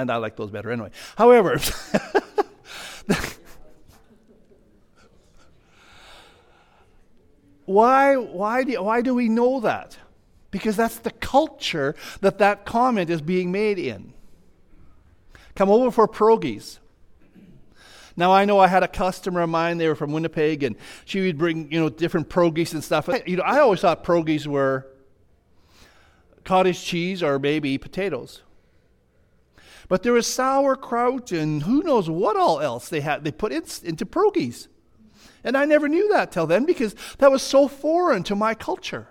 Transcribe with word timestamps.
And 0.00 0.10
I 0.10 0.16
like 0.16 0.36
those 0.36 0.50
better 0.50 0.70
anyway. 0.70 0.90
However, 1.16 1.60
why, 7.66 8.16
why, 8.16 8.64
do, 8.64 8.82
why 8.82 9.02
do 9.02 9.14
we 9.14 9.28
know 9.28 9.60
that? 9.60 9.98
Because 10.50 10.74
that's 10.74 10.96
the 11.00 11.10
culture 11.10 11.94
that 12.22 12.38
that 12.38 12.64
comment 12.64 13.10
is 13.10 13.20
being 13.20 13.52
made 13.52 13.78
in. 13.78 14.14
Come 15.54 15.68
over 15.68 15.90
for 15.90 16.08
pierogies. 16.08 16.78
Now 18.16 18.32
I 18.32 18.46
know 18.46 18.58
I 18.58 18.68
had 18.68 18.82
a 18.82 18.88
customer 18.88 19.42
of 19.42 19.50
mine. 19.50 19.76
They 19.76 19.86
were 19.86 19.94
from 19.94 20.12
Winnipeg, 20.12 20.62
and 20.62 20.76
she 21.04 21.20
would 21.20 21.36
bring 21.36 21.70
you 21.70 21.78
know 21.78 21.90
different 21.90 22.30
pierogies 22.30 22.72
and 22.72 22.82
stuff. 22.82 23.08
You 23.26 23.36
know, 23.36 23.42
I 23.42 23.60
always 23.60 23.80
thought 23.80 24.02
pierogies 24.02 24.46
were 24.46 24.86
cottage 26.44 26.82
cheese 26.82 27.22
or 27.22 27.38
maybe 27.38 27.78
potatoes. 27.78 28.42
But 29.90 30.04
there 30.04 30.12
was 30.12 30.28
sauerkraut 30.28 31.32
and 31.32 31.64
who 31.64 31.82
knows 31.82 32.08
what 32.08 32.36
all 32.36 32.60
else 32.60 32.88
they 32.88 33.00
had 33.00 33.24
they 33.24 33.32
put 33.32 33.50
in, 33.50 33.64
into 33.82 34.06
pierogies. 34.06 34.68
And 35.42 35.56
I 35.56 35.64
never 35.64 35.88
knew 35.88 36.08
that 36.10 36.30
till 36.30 36.46
then 36.46 36.64
because 36.64 36.94
that 37.18 37.32
was 37.32 37.42
so 37.42 37.66
foreign 37.66 38.22
to 38.22 38.36
my 38.36 38.54
culture. 38.54 39.08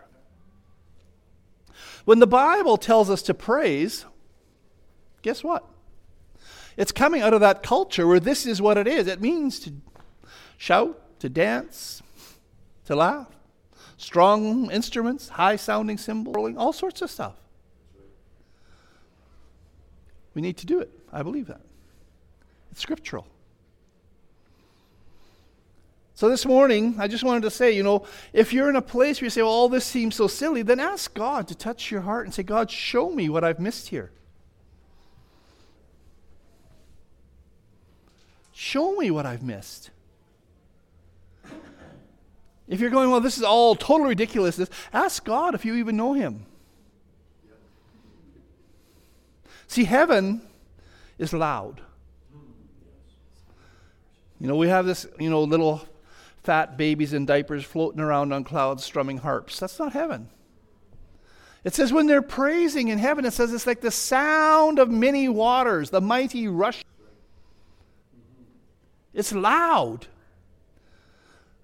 When 2.06 2.20
the 2.20 2.28
Bible 2.28 2.78
tells 2.78 3.10
us 3.10 3.22
to 3.24 3.34
praise, 3.34 4.06
guess 5.22 5.44
what? 5.44 5.68
It's 6.78 6.94
coming 6.94 7.22
out 7.22 7.34
of 7.34 7.42
that 7.42 7.62
culture 7.62 8.08
where 8.08 8.22
this 8.22 8.46
is 8.46 8.62
what 8.62 8.78
it 8.78 8.88
is. 8.88 9.06
It 9.06 9.20
means 9.20 9.60
to 9.60 9.74
shout, 10.56 11.20
to 11.20 11.28
dance, 11.28 12.02
to 12.86 12.96
laugh, 12.96 13.28
strong 13.98 14.72
instruments, 14.72 15.28
high 15.28 15.58
sounding 15.58 15.98
cymbals, 15.98 16.56
all 16.56 16.72
sorts 16.72 17.02
of 17.02 17.12
stuff. 17.12 17.36
We 20.40 20.42
need 20.42 20.56
to 20.60 20.66
do 20.66 20.80
it. 20.80 20.90
I 21.12 21.22
believe 21.22 21.48
that. 21.48 21.60
It's 22.72 22.80
scriptural. 22.80 23.28
So 26.16 26.30
this 26.30 26.46
morning, 26.46 26.96
I 26.98 27.10
just 27.10 27.26
wanted 27.26 27.44
to 27.44 27.52
say, 27.52 27.74
you 27.74 27.84
know, 27.84 28.06
if 28.32 28.54
you're 28.54 28.70
in 28.70 28.78
a 28.78 28.82
place 28.82 29.20
where 29.20 29.26
you 29.26 29.32
say, 29.32 29.42
well, 29.42 29.52
all 29.52 29.68
this 29.68 29.84
seems 29.84 30.16
so 30.16 30.28
silly, 30.28 30.62
then 30.62 30.80
ask 30.80 31.14
God 31.14 31.50
to 31.50 31.56
touch 31.56 31.92
your 31.92 32.00
heart 32.00 32.26
and 32.26 32.34
say, 32.34 32.42
God, 32.42 32.72
show 32.72 33.10
me 33.10 33.28
what 33.28 33.44
I've 33.44 33.60
missed 33.60 33.90
here. 33.90 34.12
Show 38.54 38.96
me 38.96 39.12
what 39.12 39.26
I've 39.26 39.44
missed. 39.44 39.90
If 42.70 42.80
you're 42.80 42.92
going, 42.92 43.12
well, 43.12 43.20
this 43.20 43.38
is 43.38 43.44
all 43.44 43.76
total 43.76 44.08
ridiculousness, 44.08 44.70
ask 44.94 45.26
God 45.26 45.54
if 45.54 45.66
you 45.66 45.76
even 45.76 45.98
know 45.98 46.14
Him. 46.14 46.46
See, 49.70 49.84
heaven 49.84 50.42
is 51.20 51.32
loud. 51.32 51.80
You 54.40 54.48
know, 54.48 54.56
we 54.56 54.68
have 54.68 54.88
this, 54.88 55.06
you 55.20 55.30
know, 55.30 55.44
little 55.44 55.88
fat 56.42 56.76
babies 56.76 57.14
in 57.14 57.28
diapers 57.28 57.64
floating 57.64 58.02
around 58.02 58.34
on 58.34 58.44
clouds 58.44 58.84
strumming 58.84 59.20
harps. 59.20 59.60
That's 59.60 59.78
not 59.78 59.94
heaven. 59.94 60.30
It 61.64 61.76
says 61.76 61.94
when 61.94 62.08
they're 62.08 62.24
praising 62.24 62.88
in 62.88 62.98
heaven, 62.98 63.26
it 63.26 63.34
says 63.34 63.54
it's 63.54 63.68
like 63.68 63.82
the 63.82 63.92
sound 63.92 64.80
of 64.80 64.90
many 64.90 65.30
waters, 65.30 65.92
the 65.92 66.02
mighty 66.02 66.48
rush. 66.48 66.84
It's 69.14 69.34
loud. 69.34 70.08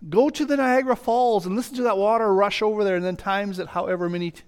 Go 0.08 0.30
to 0.30 0.45
the 0.45 0.58
Niagara 0.58 0.95
Falls 0.95 1.48
and 1.48 1.56
listen 1.56 1.76
to 1.78 1.83
that 1.83 1.98
water 1.98 2.31
rush 2.31 2.61
over 2.61 2.83
there 2.83 2.98
and 2.98 3.06
then 3.06 3.16
times 3.16 3.58
it 3.58 3.70
however 3.70 4.09
many. 4.09 4.30
T- 4.30 4.44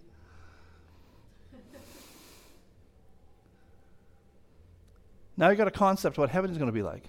now 5.38 5.50
you've 5.50 5.58
got 5.58 5.68
a 5.68 5.72
concept 5.72 6.18
of 6.18 6.20
what 6.20 6.30
heaven 6.30 6.52
is 6.52 6.58
going 6.58 6.68
to 6.68 6.74
be 6.74 6.82
like. 6.82 7.04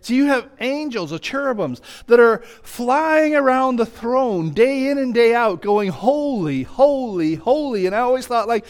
So 0.00 0.14
you 0.14 0.26
have 0.26 0.48
angels 0.60 1.12
or 1.12 1.18
cherubims 1.18 1.80
that 2.06 2.20
are 2.20 2.38
flying 2.62 3.34
around 3.34 3.76
the 3.76 3.86
throne 3.86 4.50
day 4.50 4.88
in 4.88 4.98
and 4.98 5.12
day 5.12 5.34
out, 5.34 5.62
going, 5.62 5.90
Holy, 5.90 6.62
holy, 6.62 7.34
holy. 7.34 7.86
And 7.86 7.94
I 7.94 8.00
always 8.00 8.26
thought, 8.26 8.46
like, 8.46 8.66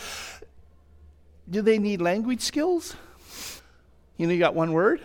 do 1.48 1.62
they 1.62 1.78
need 1.78 2.00
language 2.00 2.40
skills? 2.40 2.96
You 4.16 4.26
know, 4.26 4.32
you 4.32 4.38
got 4.38 4.54
one 4.54 4.72
word. 4.72 5.00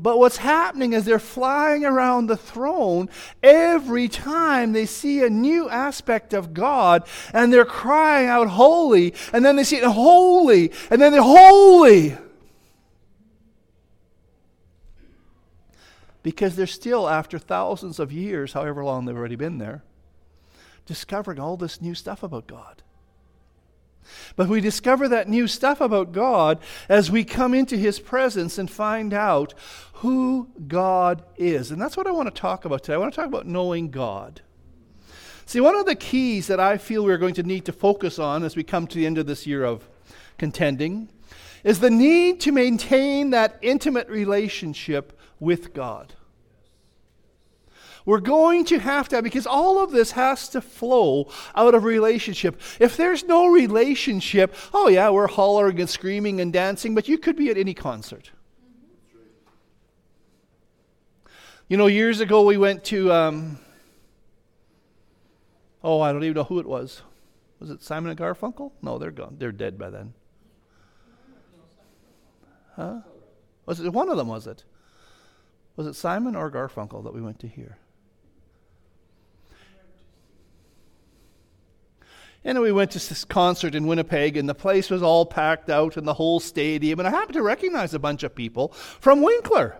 But 0.00 0.20
what's 0.20 0.36
happening 0.36 0.92
is 0.92 1.04
they're 1.04 1.18
flying 1.18 1.84
around 1.84 2.28
the 2.28 2.36
throne 2.36 3.08
every 3.42 4.06
time 4.06 4.72
they 4.72 4.86
see 4.86 5.24
a 5.24 5.28
new 5.28 5.68
aspect 5.68 6.32
of 6.32 6.54
God 6.54 7.04
and 7.34 7.52
they're 7.52 7.64
crying 7.64 8.28
out, 8.28 8.46
Holy, 8.46 9.12
and 9.32 9.44
then 9.44 9.56
they 9.56 9.64
see 9.64 9.78
it, 9.78 9.84
Holy, 9.84 10.70
and 10.88 11.02
then 11.02 11.10
they're 11.10 11.20
Holy. 11.20 12.16
Because 16.22 16.54
they're 16.54 16.66
still, 16.68 17.08
after 17.08 17.36
thousands 17.36 17.98
of 17.98 18.12
years, 18.12 18.52
however 18.52 18.84
long 18.84 19.04
they've 19.04 19.16
already 19.16 19.36
been 19.36 19.58
there, 19.58 19.82
discovering 20.86 21.40
all 21.40 21.56
this 21.56 21.82
new 21.82 21.94
stuff 21.94 22.22
about 22.22 22.46
God. 22.46 22.82
But 24.36 24.48
we 24.48 24.60
discover 24.60 25.08
that 25.08 25.28
new 25.28 25.46
stuff 25.46 25.80
about 25.80 26.12
God 26.12 26.58
as 26.88 27.10
we 27.10 27.24
come 27.24 27.54
into 27.54 27.76
His 27.76 27.98
presence 27.98 28.58
and 28.58 28.70
find 28.70 29.12
out 29.12 29.54
who 29.94 30.48
God 30.66 31.22
is. 31.36 31.70
And 31.70 31.80
that's 31.80 31.96
what 31.96 32.06
I 32.06 32.12
want 32.12 32.32
to 32.32 32.40
talk 32.40 32.64
about 32.64 32.84
today. 32.84 32.94
I 32.94 32.98
want 32.98 33.12
to 33.12 33.16
talk 33.16 33.28
about 33.28 33.46
knowing 33.46 33.90
God. 33.90 34.42
See, 35.44 35.60
one 35.60 35.76
of 35.76 35.86
the 35.86 35.94
keys 35.94 36.46
that 36.48 36.60
I 36.60 36.76
feel 36.76 37.04
we're 37.04 37.16
going 37.16 37.34
to 37.34 37.42
need 37.42 37.64
to 37.64 37.72
focus 37.72 38.18
on 38.18 38.44
as 38.44 38.54
we 38.54 38.62
come 38.62 38.86
to 38.86 38.98
the 38.98 39.06
end 39.06 39.18
of 39.18 39.26
this 39.26 39.46
year 39.46 39.64
of 39.64 39.88
contending 40.36 41.08
is 41.64 41.80
the 41.80 41.90
need 41.90 42.40
to 42.40 42.52
maintain 42.52 43.30
that 43.30 43.58
intimate 43.62 44.08
relationship 44.08 45.18
with 45.40 45.72
God. 45.72 46.14
We're 48.08 48.20
going 48.20 48.64
to 48.64 48.78
have 48.78 49.06
to 49.10 49.16
have, 49.16 49.22
because 49.22 49.46
all 49.46 49.84
of 49.84 49.90
this 49.90 50.12
has 50.12 50.48
to 50.48 50.62
flow 50.62 51.30
out 51.54 51.74
of 51.74 51.84
relationship. 51.84 52.58
If 52.80 52.96
there's 52.96 53.24
no 53.24 53.48
relationship, 53.48 54.54
oh 54.72 54.88
yeah, 54.88 55.10
we're 55.10 55.26
hollering 55.26 55.78
and 55.78 55.90
screaming 55.90 56.40
and 56.40 56.50
dancing, 56.50 56.94
but 56.94 57.06
you 57.06 57.18
could 57.18 57.36
be 57.36 57.50
at 57.50 57.58
any 57.58 57.74
concert. 57.74 58.30
You 61.68 61.76
know, 61.76 61.86
years 61.86 62.20
ago 62.20 62.44
we 62.44 62.56
went 62.56 62.82
to, 62.84 63.12
um, 63.12 63.58
oh, 65.84 66.00
I 66.00 66.10
don't 66.10 66.24
even 66.24 66.34
know 66.34 66.44
who 66.44 66.60
it 66.60 66.66
was. 66.66 67.02
Was 67.60 67.68
it 67.68 67.82
Simon 67.82 68.08
and 68.08 68.18
Garfunkel? 68.18 68.72
No, 68.80 68.96
they're 68.96 69.10
gone. 69.10 69.36
They're 69.38 69.52
dead 69.52 69.78
by 69.78 69.90
then. 69.90 70.14
Huh? 72.74 73.00
Was 73.66 73.80
it 73.80 73.92
one 73.92 74.08
of 74.08 74.16
them? 74.16 74.28
Was 74.28 74.46
it? 74.46 74.64
Was 75.76 75.86
it 75.86 75.94
Simon 75.94 76.34
or 76.34 76.50
Garfunkel 76.50 77.04
that 77.04 77.12
we 77.12 77.20
went 77.20 77.38
to 77.40 77.46
hear? 77.46 77.76
And 82.44 82.60
we 82.60 82.72
went 82.72 82.92
to 82.92 82.98
this 82.98 83.24
concert 83.24 83.74
in 83.74 83.86
Winnipeg, 83.86 84.36
and 84.36 84.48
the 84.48 84.54
place 84.54 84.90
was 84.90 85.02
all 85.02 85.26
packed 85.26 85.68
out 85.68 85.96
in 85.96 86.04
the 86.04 86.14
whole 86.14 86.40
stadium. 86.40 87.00
And 87.00 87.08
I 87.08 87.10
happened 87.10 87.34
to 87.34 87.42
recognize 87.42 87.94
a 87.94 87.98
bunch 87.98 88.22
of 88.22 88.34
people 88.34 88.68
from 88.68 89.22
Winkler. 89.22 89.76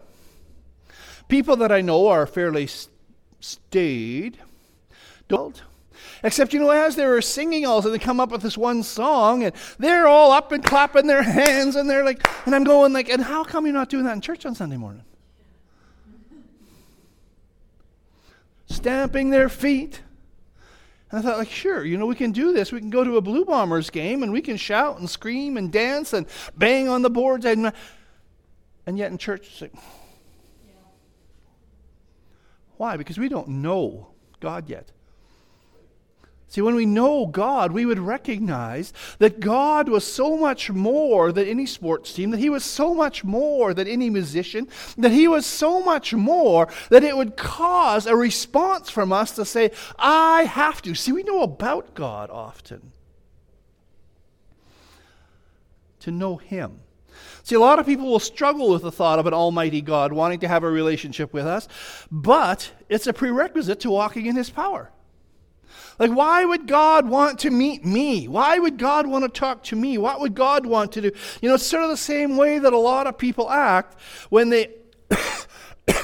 People 1.28 1.56
that 1.56 1.70
I 1.70 1.80
know 1.80 2.08
are 2.08 2.26
fairly 2.26 2.68
staid, 3.40 4.38
adult. 5.20 5.62
Except, 6.22 6.52
you 6.52 6.58
know, 6.58 6.70
as 6.70 6.96
they 6.96 7.06
were 7.06 7.22
singing 7.22 7.64
all, 7.64 7.80
so 7.80 7.90
they 7.90 7.98
come 7.98 8.18
up 8.18 8.30
with 8.30 8.42
this 8.42 8.58
one 8.58 8.82
song, 8.82 9.44
and 9.44 9.54
they're 9.78 10.08
all 10.08 10.32
up 10.32 10.50
and 10.52 10.64
clapping 10.64 11.06
their 11.06 11.22
hands, 11.22 11.76
and 11.76 11.88
they're 11.88 12.04
like, 12.04 12.26
and 12.44 12.54
I'm 12.54 12.64
going 12.64 12.92
like, 12.92 13.08
and 13.08 13.22
how 13.22 13.44
come 13.44 13.66
you're 13.66 13.74
not 13.74 13.88
doing 13.88 14.04
that 14.04 14.14
in 14.14 14.20
church 14.20 14.44
on 14.44 14.54
Sunday 14.54 14.76
morning? 14.76 15.04
Stamping 18.66 19.30
their 19.30 19.48
feet. 19.48 20.02
And 21.10 21.18
I 21.18 21.22
thought, 21.22 21.38
like, 21.38 21.50
sure, 21.50 21.84
you 21.84 21.96
know, 21.96 22.06
we 22.06 22.14
can 22.14 22.32
do 22.32 22.52
this. 22.52 22.70
We 22.70 22.80
can 22.80 22.90
go 22.90 23.02
to 23.02 23.16
a 23.16 23.20
Blue 23.20 23.44
Bombers 23.44 23.88
game 23.88 24.22
and 24.22 24.30
we 24.30 24.42
can 24.42 24.56
shout 24.56 24.98
and 24.98 25.08
scream 25.08 25.56
and 25.56 25.72
dance 25.72 26.12
and 26.12 26.26
bang 26.56 26.88
on 26.88 27.02
the 27.02 27.10
boards. 27.10 27.46
And, 27.46 27.72
and 28.86 28.98
yet 28.98 29.10
in 29.10 29.18
church, 29.18 29.62
like, 29.62 29.72
why? 32.76 32.96
Because 32.96 33.18
we 33.18 33.28
don't 33.28 33.48
know 33.48 34.08
God 34.40 34.68
yet. 34.68 34.92
See, 36.50 36.62
when 36.62 36.76
we 36.76 36.86
know 36.86 37.26
God, 37.26 37.72
we 37.72 37.84
would 37.84 37.98
recognize 37.98 38.94
that 39.18 39.38
God 39.38 39.90
was 39.90 40.10
so 40.10 40.34
much 40.34 40.70
more 40.70 41.30
than 41.30 41.46
any 41.46 41.66
sports 41.66 42.14
team, 42.14 42.30
that 42.30 42.40
He 42.40 42.48
was 42.48 42.64
so 42.64 42.94
much 42.94 43.22
more 43.22 43.74
than 43.74 43.86
any 43.86 44.08
musician, 44.08 44.66
that 44.96 45.12
He 45.12 45.28
was 45.28 45.44
so 45.44 45.82
much 45.82 46.14
more 46.14 46.68
that 46.88 47.04
it 47.04 47.14
would 47.14 47.36
cause 47.36 48.06
a 48.06 48.16
response 48.16 48.88
from 48.88 49.12
us 49.12 49.32
to 49.32 49.44
say, 49.44 49.72
I 49.98 50.44
have 50.44 50.80
to. 50.82 50.94
See, 50.94 51.12
we 51.12 51.22
know 51.22 51.42
about 51.42 51.94
God 51.94 52.30
often. 52.30 52.92
To 56.00 56.10
know 56.10 56.38
Him. 56.38 56.80
See, 57.42 57.56
a 57.56 57.60
lot 57.60 57.78
of 57.78 57.84
people 57.84 58.06
will 58.06 58.20
struggle 58.20 58.70
with 58.70 58.82
the 58.82 58.92
thought 58.92 59.18
of 59.18 59.26
an 59.26 59.34
almighty 59.34 59.82
God 59.82 60.14
wanting 60.14 60.40
to 60.40 60.48
have 60.48 60.64
a 60.64 60.70
relationship 60.70 61.34
with 61.34 61.46
us, 61.46 61.68
but 62.10 62.70
it's 62.88 63.06
a 63.06 63.12
prerequisite 63.12 63.80
to 63.80 63.90
walking 63.90 64.24
in 64.24 64.36
His 64.36 64.48
power. 64.48 64.90
Like, 65.98 66.12
why 66.12 66.44
would 66.44 66.66
God 66.66 67.08
want 67.08 67.40
to 67.40 67.50
meet 67.50 67.84
me? 67.84 68.28
Why 68.28 68.58
would 68.58 68.78
God 68.78 69.06
want 69.06 69.24
to 69.24 69.28
talk 69.28 69.64
to 69.64 69.76
me? 69.76 69.98
What 69.98 70.20
would 70.20 70.34
God 70.34 70.64
want 70.64 70.92
to 70.92 71.00
do? 71.00 71.10
You 71.42 71.48
know, 71.48 71.56
it's 71.56 71.66
sort 71.66 71.82
of 71.82 71.90
the 71.90 71.96
same 71.96 72.36
way 72.36 72.58
that 72.58 72.72
a 72.72 72.78
lot 72.78 73.06
of 73.06 73.18
people 73.18 73.50
act 73.50 74.00
when 74.30 74.48
they. 74.48 74.74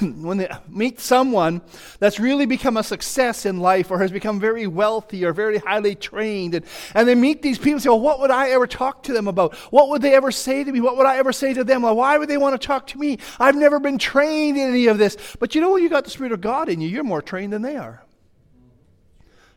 when 0.01 0.39
they 0.39 0.49
meet 0.67 0.99
someone 0.99 1.61
that's 1.99 2.19
really 2.19 2.47
become 2.47 2.79
a 2.79 2.83
success 2.83 3.45
in 3.45 3.61
life 3.61 3.91
or 3.91 3.99
has 3.99 4.11
become 4.11 4.41
very 4.41 4.67
wealthy 4.67 5.27
or 5.27 5.35
very 5.35 5.59
highly 5.59 5.95
trained, 5.95 6.55
and, 6.55 6.65
and 6.95 7.07
they 7.07 7.15
meet 7.15 7.43
these 7.43 7.59
people 7.59 7.73
and 7.73 7.83
say, 7.83 7.91
Well, 7.91 8.01
what 8.01 8.19
would 8.21 8.31
I 8.31 8.49
ever 8.51 8.67
talk 8.67 9.03
to 9.03 9.13
them 9.13 9.29
about? 9.29 9.55
What 9.71 9.91
would 9.91 10.01
they 10.01 10.15
ever 10.15 10.33
say 10.33 10.65
to 10.65 10.73
me? 10.73 10.81
What 10.81 10.97
would 10.97 11.05
I 11.05 11.19
ever 11.19 11.35
say 11.35 11.53
to 11.53 11.65
them? 11.65 11.83
Why 11.83 12.17
would 12.17 12.31
they 12.31 12.39
want 12.39 12.59
to 12.59 12.67
talk 12.67 12.87
to 12.89 12.99
me? 12.99 13.19
I've 13.39 13.57
never 13.57 13.79
been 13.79 13.99
trained 13.99 14.57
in 14.57 14.71
any 14.71 14.87
of 14.87 14.97
this. 14.97 15.19
But 15.39 15.55
you 15.55 15.61
know, 15.61 15.73
when 15.73 15.83
you 15.83 15.91
got 15.91 16.05
the 16.05 16.11
Spirit 16.11 16.33
of 16.33 16.41
God 16.41 16.71
in 16.71 16.81
you, 16.81 16.89
you're 16.89 17.05
more 17.05 17.21
trained 17.21 17.53
than 17.53 17.61
they 17.61 17.77
are. 17.77 18.04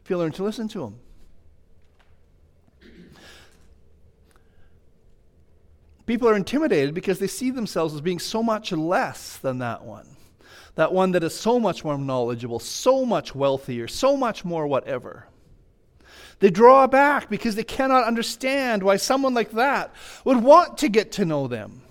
If 0.08 0.12
you 0.12 0.18
learn 0.18 0.32
to 0.32 0.44
listen 0.46 0.70
to 0.70 0.80
them. 0.80 1.00
People 6.06 6.30
are 6.30 6.36
intimidated 6.38 6.94
because 6.94 7.20
they 7.20 7.28
see 7.28 7.52
themselves 7.52 7.94
as 7.94 8.00
being 8.00 8.20
so 8.20 8.42
much 8.42 8.72
less 8.72 9.36
than 9.36 9.58
that 9.58 9.84
one 9.84 10.08
that 10.76 10.94
one 10.94 11.12
that 11.12 11.26
is 11.26 11.36
so 11.36 11.60
much 11.60 11.84
more 11.84 11.98
knowledgeable, 11.98 12.60
so 12.60 13.04
much 13.04 13.36
wealthier, 13.36 13.86
so 13.90 14.16
much 14.16 14.46
more 14.46 14.66
whatever. 14.66 15.28
They 16.40 16.52
draw 16.52 16.88
back 16.88 17.30
because 17.30 17.56
they 17.56 17.66
cannot 17.66 18.06
understand 18.06 18.84
why 18.84 18.96
someone 18.96 19.34
like 19.34 19.52
that 19.52 19.94
would 20.24 20.42
want 20.42 20.78
to 20.78 20.88
get 20.88 21.12
to 21.14 21.26
know 21.26 21.50
them. 21.50 21.82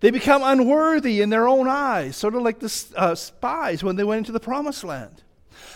They 0.00 0.10
become 0.10 0.42
unworthy 0.42 1.20
in 1.20 1.30
their 1.30 1.46
own 1.46 1.68
eyes, 1.68 2.16
sort 2.16 2.34
of 2.34 2.42
like 2.42 2.58
the 2.58 2.86
uh, 2.96 3.14
spies 3.14 3.84
when 3.84 3.94
they 3.94 4.02
went 4.02 4.18
into 4.18 4.32
the 4.32 4.40
promised 4.40 4.82
land. 4.82 5.22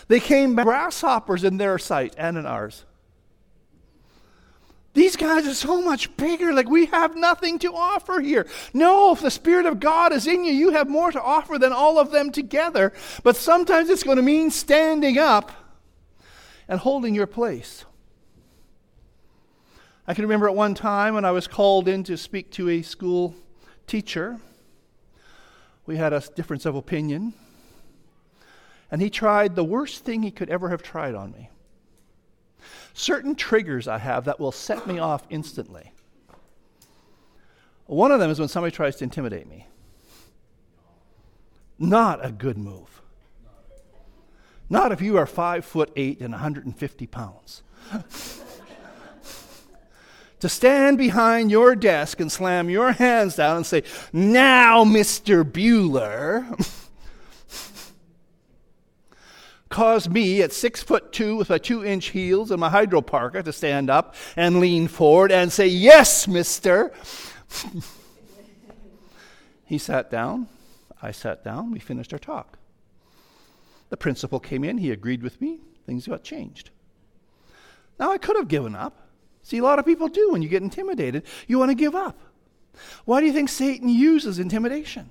They 0.07 0.19
came 0.19 0.55
grasshoppers 0.55 1.43
in 1.43 1.57
their 1.57 1.77
sight 1.77 2.13
and 2.17 2.37
in 2.37 2.45
ours. 2.45 2.85
These 4.93 5.15
guys 5.15 5.47
are 5.47 5.55
so 5.55 5.81
much 5.81 6.15
bigger. 6.17 6.53
Like, 6.53 6.69
we 6.69 6.85
have 6.87 7.15
nothing 7.15 7.57
to 7.59 7.73
offer 7.73 8.19
here. 8.19 8.45
No, 8.73 9.11
if 9.11 9.21
the 9.21 9.31
Spirit 9.31 9.65
of 9.65 9.79
God 9.79 10.13
is 10.13 10.27
in 10.27 10.45
you, 10.45 10.53
you 10.53 10.71
have 10.71 10.87
more 10.87 11.11
to 11.11 11.21
offer 11.21 11.57
than 11.57 11.73
all 11.73 11.97
of 11.97 12.11
them 12.11 12.31
together. 12.31 12.93
But 13.23 13.35
sometimes 13.35 13.89
it's 13.89 14.03
going 14.03 14.17
to 14.17 14.23
mean 14.23 14.51
standing 14.51 15.17
up 15.17 15.51
and 16.67 16.79
holding 16.79 17.15
your 17.15 17.25
place. 17.25 17.85
I 20.05 20.13
can 20.13 20.23
remember 20.23 20.47
at 20.47 20.55
one 20.55 20.75
time 20.75 21.15
when 21.15 21.25
I 21.25 21.31
was 21.31 21.47
called 21.47 21.87
in 21.87 22.03
to 22.03 22.17
speak 22.17 22.51
to 22.51 22.69
a 22.69 22.81
school 22.83 23.35
teacher. 23.87 24.39
We 25.87 25.97
had 25.97 26.13
a 26.13 26.21
difference 26.35 26.65
of 26.65 26.75
opinion. 26.75 27.33
And 28.93 29.01
he 29.01 29.09
tried 29.09 29.55
the 29.55 29.63
worst 29.65 30.05
thing 30.05 30.23
he 30.23 30.31
could 30.31 30.49
ever 30.49 30.69
have 30.69 30.81
tried 30.81 31.15
on 31.15 31.33
me 31.33 31.49
certain 32.93 33.35
triggers 33.35 33.87
I 33.87 33.97
have 33.97 34.25
that 34.25 34.39
will 34.39 34.51
set 34.51 34.85
me 34.87 34.99
off 34.99 35.23
instantly. 35.29 35.91
One 37.85 38.11
of 38.11 38.19
them 38.19 38.29
is 38.29 38.39
when 38.39 38.47
somebody 38.47 38.73
tries 38.73 38.95
to 38.97 39.03
intimidate 39.03 39.49
me. 39.49 39.67
Not 41.77 42.23
a 42.23 42.31
good 42.31 42.57
move. 42.57 43.01
Not 44.69 44.91
if 44.91 45.01
you 45.01 45.17
are 45.17 45.25
five 45.25 45.65
foot 45.65 45.91
eight 45.95 46.21
and 46.21 46.31
150 46.31 47.07
pounds. 47.07 47.63
to 50.39 50.47
stand 50.47 50.97
behind 50.97 51.51
your 51.51 51.75
desk 51.75 52.19
and 52.19 52.31
slam 52.31 52.69
your 52.69 52.91
hands 52.91 53.35
down 53.35 53.57
and 53.57 53.65
say, 53.65 53.83
Now, 54.13 54.85
Mr. 54.85 55.43
Bueller. 55.43 56.79
caused 59.73 60.11
me 60.11 60.43
at 60.43 60.53
six 60.53 60.83
foot 60.83 61.11
two 61.11 61.35
with 61.35 61.49
my 61.49 61.57
two 61.57 61.83
inch 61.83 62.09
heels 62.09 62.51
and 62.51 62.59
my 62.59 62.69
hydro 62.69 63.01
parka 63.01 63.41
to 63.41 63.51
stand 63.51 63.89
up 63.89 64.13
and 64.35 64.59
lean 64.59 64.87
forward 64.87 65.31
and 65.31 65.51
say, 65.51 65.65
Yes, 65.65 66.27
mister. 66.27 66.93
he 69.65 69.79
sat 69.79 70.11
down. 70.11 70.47
I 71.01 71.11
sat 71.11 71.43
down. 71.43 71.71
We 71.71 71.79
finished 71.79 72.13
our 72.13 72.19
talk. 72.19 72.59
The 73.89 73.97
principal 73.97 74.39
came 74.39 74.63
in. 74.63 74.77
He 74.77 74.91
agreed 74.91 75.23
with 75.23 75.41
me. 75.41 75.59
Things 75.87 76.07
got 76.07 76.23
changed. 76.23 76.69
Now, 77.99 78.11
I 78.11 78.19
could 78.19 78.37
have 78.37 78.47
given 78.47 78.75
up. 78.75 79.07
See, 79.41 79.57
a 79.57 79.63
lot 79.63 79.79
of 79.79 79.85
people 79.85 80.07
do 80.07 80.31
when 80.31 80.43
you 80.43 80.49
get 80.49 80.61
intimidated. 80.61 81.23
You 81.47 81.57
want 81.57 81.71
to 81.71 81.75
give 81.75 81.95
up. 81.95 82.19
Why 83.05 83.19
do 83.19 83.25
you 83.25 83.33
think 83.33 83.49
Satan 83.49 83.89
uses 83.89 84.37
intimidation? 84.37 85.09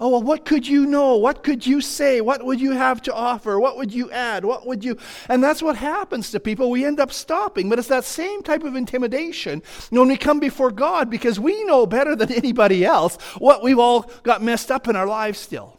Oh, 0.00 0.08
well, 0.08 0.22
what 0.22 0.44
could 0.44 0.66
you 0.66 0.86
know? 0.86 1.16
What 1.16 1.44
could 1.44 1.64
you 1.64 1.80
say? 1.80 2.20
What 2.20 2.44
would 2.44 2.60
you 2.60 2.72
have 2.72 3.00
to 3.02 3.14
offer? 3.14 3.60
What 3.60 3.76
would 3.76 3.94
you 3.94 4.10
add? 4.10 4.44
What 4.44 4.66
would 4.66 4.84
you. 4.84 4.98
And 5.28 5.42
that's 5.42 5.62
what 5.62 5.76
happens 5.76 6.32
to 6.32 6.40
people. 6.40 6.68
We 6.68 6.84
end 6.84 6.98
up 6.98 7.12
stopping. 7.12 7.68
But 7.68 7.78
it's 7.78 7.88
that 7.88 8.04
same 8.04 8.42
type 8.42 8.64
of 8.64 8.74
intimidation 8.74 9.62
when 9.90 10.08
we 10.08 10.16
come 10.16 10.40
before 10.40 10.72
God 10.72 11.10
because 11.10 11.38
we 11.38 11.62
know 11.64 11.86
better 11.86 12.16
than 12.16 12.32
anybody 12.32 12.84
else 12.84 13.16
what 13.38 13.62
we've 13.62 13.78
all 13.78 14.10
got 14.24 14.42
messed 14.42 14.72
up 14.72 14.88
in 14.88 14.96
our 14.96 15.06
lives 15.06 15.38
still. 15.38 15.78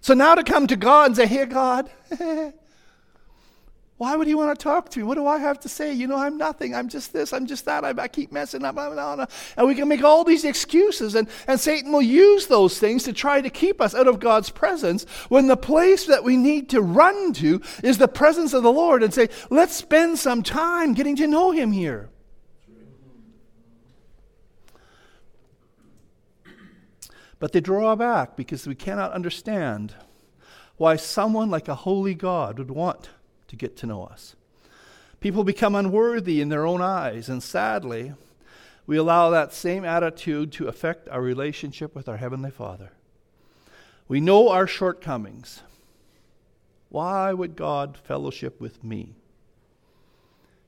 So 0.00 0.12
now 0.14 0.34
to 0.34 0.42
come 0.42 0.66
to 0.66 0.76
God 0.76 1.06
and 1.06 1.16
say, 1.16 1.26
Hey, 1.26 1.46
God, 1.46 1.88
Why 3.98 4.14
would 4.14 4.26
he 4.26 4.34
want 4.34 4.58
to 4.58 4.62
talk 4.62 4.90
to 4.90 4.98
me? 4.98 5.04
What 5.04 5.14
do 5.14 5.26
I 5.26 5.38
have 5.38 5.58
to 5.60 5.70
say? 5.70 5.90
You 5.90 6.06
know, 6.06 6.18
I'm 6.18 6.36
nothing. 6.36 6.74
I'm 6.74 6.88
just 6.88 7.14
this. 7.14 7.32
I'm 7.32 7.46
just 7.46 7.64
that. 7.64 7.82
I, 7.82 7.94
I 7.96 8.08
keep 8.08 8.30
messing 8.30 8.62
up. 8.62 8.76
And 8.76 9.66
we 9.66 9.74
can 9.74 9.88
make 9.88 10.04
all 10.04 10.22
these 10.22 10.44
excuses, 10.44 11.14
and, 11.14 11.28
and 11.46 11.58
Satan 11.58 11.92
will 11.92 12.02
use 12.02 12.46
those 12.46 12.78
things 12.78 13.04
to 13.04 13.14
try 13.14 13.40
to 13.40 13.48
keep 13.48 13.80
us 13.80 13.94
out 13.94 14.06
of 14.06 14.20
God's 14.20 14.50
presence 14.50 15.04
when 15.30 15.46
the 15.46 15.56
place 15.56 16.04
that 16.06 16.24
we 16.24 16.36
need 16.36 16.68
to 16.70 16.82
run 16.82 17.32
to 17.34 17.62
is 17.82 17.96
the 17.96 18.08
presence 18.08 18.52
of 18.52 18.62
the 18.62 18.72
Lord 18.72 19.02
and 19.02 19.14
say, 19.14 19.30
let's 19.48 19.74
spend 19.74 20.18
some 20.18 20.42
time 20.42 20.92
getting 20.92 21.16
to 21.16 21.26
know 21.26 21.52
him 21.52 21.72
here. 21.72 22.10
But 27.38 27.52
they 27.52 27.60
draw 27.60 27.96
back 27.96 28.36
because 28.36 28.66
we 28.66 28.74
cannot 28.74 29.12
understand 29.12 29.94
why 30.76 30.96
someone 30.96 31.48
like 31.48 31.68
a 31.68 31.74
holy 31.74 32.14
God 32.14 32.58
would 32.58 32.70
want 32.70 33.08
to 33.48 33.56
get 33.56 33.76
to 33.78 33.86
know 33.86 34.04
us. 34.04 34.36
People 35.20 35.44
become 35.44 35.74
unworthy 35.74 36.40
in 36.40 36.48
their 36.48 36.66
own 36.66 36.82
eyes, 36.82 37.28
and 37.28 37.42
sadly, 37.42 38.14
we 38.86 38.96
allow 38.96 39.30
that 39.30 39.52
same 39.52 39.84
attitude 39.84 40.52
to 40.52 40.68
affect 40.68 41.08
our 41.08 41.20
relationship 41.20 41.94
with 41.94 42.08
our 42.08 42.18
Heavenly 42.18 42.50
Father. 42.50 42.92
We 44.08 44.20
know 44.20 44.48
our 44.50 44.66
shortcomings. 44.66 45.62
Why 46.88 47.32
would 47.32 47.56
God 47.56 47.96
fellowship 47.96 48.60
with 48.60 48.84
me? 48.84 49.16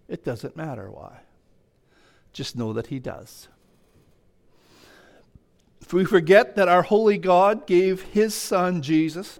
It 0.09 0.25
doesn't 0.25 0.57
matter 0.57 0.91
why. 0.91 1.21
Just 2.33 2.57
know 2.57 2.73
that 2.73 2.88
He 2.88 2.99
does. 2.99 3.49
If 5.81 5.93
we 5.93 6.05
forget 6.05 6.57
that 6.57 6.69
our 6.69 6.83
holy 6.83 7.19
God 7.19 7.67
gave 7.67 8.02
His 8.02 8.35
Son 8.35 8.83
Jesus, 8.83 9.38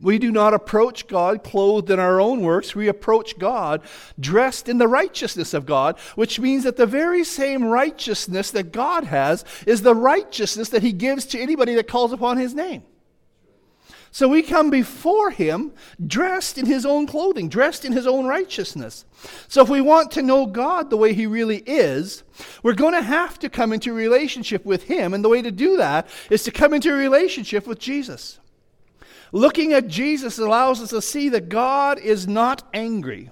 we 0.00 0.18
do 0.18 0.30
not 0.30 0.54
approach 0.54 1.08
God 1.08 1.42
clothed 1.42 1.90
in 1.90 1.98
our 1.98 2.20
own 2.20 2.42
works. 2.42 2.74
We 2.74 2.88
approach 2.88 3.38
God 3.38 3.82
dressed 4.18 4.68
in 4.68 4.78
the 4.78 4.88
righteousness 4.88 5.54
of 5.54 5.66
God, 5.66 5.98
which 6.14 6.38
means 6.38 6.64
that 6.64 6.76
the 6.76 6.86
very 6.86 7.24
same 7.24 7.64
righteousness 7.64 8.50
that 8.52 8.72
God 8.72 9.04
has 9.04 9.44
is 9.66 9.82
the 9.82 9.94
righteousness 9.94 10.68
that 10.68 10.82
He 10.82 10.92
gives 10.92 11.26
to 11.26 11.40
anybody 11.40 11.74
that 11.74 11.88
calls 11.88 12.12
upon 12.12 12.36
His 12.36 12.54
name. 12.54 12.84
So 14.10 14.28
we 14.28 14.42
come 14.42 14.70
before 14.70 15.30
Him 15.30 15.72
dressed 16.06 16.58
in 16.58 16.66
His 16.66 16.86
own 16.86 17.06
clothing, 17.06 17.48
dressed 17.48 17.84
in 17.84 17.92
His 17.92 18.06
own 18.06 18.24
righteousness. 18.24 19.04
So 19.48 19.62
if 19.62 19.68
we 19.68 19.80
want 19.80 20.12
to 20.12 20.22
know 20.22 20.46
God 20.46 20.90
the 20.90 20.96
way 20.96 21.12
He 21.12 21.26
really 21.26 21.58
is, 21.66 22.22
we're 22.62 22.74
going 22.74 22.94
to 22.94 23.02
have 23.02 23.38
to 23.40 23.50
come 23.50 23.72
into 23.72 23.92
relationship 23.92 24.64
with 24.64 24.84
Him. 24.84 25.12
And 25.12 25.24
the 25.24 25.28
way 25.28 25.42
to 25.42 25.50
do 25.50 25.76
that 25.76 26.08
is 26.30 26.44
to 26.44 26.52
come 26.52 26.72
into 26.72 26.92
relationship 26.92 27.66
with 27.66 27.78
Jesus. 27.78 28.38
Looking 29.32 29.72
at 29.72 29.88
Jesus 29.88 30.38
allows 30.38 30.80
us 30.80 30.90
to 30.90 31.02
see 31.02 31.28
that 31.30 31.48
God 31.48 31.98
is 31.98 32.26
not 32.26 32.62
angry. 32.72 33.30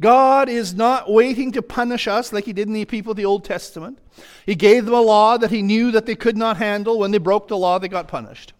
God 0.00 0.48
is 0.48 0.74
not 0.74 1.10
waiting 1.10 1.52
to 1.52 1.62
punish 1.62 2.06
us 2.06 2.32
like 2.32 2.44
he 2.44 2.52
did 2.52 2.68
in 2.68 2.74
the 2.74 2.84
people 2.84 3.12
of 3.12 3.16
the 3.16 3.24
Old 3.24 3.44
Testament. 3.44 3.98
He 4.44 4.54
gave 4.54 4.84
them 4.84 4.94
a 4.94 5.00
law 5.00 5.38
that 5.38 5.50
he 5.50 5.62
knew 5.62 5.90
that 5.92 6.06
they 6.06 6.14
could 6.14 6.36
not 6.36 6.58
handle. 6.58 6.98
When 6.98 7.10
they 7.10 7.18
broke 7.18 7.48
the 7.48 7.56
law, 7.56 7.78
they 7.78 7.88
got 7.88 8.06
punished. 8.06 8.52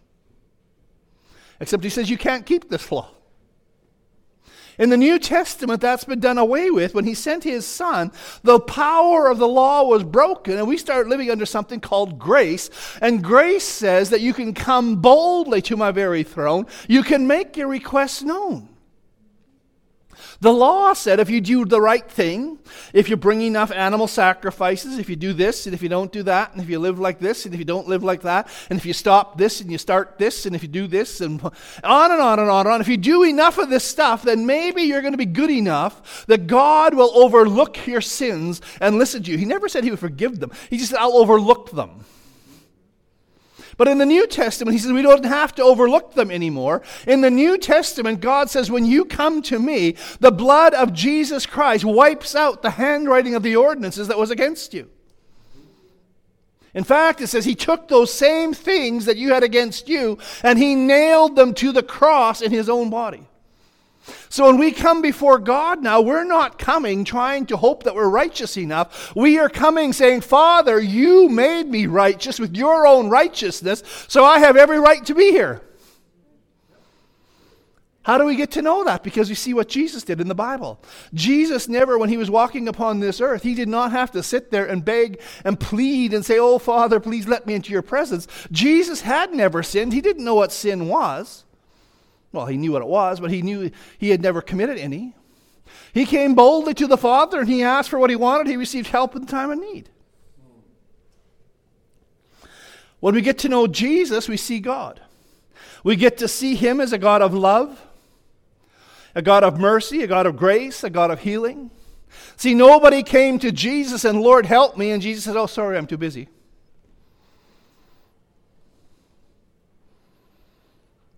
Except 1.59 1.83
he 1.83 1.89
says, 1.89 2.09
You 2.09 2.17
can't 2.17 2.45
keep 2.45 2.69
this 2.69 2.91
law. 2.91 3.11
In 4.77 4.89
the 4.89 4.97
New 4.97 5.17
Testament, 5.17 5.81
that's 5.81 6.03
been 6.03 6.19
done 6.19 6.37
away 6.37 6.69
with. 6.69 6.93
When 6.93 7.05
he 7.05 7.15
sent 7.15 7.43
his 7.43 7.65
son, 7.65 8.11
the 8.43 8.59
power 8.59 9.27
of 9.27 9.39
the 9.39 9.47
law 9.47 9.83
was 9.83 10.03
broken, 10.03 10.57
and 10.57 10.67
we 10.67 10.77
start 10.77 11.07
living 11.07 11.31
under 11.31 11.47
something 11.47 11.79
called 11.79 12.19
grace. 12.19 12.69
And 13.01 13.23
grace 13.23 13.63
says 13.67 14.11
that 14.11 14.21
you 14.21 14.33
can 14.33 14.53
come 14.53 14.97
boldly 14.97 15.63
to 15.63 15.77
my 15.77 15.91
very 15.91 16.23
throne, 16.23 16.67
you 16.87 17.01
can 17.01 17.25
make 17.25 17.57
your 17.57 17.67
requests 17.67 18.21
known. 18.21 18.69
The 20.39 20.53
law 20.53 20.93
said 20.93 21.19
if 21.19 21.29
you 21.29 21.41
do 21.41 21.65
the 21.65 21.81
right 21.81 22.07
thing, 22.09 22.59
if 22.93 23.09
you 23.09 23.17
bring 23.17 23.41
enough 23.41 23.71
animal 23.71 24.07
sacrifices, 24.07 24.99
if 24.99 25.09
you 25.09 25.15
do 25.15 25.33
this 25.33 25.65
and 25.65 25.73
if 25.73 25.81
you 25.81 25.89
don't 25.89 26.11
do 26.11 26.23
that, 26.23 26.51
and 26.51 26.61
if 26.61 26.69
you 26.69 26.77
live 26.77 26.99
like 26.99 27.19
this 27.19 27.45
and 27.45 27.53
if 27.53 27.59
you 27.59 27.65
don't 27.65 27.87
live 27.87 28.03
like 28.03 28.21
that, 28.21 28.47
and 28.69 28.77
if 28.77 28.85
you 28.85 28.93
stop 28.93 29.37
this 29.37 29.61
and 29.61 29.71
you 29.71 29.79
start 29.79 30.19
this 30.19 30.45
and 30.45 30.55
if 30.55 30.61
you 30.61 30.67
do 30.67 30.85
this 30.85 31.21
and 31.21 31.41
on 31.83 32.11
and 32.11 32.21
on 32.21 32.39
and 32.39 32.49
on 32.49 32.67
and 32.67 32.73
on, 32.73 32.81
if 32.81 32.87
you 32.87 32.97
do 32.97 33.23
enough 33.23 33.57
of 33.57 33.69
this 33.69 33.83
stuff, 33.83 34.23
then 34.23 34.45
maybe 34.45 34.83
you're 34.83 35.01
going 35.01 35.13
to 35.13 35.17
be 35.17 35.25
good 35.25 35.49
enough 35.49 36.25
that 36.27 36.45
God 36.45 36.93
will 36.93 37.11
overlook 37.15 37.87
your 37.87 38.01
sins 38.01 38.61
and 38.79 38.97
listen 38.97 39.23
to 39.23 39.31
you. 39.31 39.37
He 39.37 39.45
never 39.45 39.67
said 39.67 39.83
he 39.83 39.89
would 39.89 39.99
forgive 39.99 40.39
them, 40.39 40.51
he 40.69 40.77
just 40.77 40.91
said, 40.91 40.99
I'll 40.99 41.17
overlook 41.17 41.71
them. 41.71 42.05
But 43.77 43.87
in 43.87 43.99
the 43.99 44.05
New 44.05 44.25
Testament, 44.25 44.73
he 44.73 44.79
says 44.79 44.91
we 44.91 45.03
don't 45.03 45.23
have 45.23 45.53
to 45.55 45.63
overlook 45.63 46.15
them 46.15 46.31
anymore. 46.31 46.81
In 47.05 47.21
the 47.21 47.29
New 47.29 47.59
Testament, 47.59 48.21
God 48.21 48.49
says, 48.49 48.71
when 48.71 48.85
you 48.85 49.05
come 49.05 49.43
to 49.43 49.59
me, 49.59 49.95
the 50.19 50.31
blood 50.31 50.73
of 50.73 50.93
Jesus 50.93 51.45
Christ 51.45 51.85
wipes 51.85 52.35
out 52.35 52.63
the 52.63 52.71
handwriting 52.71 53.35
of 53.35 53.43
the 53.43 53.55
ordinances 53.55 54.07
that 54.07 54.17
was 54.17 54.31
against 54.31 54.73
you. 54.73 54.89
In 56.73 56.83
fact, 56.83 57.21
it 57.21 57.27
says 57.27 57.45
he 57.45 57.55
took 57.55 57.87
those 57.87 58.13
same 58.13 58.53
things 58.53 59.05
that 59.05 59.17
you 59.17 59.33
had 59.33 59.43
against 59.43 59.87
you 59.87 60.17
and 60.43 60.59
he 60.59 60.75
nailed 60.75 61.35
them 61.35 61.53
to 61.55 61.71
the 61.71 61.83
cross 61.83 62.41
in 62.41 62.51
his 62.51 62.69
own 62.69 62.89
body. 62.89 63.27
So 64.29 64.45
when 64.45 64.57
we 64.57 64.71
come 64.71 65.01
before 65.01 65.39
God 65.39 65.81
now, 65.81 66.01
we're 66.01 66.23
not 66.23 66.59
coming 66.59 67.03
trying 67.03 67.45
to 67.47 67.57
hope 67.57 67.83
that 67.83 67.95
we're 67.95 68.09
righteous 68.09 68.57
enough. 68.57 69.15
We 69.15 69.39
are 69.39 69.49
coming 69.49 69.93
saying, 69.93 70.21
Father, 70.21 70.79
you 70.79 71.29
made 71.29 71.67
me 71.67 71.87
righteous 71.87 72.39
with 72.39 72.55
your 72.55 72.87
own 72.87 73.09
righteousness, 73.09 73.83
so 74.07 74.23
I 74.23 74.39
have 74.39 74.57
every 74.57 74.79
right 74.79 75.05
to 75.05 75.15
be 75.15 75.31
here. 75.31 75.61
How 78.07 78.17
do 78.17 78.23
we 78.23 78.37
get 78.37 78.51
to 78.51 78.61
know 78.61 78.85
that? 78.85 79.03
Because 79.03 79.27
we 79.27 79.35
see 79.35 79.53
what 79.53 79.67
Jesus 79.67 80.01
did 80.03 80.21
in 80.21 80.29
the 80.29 80.33
Bible. 80.33 80.79
Jesus 81.13 81.67
never, 81.67 81.97
when 81.97 82.07
he 82.07 82.15
was 82.15 82.31
walking 82.31 82.69
upon 82.69 83.01
this 83.01 83.19
earth, 83.19 83.43
he 83.43 83.53
did 83.53 83.67
not 83.67 83.91
have 83.91 84.11
to 84.11 84.23
sit 84.23 84.49
there 84.49 84.65
and 84.65 84.85
beg 84.85 85.19
and 85.43 85.59
plead 85.59 86.13
and 86.13 86.23
say, 86.25 86.39
Oh, 86.39 86.57
Father, 86.57 87.01
please 87.01 87.27
let 87.27 87.45
me 87.45 87.53
into 87.53 87.73
your 87.73 87.81
presence. 87.81 88.25
Jesus 88.49 89.01
had 89.01 89.33
never 89.33 89.61
sinned. 89.61 89.91
He 89.91 89.99
didn't 89.99 90.23
know 90.23 90.35
what 90.35 90.53
sin 90.53 90.87
was. 90.87 91.43
Well, 92.31 92.45
he 92.45 92.57
knew 92.57 92.71
what 92.71 92.81
it 92.81 92.87
was, 92.87 93.19
but 93.19 93.31
he 93.31 93.41
knew 93.41 93.71
he 93.97 94.09
had 94.09 94.21
never 94.21 94.41
committed 94.41 94.77
any. 94.77 95.13
He 95.93 96.05
came 96.05 96.35
boldly 96.35 96.73
to 96.75 96.87
the 96.87 96.97
Father 96.97 97.39
and 97.39 97.49
he 97.49 97.63
asked 97.63 97.89
for 97.89 97.99
what 97.99 98.09
he 98.09 98.15
wanted. 98.15 98.47
He 98.47 98.57
received 98.57 98.87
help 98.87 99.15
in 99.15 99.25
time 99.25 99.49
of 99.49 99.59
need. 99.59 99.89
When 102.99 103.13
we 103.15 103.21
get 103.21 103.37
to 103.39 103.49
know 103.49 103.67
Jesus, 103.67 104.27
we 104.27 104.37
see 104.37 104.59
God. 104.59 105.01
We 105.83 105.95
get 105.95 106.17
to 106.17 106.27
see 106.27 106.55
him 106.55 106.81
as 106.81 106.93
a 106.93 106.97
God 106.97 107.21
of 107.21 107.33
love, 107.33 107.81
a 109.13 109.21
God 109.21 109.43
of 109.43 109.59
mercy, 109.59 110.03
a 110.03 110.07
God 110.07 110.25
of 110.25 110.35
grace, 110.35 110.83
a 110.83 110.89
God 110.89 111.11
of 111.11 111.19
healing. 111.19 111.71
See, 112.35 112.53
nobody 112.53 113.03
came 113.03 113.39
to 113.39 113.51
Jesus 113.51 114.03
and, 114.03 114.21
Lord, 114.21 114.45
help 114.45 114.77
me. 114.77 114.91
And 114.91 115.01
Jesus 115.01 115.23
said, 115.23 115.35
Oh, 115.35 115.45
sorry, 115.45 115.77
I'm 115.77 115.87
too 115.87 115.97
busy. 115.97 116.27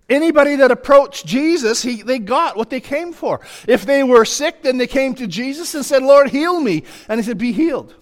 Anybody 0.10 0.56
that 0.56 0.72
approached 0.72 1.28
Jesus, 1.28 1.84
he, 1.84 2.02
they 2.02 2.18
got 2.18 2.58
what 2.58 2.72
they 2.72 2.82
came 2.82 3.14
for. 3.14 3.42
If 3.68 3.86
they 3.86 4.04
were 4.04 4.26
sick, 4.26 4.64
then 4.64 4.80
they 4.80 4.88
came 4.88 5.14
to 5.16 5.28
Jesus 5.28 5.76
and 5.76 5.86
said, 5.86 6.02
Lord, 6.02 6.30
heal 6.30 6.60
me. 6.60 6.84
And 7.08 7.20
he 7.20 7.26
said, 7.26 7.38
Be 7.38 7.52
healed. 7.52 7.94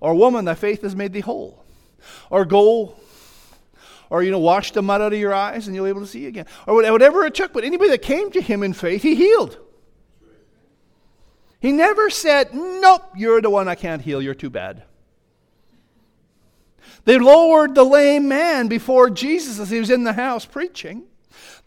Or, 0.00 0.14
woman, 0.14 0.44
thy 0.44 0.54
faith 0.54 0.82
has 0.82 0.96
made 0.96 1.12
thee 1.12 1.20
whole. 1.20 1.64
Or, 2.28 2.44
go, 2.44 2.96
or, 4.10 4.22
you 4.22 4.30
know, 4.30 4.38
wash 4.40 4.72
the 4.72 4.82
mud 4.82 5.00
out 5.00 5.12
of 5.12 5.18
your 5.18 5.34
eyes 5.34 5.66
and 5.66 5.76
you'll 5.76 5.84
be 5.84 5.90
able 5.90 6.00
to 6.00 6.06
see 6.06 6.26
again. 6.26 6.46
Or 6.66 6.74
whatever 6.74 7.24
it 7.24 7.34
took. 7.34 7.52
But 7.52 7.64
anybody 7.64 7.90
that 7.90 8.02
came 8.02 8.30
to 8.32 8.40
him 8.40 8.62
in 8.62 8.72
faith, 8.72 9.02
he 9.02 9.14
healed. 9.14 9.58
He 11.60 11.72
never 11.72 12.10
said, 12.10 12.52
Nope, 12.52 13.02
you're 13.16 13.40
the 13.40 13.50
one 13.50 13.68
I 13.68 13.74
can't 13.76 14.02
heal. 14.02 14.20
You're 14.22 14.34
too 14.34 14.50
bad. 14.50 14.82
They 17.04 17.18
lowered 17.18 17.74
the 17.74 17.84
lame 17.84 18.28
man 18.28 18.68
before 18.68 19.08
Jesus 19.08 19.58
as 19.58 19.70
he 19.70 19.78
was 19.78 19.90
in 19.90 20.04
the 20.04 20.12
house 20.12 20.44
preaching. 20.44 21.04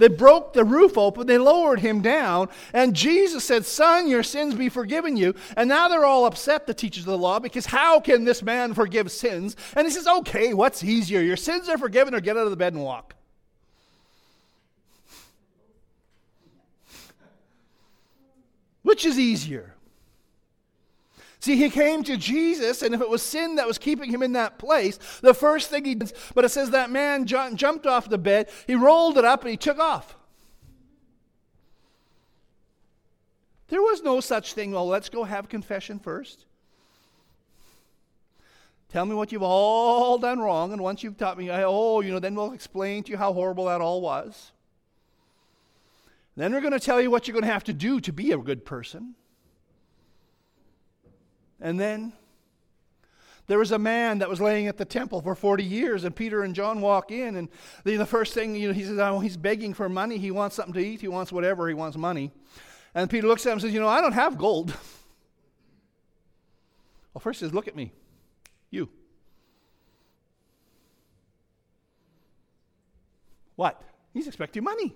They 0.02 0.08
broke 0.08 0.54
the 0.54 0.64
roof 0.64 0.98
open, 0.98 1.28
they 1.28 1.38
lowered 1.38 1.80
him 1.80 2.02
down, 2.02 2.50
and 2.74 2.96
Jesus 2.96 3.44
said, 3.44 3.68
Son, 3.68 4.08
your 4.08 4.24
sins 4.24 4.56
be 4.56 4.68
forgiven 4.68 5.16
you. 5.16 5.36
And 5.56 5.70
now 5.70 5.90
they're 5.90 6.06
all 6.06 6.26
upset, 6.26 6.66
the 6.66 6.74
teachers 6.74 7.04
of 7.04 7.12
the 7.12 7.18
law, 7.20 7.38
because 7.38 7.68
how 7.68 8.00
can 8.00 8.24
this 8.24 8.42
man 8.42 8.74
forgive 8.74 9.12
sins? 9.12 9.56
And 9.76 9.86
he 9.86 9.94
says, 9.94 10.08
Okay, 10.08 10.56
what's 10.56 10.84
easier? 10.84 11.22
Your 11.22 11.38
sins 11.38 11.70
are 11.70 11.78
forgiven, 11.78 12.16
or 12.16 12.20
get 12.20 12.36
out 12.36 12.46
of 12.46 12.50
the 12.50 12.58
bed 12.58 12.74
and 12.74 12.82
walk. 12.82 13.14
Which 18.82 19.06
is 19.06 19.20
easier? 19.20 19.76
See, 21.42 21.58
he 21.58 21.72
came 21.72 22.04
to 22.04 22.18
Jesus, 22.18 22.84
and 22.84 22.94
if 22.94 23.02
it 23.02 23.10
was 23.10 23.24
sin 23.24 23.56
that 23.56 23.66
was 23.66 23.80
keeping 23.80 24.12
him 24.12 24.22
in 24.22 24.34
that 24.34 24.60
place, 24.60 25.00
the 25.22 25.34
first 25.34 25.72
thing 25.72 25.86
he 25.86 25.96
did, 25.96 26.14
but 26.36 26.46
it 26.46 26.50
says 26.50 26.70
that 26.70 26.92
man 26.92 27.26
jumped 27.26 27.88
off 27.88 28.08
the 28.08 28.20
bed, 28.20 28.48
he 28.68 28.76
rolled 28.76 29.18
it 29.18 29.26
up, 29.26 29.42
and 29.42 29.50
he 29.50 29.58
took 29.58 29.80
off. 29.80 30.16
There 33.70 33.82
was 33.82 34.04
no 34.04 34.20
such 34.20 34.54
thing, 34.54 34.72
well, 34.72 34.88
let's 34.88 35.10
go 35.10 35.24
have 35.24 35.50
confession 35.50 35.98
first. 35.98 36.46
Tell 38.90 39.08
me 39.08 39.16
what 39.16 39.32
you've 39.32 39.42
all 39.42 40.20
done 40.20 40.40
wrong, 40.40 40.74
and 40.74 40.82
once 40.82 41.02
you've 41.02 41.18
taught 41.18 41.40
me, 41.40 41.50
oh, 41.50 42.02
you 42.02 42.12
know, 42.12 42.20
then 42.20 42.36
we'll 42.36 42.54
explain 42.54 43.02
to 43.04 43.12
you 43.12 43.18
how 43.18 43.34
horrible 43.34 43.66
that 43.66 43.82
all 43.82 44.00
was. 44.00 44.52
Then 46.36 46.54
we're 46.54 46.62
going 46.62 46.74
to 46.74 46.80
tell 46.80 47.02
you 47.02 47.10
what 47.10 47.28
you're 47.28 47.34
going 47.34 47.46
to 47.46 47.52
have 47.52 47.64
to 47.64 47.74
do 47.74 48.00
to 48.02 48.14
be 48.14 48.32
a 48.32 48.38
good 48.38 48.64
person. 48.64 49.16
And 51.62 51.80
then 51.80 52.14
there 53.48 53.60
was 53.60 53.72
a 53.72 53.80
man 53.80 54.20
that 54.20 54.30
was 54.30 54.42
laying 54.42 54.68
at 54.68 54.78
the 54.78 54.86
temple 54.86 55.22
for 55.22 55.36
40 55.36 55.64
years, 55.64 56.04
and 56.04 56.16
Peter 56.16 56.44
and 56.44 56.56
John 56.56 56.82
walk 56.82 57.12
in, 57.12 57.36
and 57.36 57.50
the, 57.84 57.98
the 57.98 58.06
first 58.06 58.34
thing, 58.34 58.56
you 58.56 58.70
know, 58.70 58.74
he 58.74 58.84
says, 58.84 58.98
oh, 58.98 59.20
he's 59.20 59.38
begging 59.38 59.74
for 59.74 59.88
money. 59.90 60.18
He 60.18 60.32
wants 60.32 60.56
something 60.56 60.74
to 60.74 60.80
eat. 60.80 61.02
He 61.02 61.08
wants 61.08 61.32
whatever. 61.32 61.68
He 61.68 61.74
wants 61.74 61.98
money. 61.98 62.32
And 62.96 63.10
Peter 63.10 63.28
looks 63.28 63.46
at 63.46 63.50
him 63.50 63.54
and 63.54 63.62
says, 63.62 63.74
you 63.74 63.80
know, 63.80 63.88
I 63.88 64.02
don't 64.02 64.14
have 64.14 64.38
gold. 64.38 64.70
well, 67.14 67.20
first 67.20 67.40
he 67.40 67.46
says, 67.46 67.54
look 67.54 67.68
at 67.68 67.76
me. 67.76 67.94
You. 68.70 68.90
What? 73.56 73.82
He's 74.14 74.28
expecting 74.28 74.64
money. 74.64 74.96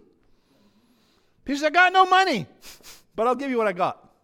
Peter 1.43 1.57
says, 1.57 1.65
I 1.65 1.69
got 1.69 1.93
no 1.93 2.05
money, 2.05 2.47
but 3.15 3.27
I'll 3.27 3.35
give 3.35 3.51
you 3.51 3.57
what 3.57 3.67
I 3.67 3.73
got. 3.73 4.14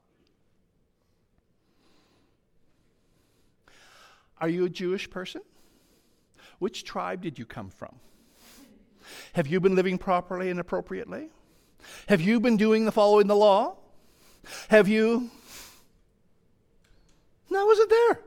Are 4.42 4.50
you 4.50 4.66
a 4.66 4.70
Jewish 4.70 5.10
person? 5.10 5.42
Which 6.58 6.84
tribe 6.84 7.22
did 7.22 7.38
you 7.38 7.46
come 7.46 7.70
from? 7.70 7.96
Have 9.34 9.48
you 9.48 9.60
been 9.60 9.76
living 9.76 9.98
properly 10.00 10.50
and 10.50 10.60
appropriately? 10.60 11.30
Have 12.08 12.22
you 12.22 12.40
been 12.40 12.58
doing 12.58 12.86
the 12.86 12.92
following 12.92 13.28
the 13.28 13.36
law? 13.36 13.78
Have 14.70 14.88
you? 14.88 15.30
No, 17.50 17.62
I 17.62 17.66
wasn't 17.66 17.90
there. 17.90 18.20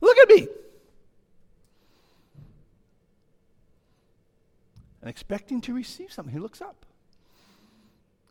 Look 0.00 0.18
at 0.18 0.28
me. 0.28 0.48
And 5.00 5.10
expecting 5.10 5.60
to 5.62 5.74
receive 5.74 6.12
something, 6.12 6.32
he 6.32 6.40
looks 6.40 6.60
up. 6.60 6.84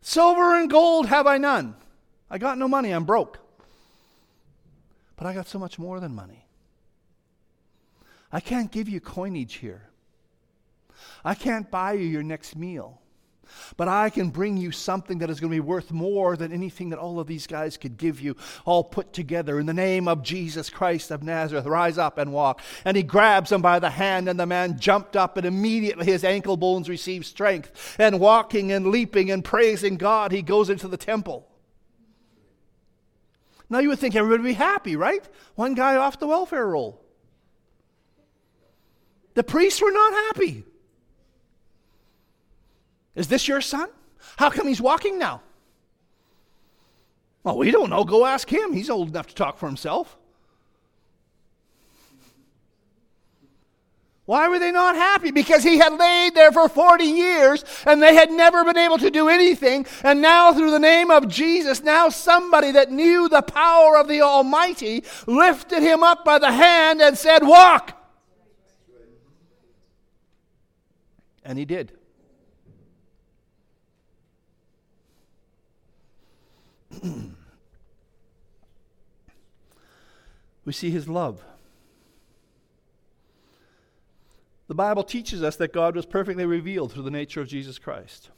Silver 0.01 0.55
and 0.59 0.69
gold 0.69 1.07
have 1.07 1.27
I 1.27 1.37
none. 1.37 1.75
I 2.29 2.37
got 2.37 2.57
no 2.57 2.67
money, 2.67 2.91
I'm 2.91 3.05
broke. 3.05 3.39
But 5.15 5.27
I 5.27 5.33
got 5.33 5.47
so 5.47 5.59
much 5.59 5.79
more 5.79 5.99
than 5.99 6.13
money. 6.13 6.45
I 8.31 8.39
can't 8.39 8.71
give 8.71 8.89
you 8.89 8.99
coinage 8.99 9.55
here. 9.55 9.89
I 11.23 11.35
can't 11.35 11.69
buy 11.69 11.93
you 11.93 12.05
your 12.05 12.23
next 12.23 12.55
meal. 12.55 13.01
But 13.77 13.87
I 13.87 14.09
can 14.09 14.29
bring 14.29 14.57
you 14.57 14.71
something 14.71 15.19
that 15.19 15.29
is 15.29 15.39
going 15.39 15.51
to 15.51 15.55
be 15.55 15.59
worth 15.59 15.91
more 15.91 16.35
than 16.35 16.51
anything 16.51 16.89
that 16.89 16.99
all 16.99 17.19
of 17.19 17.27
these 17.27 17.47
guys 17.47 17.77
could 17.77 17.97
give 17.97 18.19
you, 18.19 18.35
all 18.65 18.83
put 18.83 19.13
together. 19.13 19.59
In 19.59 19.65
the 19.65 19.73
name 19.73 20.07
of 20.07 20.23
Jesus 20.23 20.69
Christ 20.69 21.11
of 21.11 21.23
Nazareth, 21.23 21.65
rise 21.65 21.97
up 21.97 22.17
and 22.17 22.33
walk. 22.33 22.61
And 22.83 22.97
he 22.97 23.03
grabs 23.03 23.51
him 23.51 23.61
by 23.61 23.79
the 23.79 23.91
hand, 23.91 24.27
and 24.27 24.39
the 24.39 24.45
man 24.45 24.79
jumped 24.79 25.15
up, 25.15 25.37
and 25.37 25.45
immediately 25.45 26.05
his 26.05 26.23
ankle 26.23 26.57
bones 26.57 26.89
received 26.89 27.25
strength. 27.25 27.95
And 27.99 28.19
walking 28.19 28.71
and 28.71 28.87
leaping 28.87 29.31
and 29.31 29.43
praising 29.43 29.97
God, 29.97 30.31
he 30.31 30.41
goes 30.41 30.69
into 30.69 30.87
the 30.87 30.97
temple. 30.97 31.47
Now 33.69 33.79
you 33.79 33.89
would 33.89 33.99
think 33.99 34.15
everybody 34.15 34.41
would 34.41 34.47
be 34.47 34.53
happy, 34.53 34.95
right? 34.95 35.27
One 35.55 35.73
guy 35.73 35.95
off 35.95 36.19
the 36.19 36.27
welfare 36.27 36.67
roll. 36.67 37.01
The 39.33 39.43
priests 39.43 39.81
were 39.81 39.91
not 39.91 40.13
happy. 40.13 40.63
Is 43.15 43.27
this 43.27 43.47
your 43.47 43.61
son? 43.61 43.89
How 44.37 44.49
come 44.49 44.67
he's 44.67 44.81
walking 44.81 45.17
now? 45.17 45.41
Well, 47.43 47.57
we 47.57 47.71
don't 47.71 47.89
know. 47.89 48.03
Go 48.03 48.25
ask 48.25 48.51
him. 48.51 48.73
He's 48.73 48.89
old 48.89 49.09
enough 49.09 49.27
to 49.27 49.35
talk 49.35 49.57
for 49.57 49.67
himself. 49.67 50.17
Why 54.25 54.47
were 54.47 54.57
they 54.57 54.71
not 54.71 54.95
happy? 54.95 55.29
Because 55.29 55.63
he 55.63 55.77
had 55.77 55.93
laid 55.93 56.33
there 56.33 56.51
for 56.51 56.67
40 56.67 57.03
years 57.03 57.63
and 57.85 58.01
they 58.01 58.15
had 58.15 58.31
never 58.31 58.63
been 58.63 58.77
able 58.77 58.97
to 58.97 59.11
do 59.11 59.29
anything. 59.29 59.85
And 60.03 60.19
now, 60.19 60.51
through 60.51 60.71
the 60.71 60.79
name 60.79 61.11
of 61.11 61.27
Jesus, 61.27 61.83
now 61.83 62.09
somebody 62.09 62.71
that 62.71 62.91
knew 62.91 63.29
the 63.29 63.43
power 63.43 63.97
of 63.97 64.07
the 64.07 64.21
Almighty 64.21 65.03
lifted 65.27 65.83
him 65.83 66.01
up 66.03 66.25
by 66.25 66.39
the 66.39 66.51
hand 66.51 67.03
and 67.03 67.15
said, 67.15 67.43
Walk! 67.43 67.91
And 71.43 71.59
he 71.59 71.65
did. 71.65 71.91
we 80.65 80.73
see 80.73 80.89
his 80.89 81.07
love. 81.07 81.43
The 84.67 84.75
Bible 84.75 85.03
teaches 85.03 85.43
us 85.43 85.55
that 85.57 85.73
God 85.73 85.95
was 85.95 86.05
perfectly 86.05 86.45
revealed 86.45 86.91
through 86.91 87.03
the 87.03 87.11
nature 87.11 87.41
of 87.41 87.47
Jesus 87.47 87.77
Christ. 87.77 88.29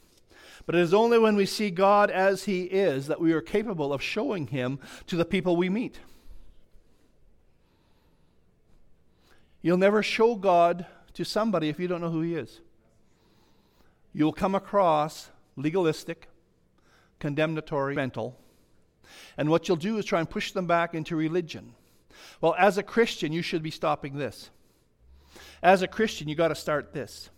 But 0.66 0.74
it 0.74 0.82
is 0.82 0.92
only 0.92 1.18
when 1.18 1.36
we 1.36 1.46
see 1.46 1.70
God 1.70 2.10
as 2.10 2.44
He 2.44 2.64
is 2.64 3.06
that 3.06 3.20
we 3.20 3.32
are 3.32 3.40
capable 3.40 3.92
of 3.92 4.02
showing 4.02 4.48
Him 4.48 4.78
to 5.06 5.16
the 5.16 5.24
people 5.24 5.56
we 5.56 5.70
meet. 5.70 6.00
You'll 9.62 9.78
never 9.78 10.02
show 10.02 10.34
God 10.34 10.86
to 11.14 11.24
somebody 11.24 11.68
if 11.68 11.80
you 11.80 11.88
don't 11.88 12.02
know 12.02 12.10
who 12.10 12.20
He 12.20 12.34
is. 12.34 12.60
You'll 14.12 14.32
come 14.32 14.54
across 14.54 15.30
legalistic, 15.56 16.28
condemnatory, 17.18 17.94
mental, 17.94 18.38
and 19.36 19.48
what 19.48 19.68
you'll 19.68 19.76
do 19.76 19.96
is 19.98 20.04
try 20.04 20.20
and 20.20 20.28
push 20.28 20.52
them 20.52 20.66
back 20.66 20.94
into 20.94 21.16
religion. 21.16 21.74
Well, 22.40 22.54
as 22.58 22.78
a 22.78 22.82
Christian, 22.82 23.32
you 23.32 23.42
should 23.42 23.62
be 23.62 23.70
stopping 23.70 24.18
this. 24.18 24.50
As 25.62 25.82
a 25.82 25.88
Christian, 25.88 26.28
you 26.28 26.34
got 26.34 26.48
to 26.48 26.54
start 26.54 26.92
this. 26.92 27.30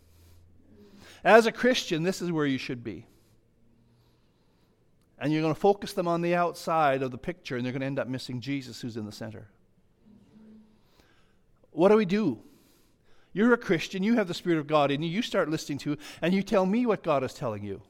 As 1.24 1.46
a 1.46 1.52
Christian, 1.52 2.02
this 2.02 2.22
is 2.22 2.32
where 2.32 2.46
you 2.46 2.58
should 2.58 2.82
be. 2.82 3.06
And 5.18 5.32
you're 5.32 5.42
going 5.42 5.54
to 5.54 5.60
focus 5.60 5.92
them 5.92 6.08
on 6.08 6.22
the 6.22 6.34
outside 6.34 7.02
of 7.02 7.10
the 7.10 7.18
picture, 7.18 7.56
and 7.56 7.64
they're 7.64 7.72
going 7.72 7.80
to 7.80 7.86
end 7.86 7.98
up 7.98 8.08
missing 8.08 8.40
Jesus, 8.40 8.80
who's 8.80 8.96
in 8.96 9.04
the 9.04 9.12
center. 9.12 9.48
What 11.72 11.90
do 11.90 11.96
we 11.96 12.06
do? 12.06 12.40
You're 13.32 13.52
a 13.52 13.58
Christian, 13.58 14.02
you 14.02 14.14
have 14.16 14.28
the 14.28 14.34
Spirit 14.34 14.58
of 14.58 14.66
God 14.66 14.90
in 14.90 15.02
you, 15.02 15.08
you 15.08 15.22
start 15.22 15.48
listening 15.48 15.78
to, 15.78 15.96
and 16.20 16.34
you 16.34 16.42
tell 16.42 16.66
me 16.66 16.84
what 16.86 17.02
God 17.02 17.22
is 17.22 17.34
telling 17.34 17.62
you. 17.62 17.82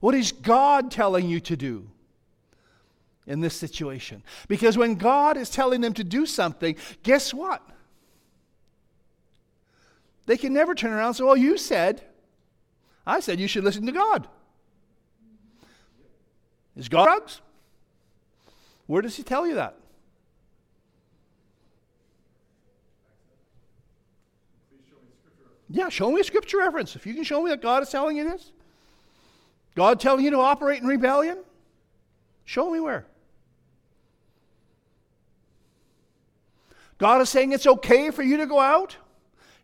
What 0.00 0.14
is 0.14 0.32
God 0.32 0.90
telling 0.90 1.28
you 1.28 1.40
to 1.40 1.56
do? 1.56 1.90
In 3.30 3.38
this 3.38 3.54
situation. 3.54 4.24
Because 4.48 4.76
when 4.76 4.96
God 4.96 5.36
is 5.36 5.50
telling 5.50 5.80
them 5.80 5.94
to 5.94 6.02
do 6.02 6.26
something, 6.26 6.74
guess 7.04 7.32
what? 7.32 7.62
They 10.26 10.36
can 10.36 10.52
never 10.52 10.74
turn 10.74 10.92
around 10.92 11.06
and 11.06 11.16
say, 11.16 11.24
Well, 11.24 11.36
you 11.36 11.56
said, 11.56 12.02
I 13.06 13.20
said 13.20 13.38
you 13.38 13.46
should 13.46 13.62
listen 13.62 13.86
to 13.86 13.92
God. 13.92 14.26
Is 16.76 16.88
God 16.88 17.04
drugs? 17.04 17.40
Where 18.86 19.00
does 19.00 19.16
He 19.16 19.22
tell 19.22 19.46
you 19.46 19.54
that? 19.54 19.76
Yeah, 25.68 25.88
show 25.88 26.10
me 26.10 26.20
a 26.20 26.24
scripture 26.24 26.58
reference. 26.58 26.96
If 26.96 27.06
you 27.06 27.14
can 27.14 27.22
show 27.22 27.40
me 27.44 27.50
that 27.50 27.62
God 27.62 27.84
is 27.84 27.90
telling 27.90 28.16
you 28.16 28.24
this, 28.28 28.50
God 29.76 30.00
telling 30.00 30.24
you 30.24 30.32
to 30.32 30.38
operate 30.40 30.82
in 30.82 30.88
rebellion, 30.88 31.38
show 32.44 32.68
me 32.72 32.80
where. 32.80 33.06
God 37.00 37.22
is 37.22 37.30
saying 37.30 37.52
it's 37.52 37.66
okay 37.66 38.10
for 38.10 38.22
you 38.22 38.36
to 38.36 38.46
go 38.46 38.60
out 38.60 38.96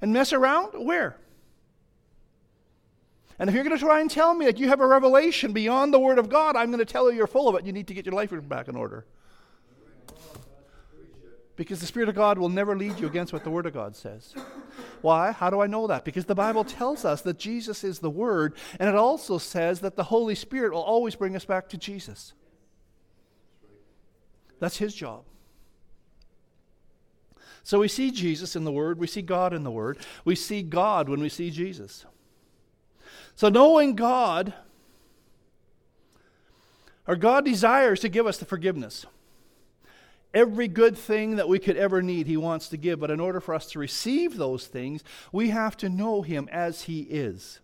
and 0.01 0.11
mess 0.13 0.33
around? 0.33 0.73
Where? 0.73 1.19
And 3.39 3.51
if 3.51 3.55
you're 3.55 3.63
going 3.63 3.77
to 3.77 3.85
try 3.85 4.01
and 4.01 4.11
tell 4.11 4.33
me 4.33 4.47
that 4.47 4.59
you 4.59 4.69
have 4.69 4.81
a 4.81 4.87
revelation 4.87 5.53
beyond 5.53 5.93
the 5.93 6.01
Word 6.01 6.19
of 6.19 6.31
God, 6.31 6.57
I'm 6.57 6.69
going 6.69 6.79
to 6.79 6.91
tell 6.91 7.11
you 7.11 7.19
you're 7.19 7.27
full 7.27 7.47
of 7.47 7.55
it. 7.55 7.67
You 7.67 7.73
need 7.73 7.89
to 7.89 7.95
get 7.95 8.07
your 8.07 8.15
life 8.15 8.33
back 8.49 8.69
in 8.69 8.77
order. 8.77 9.05
Because 11.57 11.79
the 11.81 11.87
Spirit 11.87 12.09
of 12.09 12.15
God 12.15 12.39
will 12.39 12.49
never 12.49 12.75
lead 12.75 12.99
you 12.99 13.07
against 13.07 13.35
what 13.35 13.45
the 13.45 13.51
Word 13.51 13.67
of 13.67 13.75
God 13.75 13.95
says. 13.95 14.35
Why? 15.03 15.33
How 15.33 15.51
do 15.51 15.61
I 15.61 15.67
know 15.67 15.87
that? 15.87 16.07
Because 16.07 16.25
the 16.25 16.35
Bible 16.35 16.65
tells 16.65 17.05
us 17.05 17.21
that 17.23 17.39
Jesus 17.39 17.85
is 17.85 17.99
the 17.99 18.11
Word, 18.11 18.55
and 18.81 18.89
it 18.89 18.95
also 18.95 19.37
says 19.37 19.81
that 19.81 19.97
the 19.97 20.05
Holy 20.05 20.35
Spirit 20.35 20.73
will 20.73 20.83
always 20.83 21.15
bring 21.15 21.37
us 21.37 21.45
back 21.45 21.69
to 21.69 21.77
Jesus. 21.77 22.33
That's 24.59 24.79
His 24.79 24.95
job. 24.95 25.25
So 27.67 27.81
we 27.81 27.89
see 27.89 28.13
Jesus 28.13 28.55
in 28.55 28.63
the 28.63 28.71
Word, 28.71 29.01
we 29.01 29.09
see 29.09 29.23
God 29.23 29.53
in 29.53 29.65
the 29.65 29.73
Word, 29.73 29.99
we 30.25 30.37
see 30.37 30.63
God 30.63 31.09
when 31.09 31.19
we 31.19 31.29
see 31.29 31.51
Jesus. 31.51 32.05
So 33.35 33.49
knowing 33.49 33.97
God, 33.97 34.55
our 37.09 37.17
God 37.17 37.45
desires 37.45 37.99
to 38.01 38.09
give 38.09 38.25
us 38.25 38.39
the 38.39 38.45
forgiveness. 38.45 39.05
Every 40.33 40.69
good 40.69 40.97
thing 40.97 41.35
that 41.37 41.49
we 41.49 41.59
could 41.59 41.77
ever 41.77 42.03
need, 42.03 42.29
He 42.29 42.37
wants 42.37 42.69
to 42.69 42.77
give. 42.77 43.01
But 43.01 43.11
in 43.11 43.19
order 43.19 43.41
for 43.41 43.53
us 43.53 43.67
to 43.73 43.81
receive 43.81 44.37
those 44.37 44.69
things, 44.69 45.03
we 45.33 45.51
have 45.51 45.77
to 45.79 45.89
know 45.89 46.23
Him 46.23 46.49
as 46.53 46.83
He 46.83 47.01
is. 47.01 47.59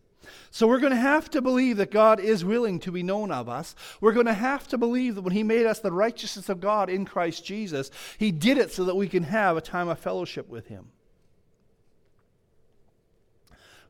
So 0.51 0.67
we're 0.67 0.81
going 0.81 0.93
to 0.93 0.99
have 0.99 1.31
to 1.31 1.41
believe 1.41 1.77
that 1.79 1.91
God 1.91 2.21
is 2.21 2.45
willing 2.45 2.79
to 2.81 2.93
be 2.93 3.03
known 3.03 3.31
of 3.31 3.49
us. 3.49 3.75
We're 4.01 4.13
going 4.13 4.27
to 4.27 4.35
have 4.35 4.69
to 4.69 4.79
believe 4.79 5.15
that 5.15 5.23
when 5.23 5.33
He 5.33 5.43
made 5.43 5.67
us 5.67 5.81
the 5.81 5.93
righteousness 5.93 6.49
of 6.49 6.61
God 6.61 6.91
in 6.91 7.05
Christ 7.05 7.45
Jesus, 7.45 7.91
He 8.19 8.31
did 8.31 8.59
it 8.59 8.73
so 8.73 8.85
that 8.85 8.95
we 8.95 9.09
can 9.09 9.25
have 9.25 9.57
a 9.57 9.61
time 9.61 9.89
of 9.89 9.99
fellowship 9.99 10.49
with 10.49 10.67
Him. 10.69 10.87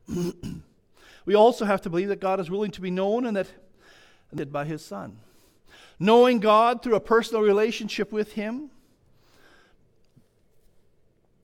we 1.25 1.35
also 1.35 1.65
have 1.65 1.81
to 1.81 1.89
believe 1.89 2.09
that 2.09 2.19
God 2.19 2.39
is 2.39 2.49
willing 2.49 2.71
to 2.71 2.81
be 2.81 2.91
known 2.91 3.25
and 3.25 3.37
that 3.37 3.47
did 4.33 4.51
by 4.51 4.65
His 4.65 4.83
Son. 4.83 5.17
Knowing 5.99 6.39
God 6.39 6.81
through 6.81 6.95
a 6.95 6.99
personal 6.99 7.41
relationship 7.41 8.11
with 8.11 8.33
Him 8.33 8.71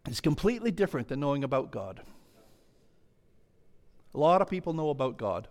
is 0.10 0.21
completely 0.21 0.71
different 0.71 1.08
than 1.08 1.19
knowing 1.19 1.43
about 1.43 1.71
God. 1.71 2.02
A 4.13 4.17
lot 4.17 4.41
of 4.41 4.50
people 4.50 4.74
know 4.74 4.89
about 4.89 5.17
God. 5.17 5.48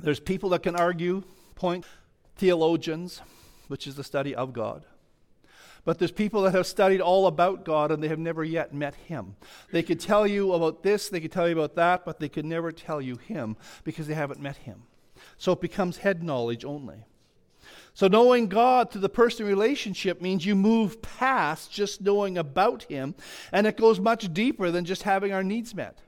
There's 0.00 0.20
people 0.20 0.50
that 0.50 0.62
can 0.62 0.76
argue, 0.76 1.24
point, 1.54 1.84
theologians, 2.36 3.20
which 3.68 3.86
is 3.86 3.96
the 3.96 4.04
study 4.04 4.34
of 4.34 4.52
God. 4.52 4.84
But 5.84 5.98
there's 5.98 6.12
people 6.12 6.42
that 6.42 6.54
have 6.54 6.66
studied 6.66 7.00
all 7.00 7.26
about 7.26 7.64
God 7.64 7.90
and 7.90 8.02
they 8.02 8.08
have 8.08 8.18
never 8.18 8.44
yet 8.44 8.74
met 8.74 8.94
Him. 8.94 9.36
They 9.72 9.82
could 9.82 10.00
tell 10.00 10.26
you 10.26 10.52
about 10.52 10.82
this, 10.82 11.08
they 11.08 11.20
could 11.20 11.32
tell 11.32 11.48
you 11.48 11.54
about 11.54 11.74
that, 11.76 12.04
but 12.04 12.20
they 12.20 12.28
could 12.28 12.44
never 12.44 12.70
tell 12.70 13.00
you 13.00 13.16
Him 13.16 13.56
because 13.84 14.06
they 14.06 14.14
haven't 14.14 14.40
met 14.40 14.56
Him. 14.58 14.82
So 15.38 15.52
it 15.52 15.60
becomes 15.60 15.98
head 15.98 16.22
knowledge 16.22 16.64
only. 16.64 17.04
So, 17.94 18.08
knowing 18.08 18.48
God 18.48 18.90
through 18.90 19.00
the 19.00 19.08
personal 19.08 19.50
relationship 19.50 20.20
means 20.20 20.46
you 20.46 20.54
move 20.54 21.02
past 21.02 21.72
just 21.72 22.00
knowing 22.00 22.38
about 22.38 22.84
Him, 22.84 23.14
and 23.52 23.66
it 23.66 23.76
goes 23.76 24.00
much 24.00 24.32
deeper 24.32 24.70
than 24.70 24.84
just 24.84 25.02
having 25.02 25.32
our 25.32 25.42
needs 25.42 25.74
met. 25.74 25.98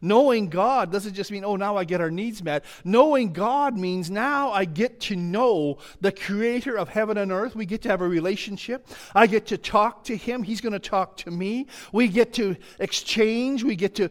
Knowing 0.00 0.48
God 0.48 0.90
doesn't 0.92 1.14
just 1.14 1.30
mean, 1.30 1.44
oh, 1.44 1.56
now 1.56 1.76
I 1.76 1.84
get 1.84 2.00
our 2.00 2.10
needs 2.10 2.42
met. 2.42 2.64
Knowing 2.84 3.32
God 3.32 3.76
means 3.76 4.10
now 4.10 4.50
I 4.50 4.64
get 4.64 5.00
to 5.02 5.16
know 5.16 5.78
the 6.00 6.12
creator 6.12 6.76
of 6.76 6.88
heaven 6.88 7.18
and 7.18 7.32
earth. 7.32 7.54
We 7.54 7.66
get 7.66 7.82
to 7.82 7.88
have 7.88 8.00
a 8.00 8.08
relationship. 8.08 8.86
I 9.14 9.26
get 9.26 9.46
to 9.46 9.58
talk 9.58 10.04
to 10.04 10.16
him. 10.16 10.42
He's 10.42 10.60
going 10.60 10.72
to 10.72 10.78
talk 10.78 11.16
to 11.18 11.30
me. 11.30 11.66
We 11.92 12.08
get 12.08 12.32
to 12.34 12.56
exchange. 12.78 13.62
We 13.62 13.76
get 13.76 13.94
to 13.96 14.10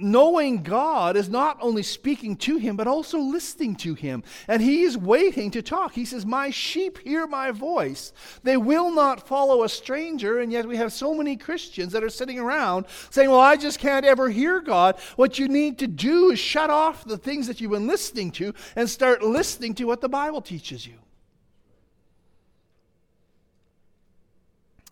knowing 0.00 0.62
God 0.62 1.16
is 1.16 1.28
not 1.28 1.58
only 1.60 1.82
speaking 1.82 2.36
to 2.36 2.56
him, 2.56 2.76
but 2.76 2.86
also 2.86 3.18
listening 3.18 3.76
to 3.76 3.94
him. 3.94 4.22
And 4.48 4.62
he 4.62 4.82
is 4.82 4.96
waiting 4.96 5.50
to 5.52 5.62
talk. 5.62 5.94
He 5.94 6.04
says, 6.04 6.26
My 6.26 6.50
sheep 6.50 6.98
hear 6.98 7.26
my 7.26 7.50
voice. 7.50 8.12
They 8.42 8.56
will 8.56 8.90
not 8.90 9.26
follow 9.26 9.62
a 9.62 9.68
stranger. 9.68 10.40
And 10.40 10.52
yet 10.52 10.66
we 10.66 10.76
have 10.76 10.92
so 10.92 11.14
many 11.14 11.36
Christians 11.36 11.92
that 11.92 12.04
are 12.04 12.10
sitting 12.10 12.38
around 12.38 12.86
saying, 13.10 13.30
Well, 13.30 13.40
I 13.40 13.56
just 13.56 13.78
can't 13.78 14.04
ever 14.04 14.28
hear 14.28 14.60
God. 14.60 14.98
What 15.16 15.38
you 15.38 15.48
need 15.48 15.78
to 15.78 15.86
do 15.86 16.30
is 16.30 16.38
shut 16.38 16.70
off 16.70 17.04
the 17.04 17.18
things 17.18 17.46
that 17.46 17.60
you've 17.60 17.70
been 17.70 17.86
listening 17.86 18.30
to 18.32 18.54
and 18.76 18.88
start 18.88 19.22
listening 19.22 19.74
to 19.74 19.84
what 19.84 20.00
the 20.00 20.08
Bible 20.08 20.40
teaches 20.40 20.86
you. 20.86 20.94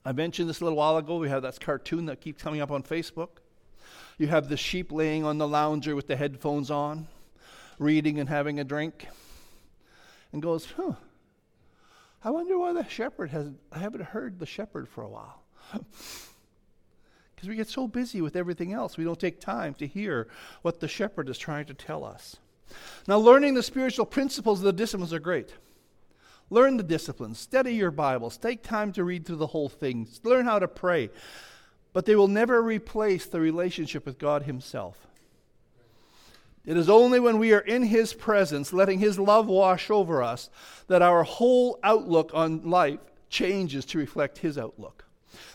I 0.04 0.12
mentioned 0.12 0.48
this 0.48 0.60
a 0.60 0.64
little 0.64 0.78
while 0.78 0.96
ago. 0.96 1.18
We 1.18 1.28
have 1.28 1.42
that 1.42 1.60
cartoon 1.60 2.06
that 2.06 2.20
keeps 2.20 2.42
coming 2.42 2.60
up 2.60 2.70
on 2.70 2.82
Facebook. 2.82 3.28
You 4.18 4.26
have 4.26 4.48
the 4.48 4.56
sheep 4.56 4.90
laying 4.90 5.24
on 5.24 5.38
the 5.38 5.46
lounger 5.46 5.94
with 5.94 6.08
the 6.08 6.16
headphones 6.16 6.70
on, 6.70 7.06
reading 7.78 8.18
and 8.18 8.28
having 8.28 8.58
a 8.58 8.64
drink, 8.64 9.06
and 10.32 10.42
goes, 10.42 10.66
huh, 10.76 10.94
I 12.24 12.30
wonder 12.30 12.58
why 12.58 12.72
the 12.72 12.86
shepherd 12.88 13.30
has, 13.30 13.48
I 13.70 13.78
haven't 13.78 14.02
heard 14.02 14.40
the 14.40 14.46
shepherd 14.46 14.88
for 14.88 15.02
a 15.02 15.08
while. 15.08 15.42
Because 17.34 17.50
we 17.50 17.54
get 17.54 17.68
so 17.68 17.86
busy 17.86 18.20
with 18.20 18.34
everything 18.34 18.72
else, 18.72 18.96
we 18.96 19.04
don't 19.04 19.20
take 19.20 19.38
time 19.38 19.72
to 19.74 19.86
hear 19.86 20.26
what 20.62 20.80
the 20.80 20.88
shepherd 20.88 21.28
is 21.28 21.38
trying 21.38 21.66
to 21.66 21.74
tell 21.74 22.04
us. 22.04 22.34
Now, 23.06 23.18
learning 23.18 23.54
the 23.54 23.62
spiritual 23.62 24.06
principles 24.06 24.58
of 24.58 24.64
the 24.64 24.72
disciplines 24.72 25.12
are 25.12 25.20
great. 25.20 25.54
Learn 26.50 26.78
the 26.78 26.82
disciplines, 26.82 27.38
study 27.38 27.74
your 27.74 27.92
Bibles, 27.92 28.38
take 28.38 28.64
time 28.64 28.90
to 28.94 29.04
read 29.04 29.24
through 29.24 29.36
the 29.36 29.46
whole 29.46 29.68
thing, 29.68 30.08
learn 30.24 30.46
how 30.46 30.58
to 30.58 30.66
pray. 30.66 31.10
But 31.98 32.06
they 32.06 32.14
will 32.14 32.28
never 32.28 32.62
replace 32.62 33.26
the 33.26 33.40
relationship 33.40 34.06
with 34.06 34.20
God 34.20 34.44
Himself. 34.44 35.08
It 36.64 36.76
is 36.76 36.88
only 36.88 37.18
when 37.18 37.40
we 37.40 37.52
are 37.52 37.58
in 37.58 37.82
His 37.82 38.14
presence, 38.14 38.72
letting 38.72 39.00
His 39.00 39.18
love 39.18 39.48
wash 39.48 39.90
over 39.90 40.22
us, 40.22 40.48
that 40.86 41.02
our 41.02 41.24
whole 41.24 41.80
outlook 41.82 42.30
on 42.32 42.70
life 42.70 43.00
changes 43.30 43.84
to 43.86 43.98
reflect 43.98 44.38
His 44.38 44.56
outlook. 44.56 45.06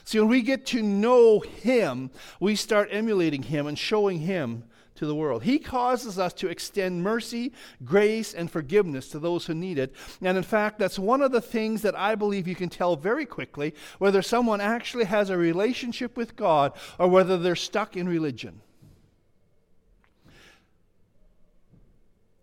See, 0.03 0.19
when 0.19 0.27
we 0.27 0.41
get 0.41 0.65
to 0.65 0.81
know 0.81 1.39
Him, 1.39 2.11
we 2.41 2.57
start 2.57 2.89
emulating 2.91 3.43
Him 3.43 3.65
and 3.65 3.79
showing 3.79 4.19
Him 4.19 4.65
to 4.95 5.05
the 5.05 5.15
world. 5.15 5.43
He 5.43 5.59
causes 5.59 6.19
us 6.19 6.33
to 6.35 6.49
extend 6.49 7.03
mercy, 7.03 7.53
grace, 7.83 8.33
and 8.33 8.49
forgiveness 8.49 9.09
to 9.09 9.19
those 9.19 9.45
who 9.45 9.53
need 9.53 9.77
it. 9.79 9.93
And 10.21 10.37
in 10.37 10.43
fact, 10.43 10.79
that's 10.79 10.99
one 10.99 11.21
of 11.21 11.31
the 11.31 11.41
things 11.41 11.81
that 11.81 11.97
I 11.97 12.15
believe 12.15 12.47
you 12.47 12.55
can 12.55 12.69
tell 12.69 12.95
very 12.95 13.25
quickly 13.25 13.73
whether 13.97 14.21
someone 14.21 14.61
actually 14.61 15.05
has 15.05 15.29
a 15.29 15.37
relationship 15.37 16.15
with 16.15 16.35
God 16.35 16.73
or 16.99 17.07
whether 17.07 17.37
they're 17.37 17.55
stuck 17.55 17.97
in 17.97 18.07
religion. 18.07 18.61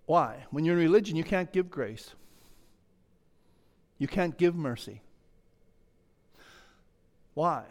Why? 0.06 0.44
When 0.50 0.64
you're 0.64 0.76
in 0.76 0.82
religion, 0.82 1.14
you 1.14 1.22
can't 1.22 1.52
give 1.52 1.70
grace, 1.70 2.14
you 3.98 4.08
can't 4.08 4.36
give 4.36 4.56
mercy. 4.56 5.02
Why? 7.34 7.64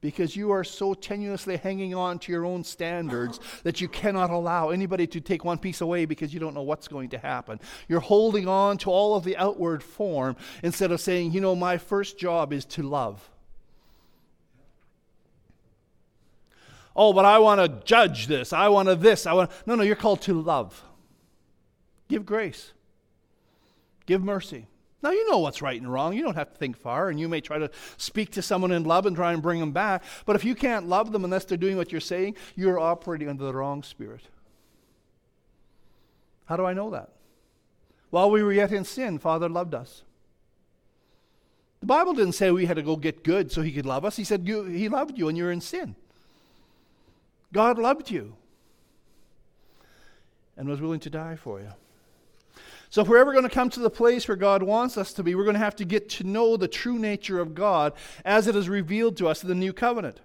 Because 0.00 0.36
you 0.36 0.52
are 0.52 0.62
so 0.62 0.94
tenuously 0.94 1.58
hanging 1.58 1.94
on 1.94 2.20
to 2.20 2.32
your 2.32 2.44
own 2.44 2.62
standards 2.62 3.40
that 3.64 3.80
you 3.80 3.88
cannot 3.88 4.30
allow 4.30 4.70
anybody 4.70 5.06
to 5.08 5.20
take 5.20 5.44
one 5.44 5.58
piece 5.58 5.80
away 5.80 6.04
because 6.04 6.32
you 6.32 6.38
don't 6.38 6.54
know 6.54 6.62
what's 6.62 6.86
going 6.86 7.08
to 7.10 7.18
happen. 7.18 7.58
You're 7.88 8.00
holding 8.00 8.46
on 8.46 8.78
to 8.78 8.90
all 8.90 9.16
of 9.16 9.24
the 9.24 9.36
outward 9.36 9.82
form 9.82 10.36
instead 10.62 10.92
of 10.92 11.00
saying, 11.00 11.32
you 11.32 11.40
know, 11.40 11.56
my 11.56 11.78
first 11.78 12.16
job 12.16 12.52
is 12.52 12.64
to 12.66 12.82
love. 12.82 13.28
Oh, 16.94 17.12
but 17.12 17.24
I 17.24 17.38
want 17.38 17.60
to 17.60 17.84
judge 17.84 18.26
this. 18.26 18.52
I 18.52 18.68
want 18.68 18.88
to 18.88 18.96
this. 18.96 19.24
I 19.24 19.32
want 19.32 19.50
No, 19.66 19.76
no, 19.76 19.84
you're 19.84 19.94
called 19.94 20.20
to 20.22 20.40
love. 20.40 20.82
Give 22.08 22.24
grace. 22.26 22.72
Give 24.06 24.22
mercy. 24.22 24.66
Now, 25.02 25.10
you 25.10 25.30
know 25.30 25.38
what's 25.38 25.62
right 25.62 25.80
and 25.80 25.92
wrong. 25.92 26.12
You 26.12 26.22
don't 26.22 26.34
have 26.34 26.50
to 26.50 26.58
think 26.58 26.76
far, 26.76 27.08
and 27.08 27.20
you 27.20 27.28
may 27.28 27.40
try 27.40 27.58
to 27.58 27.70
speak 27.98 28.32
to 28.32 28.42
someone 28.42 28.72
in 28.72 28.82
love 28.82 29.06
and 29.06 29.14
try 29.14 29.32
and 29.32 29.40
bring 29.40 29.60
them 29.60 29.70
back. 29.70 30.02
But 30.26 30.34
if 30.34 30.44
you 30.44 30.56
can't 30.56 30.88
love 30.88 31.12
them 31.12 31.24
unless 31.24 31.44
they're 31.44 31.56
doing 31.56 31.76
what 31.76 31.92
you're 31.92 32.00
saying, 32.00 32.34
you're 32.56 32.80
operating 32.80 33.28
under 33.28 33.44
the 33.44 33.54
wrong 33.54 33.84
spirit. 33.84 34.22
How 36.46 36.56
do 36.56 36.64
I 36.64 36.72
know 36.72 36.90
that? 36.90 37.10
While 38.10 38.30
we 38.30 38.42
were 38.42 38.52
yet 38.52 38.72
in 38.72 38.84
sin, 38.84 39.18
Father 39.18 39.48
loved 39.48 39.74
us. 39.74 40.02
The 41.80 41.86
Bible 41.86 42.14
didn't 42.14 42.32
say 42.32 42.50
we 42.50 42.66
had 42.66 42.76
to 42.76 42.82
go 42.82 42.96
get 42.96 43.22
good 43.22 43.52
so 43.52 43.62
He 43.62 43.70
could 43.70 43.86
love 43.86 44.04
us. 44.04 44.16
He 44.16 44.24
said 44.24 44.46
He 44.46 44.88
loved 44.88 45.16
you 45.16 45.28
and 45.28 45.38
you're 45.38 45.52
in 45.52 45.60
sin. 45.60 45.94
God 47.52 47.78
loved 47.78 48.10
you 48.10 48.34
and 50.56 50.68
was 50.68 50.80
willing 50.80 51.00
to 51.00 51.10
die 51.10 51.36
for 51.36 51.60
you. 51.60 51.70
So, 52.90 53.02
if 53.02 53.08
we're 53.08 53.18
ever 53.18 53.32
going 53.32 53.44
to 53.44 53.50
come 53.50 53.68
to 53.70 53.80
the 53.80 53.90
place 53.90 54.26
where 54.26 54.36
God 54.36 54.62
wants 54.62 54.96
us 54.96 55.12
to 55.14 55.22
be, 55.22 55.34
we're 55.34 55.44
going 55.44 55.54
to 55.54 55.60
have 55.60 55.76
to 55.76 55.84
get 55.84 56.08
to 56.10 56.24
know 56.24 56.56
the 56.56 56.68
true 56.68 56.98
nature 56.98 57.38
of 57.38 57.54
God 57.54 57.92
as 58.24 58.46
it 58.46 58.56
is 58.56 58.68
revealed 58.68 59.16
to 59.18 59.28
us 59.28 59.42
in 59.42 59.48
the 59.48 59.54
new 59.54 59.72
covenant. 59.72 60.20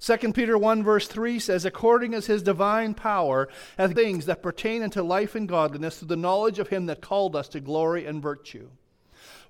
2 0.00 0.32
Peter 0.32 0.56
1 0.56 0.82
verse 0.82 1.06
3 1.08 1.38
says, 1.38 1.64
According 1.64 2.14
as 2.14 2.26
his 2.26 2.42
divine 2.42 2.94
power 2.94 3.48
hath 3.76 3.94
things 3.94 4.26
that 4.26 4.42
pertain 4.42 4.82
unto 4.82 5.02
life 5.02 5.34
and 5.34 5.48
godliness 5.48 5.98
through 5.98 6.08
the 6.08 6.16
knowledge 6.16 6.58
of 6.58 6.68
him 6.68 6.86
that 6.86 7.02
called 7.02 7.36
us 7.36 7.48
to 7.48 7.60
glory 7.60 8.06
and 8.06 8.22
virtue. 8.22 8.68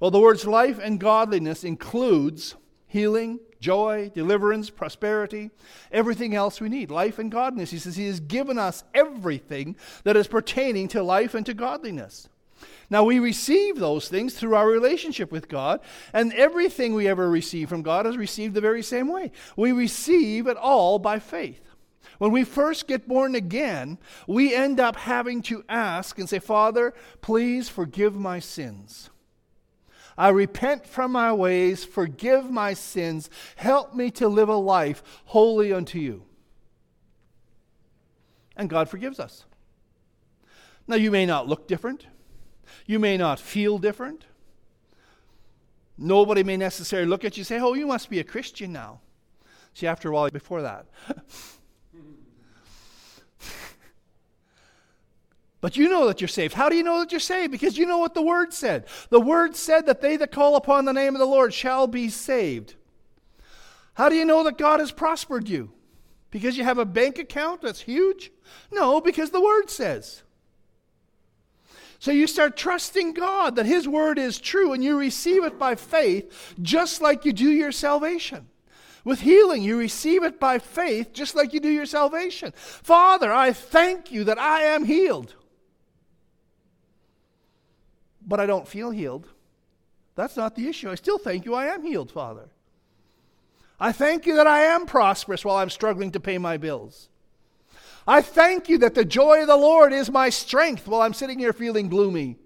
Well, 0.01 0.11
the 0.11 0.21
words 0.21 0.47
life 0.47 0.79
and 0.83 1.01
godliness 1.01 1.65
includes 1.65 2.55
healing, 2.87 3.41
joy, 3.61 4.11
deliverance, 4.15 4.71
prosperity, 4.71 5.51
everything 5.91 6.35
else 6.35 6.61
we 6.61 6.69
need. 6.69 6.91
Life 6.91 7.19
and 7.19 7.31
godliness. 7.31 7.71
He 7.71 7.79
says 7.79 7.97
he 7.97 8.07
has 8.07 8.21
given 8.21 8.59
us 8.59 8.85
everything 8.95 9.77
that 10.05 10.17
is 10.17 10.27
pertaining 10.27 10.89
to 10.89 11.03
life 11.03 11.35
and 11.35 11.47
to 11.47 11.55
godliness. 11.55 12.29
Now, 12.89 13.05
we 13.05 13.19
receive 13.19 13.77
those 13.77 14.09
things 14.09 14.35
through 14.35 14.55
our 14.55 14.69
relationship 14.69 15.33
with 15.33 15.49
God, 15.49 15.81
and 16.13 16.33
everything 16.33 16.95
we 16.95 17.09
ever 17.09 17.29
receive 17.29 17.69
from 17.69 17.83
God 17.83 18.07
is 18.07 18.17
received 18.17 18.55
the 18.55 18.61
very 18.61 18.83
same 18.83 19.09
way. 19.09 19.33
We 19.57 19.73
receive 19.73 20.47
it 20.47 20.57
all 20.57 20.99
by 20.99 21.19
faith. 21.19 21.63
When 22.19 22.33
we 22.33 22.45
first 22.45 22.87
get 22.87 23.09
born 23.09 23.35
again, 23.35 23.99
we 24.27 24.55
end 24.55 24.81
up 24.81 24.97
having 24.97 25.43
to 25.43 25.65
ask 25.69 26.19
and 26.19 26.29
say, 26.29 26.39
Father, 26.39 26.95
please 27.21 27.69
forgive 27.69 28.15
my 28.15 28.39
sins. 28.39 29.11
I 30.17 30.31
repent 30.31 30.87
from 30.87 31.13
my 31.13 31.33
ways, 31.33 31.85
forgive 31.85 32.51
my 32.51 32.73
sins, 32.73 33.29
help 33.57 33.95
me 33.95 34.11
to 34.13 34.29
live 34.29 34.49
a 34.49 34.57
life 34.57 35.03
holy 35.27 35.73
unto 35.73 35.99
you. 35.99 36.23
And 38.57 38.71
God 38.71 38.89
forgives 38.89 39.21
us. 39.21 39.45
Now, 40.87 40.97
you 40.97 41.11
may 41.11 41.27
not 41.27 41.49
look 41.49 41.69
different. 41.69 42.07
You 42.87 42.99
may 42.99 43.17
not 43.17 43.41
feel 43.41 43.79
different. 43.79 44.27
Nobody 45.99 46.43
may 46.43 46.57
necessarily 46.57 47.09
look 47.09 47.25
at 47.25 47.37
you 47.37 47.41
and 47.41 47.47
say, 47.47 47.59
Oh, 47.59 47.75
you 47.75 47.87
must 47.87 48.11
be 48.11 48.19
a 48.21 48.25
Christian 48.25 48.73
now. 48.73 49.01
See, 49.75 49.87
after 49.87 50.09
a 50.09 50.13
while, 50.13 50.31
before 50.31 50.63
that. 50.63 50.87
but 55.61 55.77
you 55.77 55.89
know 55.91 56.07
that 56.07 56.21
you're 56.21 56.29
saved. 56.29 56.55
How 56.55 56.69
do 56.69 56.77
you 56.77 56.83
know 56.83 57.01
that 57.01 57.13
you're 57.13 57.21
saved? 57.21 57.53
Because 57.53 57.77
you 57.77 57.87
know 57.87 57.99
what 57.99 58.15
the 58.15 58.23
Word 58.23 58.55
said. 58.55 58.87
The 59.11 59.21
Word 59.21 59.55
said 59.55 59.87
that 59.87 60.01
they 60.01 60.17
that 60.17 60.33
call 60.33 60.57
upon 60.57 60.85
the 60.85 60.93
name 60.93 61.15
of 61.15 61.19
the 61.19 61.27
Lord 61.27 61.53
shall 61.53 61.87
be 61.87 62.09
saved. 62.09 62.75
How 63.95 64.09
do 64.09 64.17
you 64.17 64.25
know 64.25 64.45
that 64.45 64.59
God 64.59 64.81
has 64.81 64.93
prospered 64.93 65.49
you? 65.49 65.73
Because 66.31 66.57
you 66.57 66.65
have 66.65 66.79
a 66.79 66.85
bank 66.85 67.19
account 67.19 67.63
that's 67.63 67.81
huge? 67.81 68.31
No, 68.71 69.01
because 69.01 69.31
the 69.31 69.41
Word 69.41 69.71
says. 69.71 70.23
So 71.99 72.11
you 72.11 72.27
start 72.27 72.57
trusting 72.57 73.15
God 73.15 73.57
that 73.57 73.67
His 73.67 73.89
word 73.89 74.19
is 74.19 74.39
true 74.39 74.73
and 74.73 74.85
you 74.85 74.99
receive 74.99 75.45
it 75.45 75.59
by 75.59 75.75
faith, 75.75 76.55
just 76.61 77.01
like 77.01 77.25
you 77.25 77.33
do 77.33 77.49
your 77.49 77.73
salvation. 77.73 78.49
With 79.05 79.21
healing, 79.21 79.63
you 79.63 79.79
receive 79.79 80.25
it 80.25 80.41
by 80.41 80.59
faith, 80.59 81.13
just 81.13 81.37
like 81.37 81.53
you 81.53 81.61
do 81.61 81.69
your 81.69 81.87
salvation. 81.87 82.53
Father, 82.57 83.33
I 83.33 83.53
thank 83.53 84.11
you 84.11 84.25
that 84.25 84.39
I 84.39 84.63
am 84.63 84.85
healed. 84.85 85.35
But 88.27 88.41
I 88.41 88.47
don't 88.47 88.67
feel 88.67 88.91
healed. 88.91 89.29
That's 90.17 90.37
not 90.37 90.57
the 90.57 90.69
issue. 90.69 90.91
I 90.91 90.97
still 90.97 91.19
thank 91.19 91.45
you 91.45 91.55
I 91.55 91.67
am 91.67 91.85
healed, 91.85 92.11
Father. 92.11 92.49
I 93.79 93.93
thank 93.93 94.27
you 94.27 94.35
that 94.37 94.47
I 94.47 94.63
am 94.63 94.87
prosperous 94.87 95.45
while 95.45 95.57
I'm 95.57 95.71
struggling 95.71 96.11
to 96.13 96.21
pay 96.21 96.39
my 96.39 96.57
bills. 96.57 97.09
I 98.07 98.23
thank 98.23 98.69
you 98.69 98.79
that 98.79 98.95
the 98.95 99.05
joy 99.05 99.43
of 99.43 99.49
the 99.49 99.57
Lord 99.57 99.93
is 99.93 100.11
my 100.11 100.31
strength 100.31 100.87
while 100.87 101.03
I'm 101.03 101.15
sitting 101.15 101.39
here 101.39 101.53
feeling 101.53 101.89
gloomy. 101.89 102.39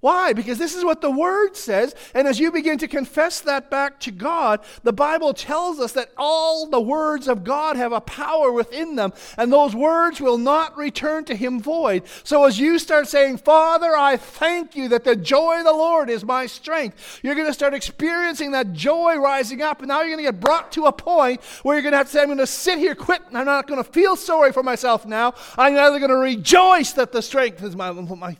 Why? 0.00 0.32
Because 0.32 0.58
this 0.58 0.74
is 0.74 0.84
what 0.84 1.02
the 1.02 1.10
Word 1.10 1.56
says. 1.56 1.94
And 2.14 2.26
as 2.26 2.40
you 2.40 2.50
begin 2.50 2.78
to 2.78 2.88
confess 2.88 3.40
that 3.40 3.70
back 3.70 4.00
to 4.00 4.10
God, 4.10 4.60
the 4.82 4.94
Bible 4.94 5.34
tells 5.34 5.78
us 5.78 5.92
that 5.92 6.10
all 6.16 6.66
the 6.66 6.80
words 6.80 7.28
of 7.28 7.44
God 7.44 7.76
have 7.76 7.92
a 7.92 8.00
power 8.00 8.50
within 8.50 8.96
them, 8.96 9.12
and 9.36 9.52
those 9.52 9.74
words 9.74 10.20
will 10.20 10.38
not 10.38 10.76
return 10.76 11.24
to 11.26 11.34
Him 11.34 11.60
void. 11.60 12.04
So 12.24 12.44
as 12.44 12.58
you 12.58 12.78
start 12.78 13.08
saying, 13.08 13.38
Father, 13.38 13.94
I 13.94 14.16
thank 14.16 14.74
you 14.74 14.88
that 14.88 15.04
the 15.04 15.16
joy 15.16 15.58
of 15.58 15.66
the 15.66 15.72
Lord 15.72 16.08
is 16.08 16.24
my 16.24 16.46
strength, 16.46 17.20
you're 17.22 17.34
going 17.34 17.46
to 17.46 17.52
start 17.52 17.74
experiencing 17.74 18.52
that 18.52 18.72
joy 18.72 19.16
rising 19.16 19.60
up. 19.60 19.80
And 19.80 19.88
now 19.88 20.00
you're 20.00 20.16
going 20.16 20.24
to 20.24 20.32
get 20.32 20.40
brought 20.40 20.72
to 20.72 20.86
a 20.86 20.92
point 20.92 21.42
where 21.62 21.76
you're 21.76 21.82
going 21.82 21.92
to 21.92 21.98
have 21.98 22.06
to 22.06 22.12
say, 22.12 22.20
I'm 22.20 22.26
going 22.26 22.38
to 22.38 22.46
sit 22.46 22.78
here, 22.78 22.94
quit, 22.94 23.20
and 23.28 23.36
I'm 23.36 23.44
not 23.44 23.66
going 23.66 23.82
to 23.82 23.90
feel 23.90 24.16
sorry 24.16 24.52
for 24.52 24.62
myself 24.62 25.04
now. 25.04 25.34
I'm 25.58 25.76
either 25.76 25.98
going 25.98 26.10
to 26.10 26.16
rejoice 26.16 26.92
that 26.94 27.12
the 27.12 27.20
strength 27.20 27.62
is 27.62 27.76
my. 27.76 27.90
my 27.92 28.36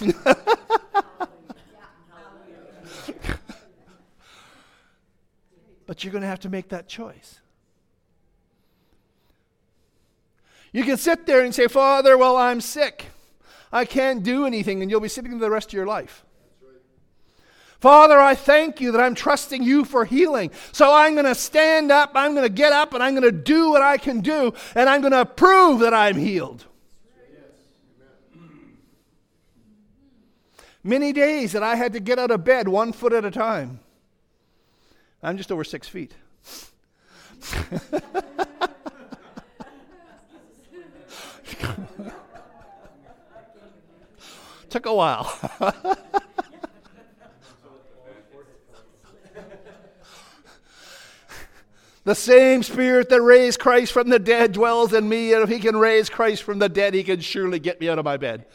but 5.86 6.04
you're 6.04 6.12
going 6.12 6.22
to 6.22 6.28
have 6.28 6.40
to 6.40 6.48
make 6.48 6.68
that 6.68 6.88
choice. 6.88 7.40
You 10.72 10.84
can 10.84 10.96
sit 10.96 11.26
there 11.26 11.42
and 11.42 11.54
say, 11.54 11.66
Father, 11.66 12.16
well, 12.18 12.36
I'm 12.36 12.60
sick. 12.60 13.06
I 13.72 13.84
can't 13.84 14.22
do 14.22 14.46
anything, 14.46 14.82
and 14.82 14.90
you'll 14.90 15.00
be 15.00 15.08
sitting 15.08 15.32
there 15.32 15.40
the 15.40 15.50
rest 15.50 15.68
of 15.68 15.72
your 15.74 15.86
life. 15.86 16.24
Father, 17.80 18.18
I 18.18 18.34
thank 18.34 18.80
you 18.80 18.90
that 18.92 19.00
I'm 19.00 19.14
trusting 19.14 19.62
you 19.62 19.84
for 19.84 20.04
healing. 20.04 20.50
So 20.72 20.92
I'm 20.92 21.14
going 21.14 21.26
to 21.26 21.34
stand 21.34 21.92
up, 21.92 22.12
I'm 22.14 22.32
going 22.32 22.46
to 22.46 22.52
get 22.52 22.72
up, 22.72 22.92
and 22.92 23.02
I'm 23.02 23.14
going 23.14 23.22
to 23.22 23.32
do 23.32 23.70
what 23.70 23.82
I 23.82 23.98
can 23.98 24.20
do, 24.20 24.52
and 24.74 24.88
I'm 24.88 25.00
going 25.00 25.12
to 25.12 25.24
prove 25.24 25.80
that 25.80 25.94
I'm 25.94 26.16
healed. 26.16 26.66
Many 30.88 31.12
days 31.12 31.52
that 31.52 31.62
I 31.62 31.76
had 31.76 31.92
to 31.92 32.00
get 32.00 32.18
out 32.18 32.30
of 32.30 32.44
bed 32.44 32.66
one 32.66 32.94
foot 32.94 33.12
at 33.12 33.22
a 33.22 33.30
time. 33.30 33.80
I'm 35.22 35.36
just 35.36 35.52
over 35.52 35.62
six 35.62 35.86
feet. 35.86 36.14
Took 44.70 44.86
a 44.86 44.94
while. 44.94 45.30
the 52.04 52.14
same 52.14 52.62
spirit 52.62 53.10
that 53.10 53.20
raised 53.20 53.60
Christ 53.60 53.92
from 53.92 54.08
the 54.08 54.18
dead 54.18 54.52
dwells 54.52 54.94
in 54.94 55.06
me, 55.06 55.34
and 55.34 55.42
if 55.42 55.50
he 55.50 55.58
can 55.58 55.76
raise 55.76 56.08
Christ 56.08 56.42
from 56.44 56.58
the 56.58 56.70
dead, 56.70 56.94
he 56.94 57.04
can 57.04 57.20
surely 57.20 57.58
get 57.58 57.78
me 57.78 57.90
out 57.90 57.98
of 57.98 58.06
my 58.06 58.16
bed. 58.16 58.46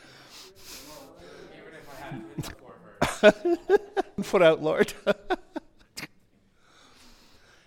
Foot 4.22 4.42
out, 4.42 4.62
Lord. 4.62 4.94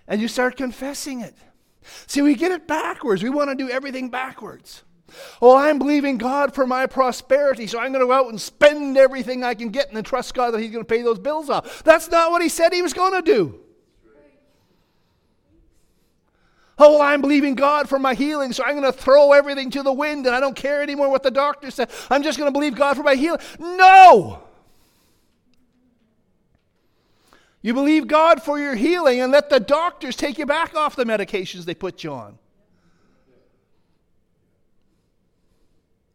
and 0.09 0.20
you 0.20 0.29
start 0.29 0.57
confessing 0.57 1.20
it. 1.20 1.35
See, 2.07 2.22
we 2.22 2.35
get 2.35 2.53
it 2.53 2.66
backwards. 2.66 3.22
We 3.22 3.31
want 3.31 3.51
to 3.51 3.57
do 3.57 3.70
everything 3.70 4.11
backwards. 4.11 4.83
Oh, 5.40 5.57
I'm 5.57 5.79
believing 5.79 6.18
God 6.18 6.55
for 6.55 6.66
my 6.66 6.87
prosperity, 6.87 7.66
so 7.66 7.79
I'm 7.79 7.92
going 7.92 8.01
to 8.01 8.07
go 8.07 8.12
out 8.12 8.29
and 8.29 8.40
spend 8.40 8.96
everything 8.96 9.44
I 9.44 9.55
can 9.55 9.70
get 9.70 9.88
and 9.88 9.96
then 9.96 10.05
trust 10.05 10.35
God 10.35 10.51
that 10.53 10.61
He's 10.61 10.72
going 10.72 10.85
to 10.85 10.88
pay 10.88 11.03
those 11.03 11.18
bills 11.18 11.49
off. 11.49 11.85
That's 11.85 12.11
not 12.11 12.31
what 12.31 12.42
He 12.42 12.49
said 12.49 12.72
He 12.72 12.83
was 12.83 12.92
going 12.92 13.12
to 13.12 13.22
do. 13.22 13.61
Oh, 16.79 17.01
I'm 17.01 17.22
believing 17.22 17.55
God 17.55 17.88
for 17.88 17.99
my 17.99 18.12
healing, 18.12 18.53
so 18.53 18.62
I'm 18.62 18.79
going 18.79 18.92
to 18.92 18.92
throw 18.92 19.33
everything 19.33 19.70
to 19.70 19.83
the 19.83 19.92
wind 19.92 20.27
and 20.27 20.35
I 20.35 20.40
don't 20.40 20.57
care 20.57 20.83
anymore 20.83 21.09
what 21.09 21.22
the 21.22 21.31
doctor 21.31 21.70
said. 21.70 21.90
I'm 22.11 22.22
just 22.22 22.38
going 22.38 22.49
to 22.49 22.53
believe 22.53 22.75
God 22.75 22.96
for 22.99 23.03
my 23.03 23.14
healing. 23.14 23.40
No! 23.59 24.45
You 27.66 27.74
believe 27.74 28.07
God 28.07 28.40
for 28.40 28.61
your 28.61 28.76
healing 28.76 29.20
and 29.20 29.33
let 29.33 29.50
the 29.50 29.59
doctors 29.59 30.14
take 30.14 30.38
you 30.38 30.46
back 30.46 30.76
off 30.76 30.94
the 30.94 31.02
medications 31.02 31.64
they 31.64 31.74
put 31.74 32.05
you 32.05 32.12
on. 32.12 32.38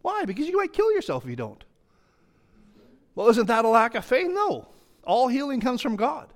Why? 0.01 0.23
Because 0.23 0.47
you 0.47 0.55
might 0.55 0.71
kill 0.71 0.93
yourself 0.93 1.25
if 1.25 1.29
you 1.29 1.35
don't. 1.35 1.61
Well, 3.15 3.27
isn't 3.27 3.47
that 3.47 3.65
a 3.65 3.67
lack 3.67 3.95
of 3.95 4.05
faith? 4.05 4.29
No. 4.31 4.69
All 5.03 5.27
healing 5.27 5.59
comes 5.59 5.81
from 5.81 5.97
God. 5.97 6.29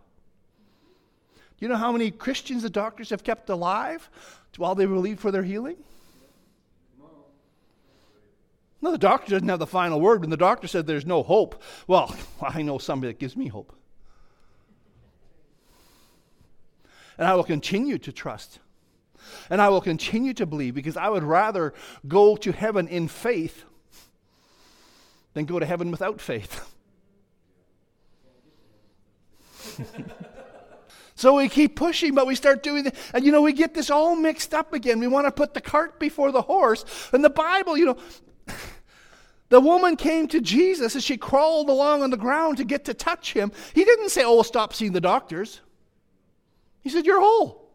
Do 1.33 1.65
you 1.65 1.69
know 1.69 1.77
how 1.77 1.93
many 1.93 2.11
Christians 2.11 2.63
the 2.63 2.69
doctors 2.69 3.09
have 3.09 3.23
kept 3.23 3.49
alive 3.49 4.09
while 4.57 4.75
they 4.75 4.85
believe 4.85 5.21
for 5.21 5.31
their 5.31 5.43
healing? 5.43 5.77
No, 8.81 8.91
the 8.91 8.97
doctor 8.97 9.31
doesn't 9.31 9.47
have 9.47 9.59
the 9.59 9.65
final 9.65 10.01
word. 10.01 10.19
When 10.19 10.29
the 10.29 10.35
doctor 10.35 10.67
said 10.67 10.85
there's 10.85 11.05
no 11.05 11.23
hope, 11.23 11.63
well, 11.87 12.13
I 12.41 12.63
know 12.63 12.79
somebody 12.79 13.13
that 13.13 13.19
gives 13.19 13.37
me 13.37 13.47
hope. 13.47 13.73
And 17.17 17.27
I 17.27 17.35
will 17.35 17.43
continue 17.43 17.97
to 17.99 18.11
trust. 18.11 18.59
And 19.49 19.61
I 19.61 19.69
will 19.69 19.81
continue 19.81 20.33
to 20.35 20.45
believe 20.45 20.75
because 20.75 20.97
I 20.97 21.09
would 21.09 21.23
rather 21.23 21.73
go 22.07 22.35
to 22.37 22.51
heaven 22.51 22.87
in 22.87 23.07
faith 23.07 23.63
than 25.33 25.45
go 25.45 25.59
to 25.59 25.65
heaven 25.65 25.91
without 25.91 26.19
faith. 26.21 26.71
so 31.15 31.35
we 31.35 31.49
keep 31.49 31.75
pushing, 31.75 32.15
but 32.15 32.27
we 32.27 32.35
start 32.35 32.63
doing. 32.63 32.91
And 33.13 33.25
you 33.25 33.31
know, 33.31 33.41
we 33.41 33.53
get 33.53 33.73
this 33.73 33.89
all 33.89 34.15
mixed 34.15 34.53
up 34.53 34.73
again. 34.73 34.99
We 34.99 35.07
want 35.07 35.27
to 35.27 35.31
put 35.31 35.53
the 35.53 35.61
cart 35.61 35.99
before 35.99 36.31
the 36.31 36.41
horse. 36.41 36.85
And 37.11 37.23
the 37.23 37.29
Bible, 37.29 37.77
you 37.77 37.85
know, 37.85 37.97
the 39.49 39.59
woman 39.59 39.95
came 39.95 40.27
to 40.29 40.41
Jesus 40.41 40.95
and 40.95 41.03
she 41.03 41.17
crawled 41.17 41.69
along 41.69 42.03
on 42.03 42.09
the 42.09 42.17
ground 42.17 42.57
to 42.57 42.63
get 42.63 42.85
to 42.85 42.93
touch 42.93 43.33
him. 43.33 43.51
He 43.73 43.83
didn't 43.83 44.09
say, 44.09 44.23
Oh, 44.23 44.41
stop 44.41 44.73
seeing 44.73 44.93
the 44.93 45.01
doctors. 45.01 45.61
He 46.85 46.91
said, 46.91 47.07
You're 47.07 47.19
whole. 47.19 47.67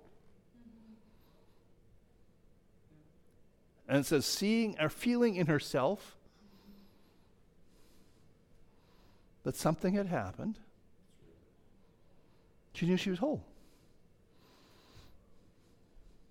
And 3.88 3.98
it 3.98 4.06
says, 4.06 4.24
seeing 4.24 4.76
or 4.78 4.88
feeling 4.88 5.34
in 5.34 5.48
herself 5.48 6.16
that 9.42 9.56
something 9.56 9.94
had 9.94 10.06
happened, 10.06 10.60
she 12.72 12.86
knew 12.86 12.96
she 12.96 13.10
was 13.10 13.18
whole. 13.18 13.42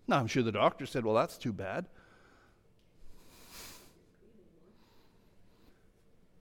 Now, 0.07 0.19
I'm 0.19 0.27
sure 0.27 0.41
the 0.41 0.53
doctor 0.53 0.85
said, 0.85 1.03
Well, 1.03 1.15
that's 1.15 1.37
too 1.37 1.51
bad. 1.51 1.85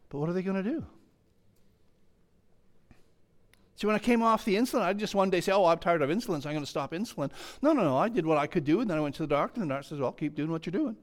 But 0.09 0.19
what 0.19 0.29
are 0.29 0.33
they 0.33 0.43
going 0.43 0.63
to 0.63 0.71
do? 0.71 0.87
See, 3.79 3.87
when 3.87 3.95
I 3.95 4.01
came 4.01 4.25
off 4.25 4.45
the 4.45 4.57
insulin, 4.57 4.81
I 4.81 4.93
just 4.93 5.15
one 5.15 5.31
day 5.31 5.41
say, 5.41 5.53
"Oh, 5.53 5.65
I'm 5.67 5.79
tired 5.79 6.03
of 6.03 6.11
insulin, 6.11 6.43
so 6.43 6.49
I'm 6.49 6.55
going 6.57 6.65
to 6.65 6.67
stop 6.67 6.91
insulin." 6.91 7.31
No, 7.63 7.73
no, 7.73 7.85
no. 7.85 7.97
I 7.97 8.09
did 8.09 8.27
what 8.27 8.37
I 8.37 8.49
could 8.49 8.65
do, 8.65 8.81
and 8.81 8.91
then 8.91 8.99
I 8.99 9.01
went 9.01 9.15
to 9.15 9.23
the 9.23 9.29
doctor, 9.29 9.61
and 9.61 9.71
the 9.71 9.75
doctor 9.75 9.91
says, 9.91 10.01
"Well, 10.01 10.11
keep 10.11 10.35
doing 10.35 10.51
what 10.51 10.67
you're 10.67 10.73
doing." 10.73 10.97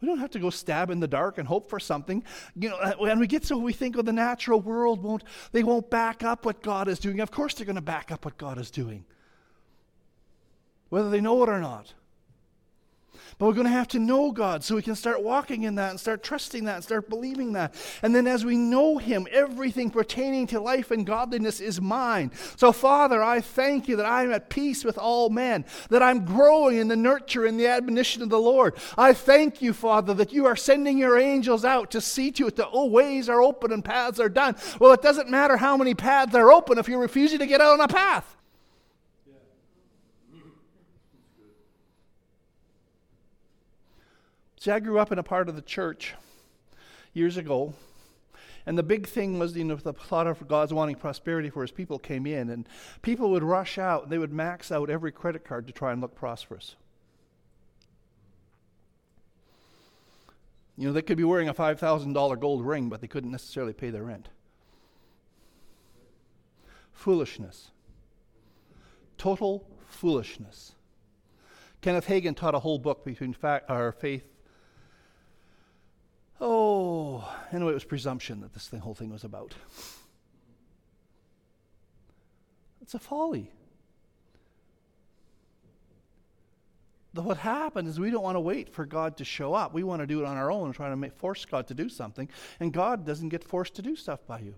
We 0.00 0.08
don't 0.08 0.16
have 0.16 0.30
to 0.30 0.38
go 0.38 0.48
stab 0.48 0.88
in 0.88 0.98
the 0.98 1.06
dark 1.06 1.36
and 1.36 1.46
hope 1.46 1.68
for 1.68 1.78
something. 1.78 2.24
You 2.56 2.70
know, 2.70 2.76
uh, 2.76 2.94
when 2.94 3.18
we 3.18 3.26
get 3.26 3.44
so 3.44 3.58
we 3.58 3.74
think, 3.74 3.98
"Oh, 3.98 4.02
the 4.02 4.14
natural 4.14 4.62
world 4.62 5.02
won't 5.02 5.24
they 5.52 5.62
won't 5.62 5.90
back 5.90 6.24
up 6.24 6.46
what 6.46 6.62
God 6.62 6.88
is 6.88 6.98
doing." 6.98 7.20
Of 7.20 7.30
course, 7.30 7.52
they're 7.52 7.66
going 7.66 7.76
to 7.76 7.82
back 7.82 8.10
up 8.10 8.24
what 8.24 8.38
God 8.38 8.56
is 8.56 8.70
doing, 8.70 9.04
whether 10.88 11.10
they 11.10 11.20
know 11.20 11.42
it 11.42 11.50
or 11.50 11.60
not. 11.60 11.92
But 13.40 13.46
we're 13.46 13.54
going 13.54 13.68
to 13.68 13.72
have 13.72 13.88
to 13.88 13.98
know 13.98 14.32
God 14.32 14.62
so 14.62 14.74
we 14.76 14.82
can 14.82 14.94
start 14.94 15.22
walking 15.22 15.62
in 15.62 15.76
that 15.76 15.88
and 15.88 15.98
start 15.98 16.22
trusting 16.22 16.66
that 16.66 16.74
and 16.74 16.84
start 16.84 17.08
believing 17.08 17.54
that. 17.54 17.74
And 18.02 18.14
then 18.14 18.26
as 18.26 18.44
we 18.44 18.58
know 18.58 18.98
Him, 18.98 19.26
everything 19.32 19.88
pertaining 19.88 20.46
to 20.48 20.60
life 20.60 20.90
and 20.90 21.06
godliness 21.06 21.58
is 21.58 21.80
mine. 21.80 22.32
So, 22.56 22.70
Father, 22.70 23.22
I 23.22 23.40
thank 23.40 23.88
you 23.88 23.96
that 23.96 24.04
I'm 24.04 24.30
at 24.30 24.50
peace 24.50 24.84
with 24.84 24.98
all 24.98 25.30
men, 25.30 25.64
that 25.88 26.02
I'm 26.02 26.26
growing 26.26 26.76
in 26.76 26.88
the 26.88 26.96
nurture 26.96 27.46
and 27.46 27.58
the 27.58 27.66
admonition 27.66 28.22
of 28.22 28.28
the 28.28 28.38
Lord. 28.38 28.74
I 28.98 29.14
thank 29.14 29.62
you, 29.62 29.72
Father, 29.72 30.12
that 30.12 30.34
you 30.34 30.44
are 30.44 30.54
sending 30.54 30.98
your 30.98 31.18
angels 31.18 31.64
out 31.64 31.92
to 31.92 32.02
see 32.02 32.30
to 32.32 32.48
it 32.48 32.56
that, 32.56 32.68
oh, 32.70 32.88
ways 32.88 33.30
are 33.30 33.40
open 33.40 33.72
and 33.72 33.82
paths 33.82 34.20
are 34.20 34.28
done. 34.28 34.54
Well, 34.78 34.92
it 34.92 35.00
doesn't 35.00 35.30
matter 35.30 35.56
how 35.56 35.78
many 35.78 35.94
paths 35.94 36.34
are 36.34 36.52
open 36.52 36.76
if 36.76 36.88
you're 36.88 37.00
refusing 37.00 37.38
to 37.38 37.46
get 37.46 37.62
out 37.62 37.72
on 37.72 37.80
a 37.80 37.88
path. 37.88 38.36
See, 44.60 44.70
I 44.70 44.78
grew 44.78 44.98
up 44.98 45.10
in 45.10 45.18
a 45.18 45.22
part 45.22 45.48
of 45.48 45.56
the 45.56 45.62
church 45.62 46.12
years 47.14 47.38
ago, 47.38 47.72
and 48.66 48.76
the 48.76 48.82
big 48.82 49.06
thing 49.06 49.38
was, 49.38 49.56
you 49.56 49.64
know, 49.64 49.76
the 49.76 49.94
thought 49.94 50.26
of 50.26 50.46
God's 50.46 50.74
wanting 50.74 50.96
prosperity 50.96 51.48
for 51.48 51.62
his 51.62 51.70
people 51.70 51.98
came 51.98 52.26
in, 52.26 52.50
and 52.50 52.68
people 53.00 53.30
would 53.30 53.42
rush 53.42 53.78
out 53.78 54.02
and 54.02 54.12
they 54.12 54.18
would 54.18 54.34
max 54.34 54.70
out 54.70 54.90
every 54.90 55.12
credit 55.12 55.46
card 55.46 55.66
to 55.66 55.72
try 55.72 55.92
and 55.92 56.02
look 56.02 56.14
prosperous. 56.14 56.76
You 60.76 60.88
know, 60.88 60.92
they 60.92 61.00
could 61.00 61.16
be 61.16 61.24
wearing 61.24 61.48
a 61.48 61.54
$5,000 61.54 62.38
gold 62.38 62.66
ring, 62.66 62.90
but 62.90 63.00
they 63.00 63.08
couldn't 63.08 63.30
necessarily 63.30 63.72
pay 63.72 63.88
their 63.88 64.02
rent. 64.02 64.28
Foolishness. 66.92 67.70
Total 69.16 69.66
foolishness. 69.88 70.72
Kenneth 71.80 72.08
Hagin 72.08 72.36
taught 72.36 72.54
a 72.54 72.58
whole 72.58 72.78
book 72.78 73.06
between 73.06 73.32
fact, 73.32 73.70
our 73.70 73.92
faith 73.92 74.29
Oh, 76.40 77.28
anyway, 77.52 77.72
it 77.72 77.74
was 77.74 77.84
presumption 77.84 78.40
that 78.40 78.54
this 78.54 78.66
thing, 78.66 78.80
whole 78.80 78.94
thing 78.94 79.10
was 79.10 79.24
about. 79.24 79.54
It's 82.80 82.94
a 82.94 82.98
folly. 82.98 83.50
What 87.12 87.38
happened 87.38 87.88
is 87.88 87.98
we 87.98 88.10
don't 88.10 88.22
want 88.22 88.36
to 88.36 88.40
wait 88.40 88.68
for 88.68 88.86
God 88.86 89.16
to 89.16 89.24
show 89.24 89.52
up. 89.52 89.74
We 89.74 89.82
want 89.82 90.00
to 90.00 90.06
do 90.06 90.20
it 90.20 90.26
on 90.26 90.36
our 90.36 90.50
own 90.50 90.66
and 90.66 90.74
try 90.74 90.88
to 90.88 90.96
make, 90.96 91.12
force 91.16 91.44
God 91.44 91.66
to 91.66 91.74
do 91.74 91.88
something. 91.88 92.28
And 92.60 92.72
God 92.72 93.04
doesn't 93.04 93.30
get 93.30 93.44
forced 93.44 93.74
to 93.74 93.82
do 93.82 93.96
stuff 93.96 94.26
by 94.26 94.40
you, 94.40 94.54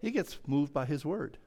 He 0.00 0.10
gets 0.10 0.38
moved 0.46 0.72
by 0.72 0.86
His 0.86 1.04
word. 1.04 1.38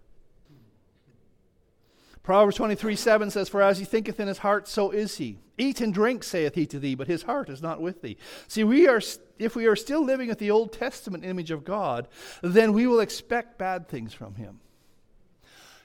Proverbs 2.28 2.58
23 2.58 2.98
7 2.98 3.32
says, 3.32 3.48
For 3.48 3.62
as 3.62 3.80
he 3.80 3.86
thinketh 3.86 4.20
in 4.20 4.28
his 4.28 4.40
heart, 4.40 4.68
so 4.68 4.92
is 4.92 5.16
he. 5.16 5.40
Eat 5.58 5.80
and 5.80 5.94
drink, 5.94 6.26
saith 6.26 6.56
he 6.56 6.66
to 6.66 6.78
thee, 6.78 6.94
but 6.94 7.08
his 7.08 7.24
heart 7.24 7.48
is 7.48 7.62
not 7.62 7.80
with 7.80 8.02
thee. 8.02 8.18
See, 8.50 8.66
we 8.66 8.86
are, 8.86 9.00
if 9.40 9.56
we 9.56 9.66
are 9.66 9.78
still 9.78 10.04
living 10.04 10.28
with 10.28 10.38
the 10.38 10.52
Old 10.52 10.74
Testament 10.74 11.24
image 11.24 11.52
of 11.52 11.64
God, 11.64 12.10
then 12.42 12.74
we 12.74 12.86
will 12.86 13.00
expect 13.00 13.58
bad 13.58 13.88
things 13.88 14.14
from 14.14 14.36
him. 14.36 14.60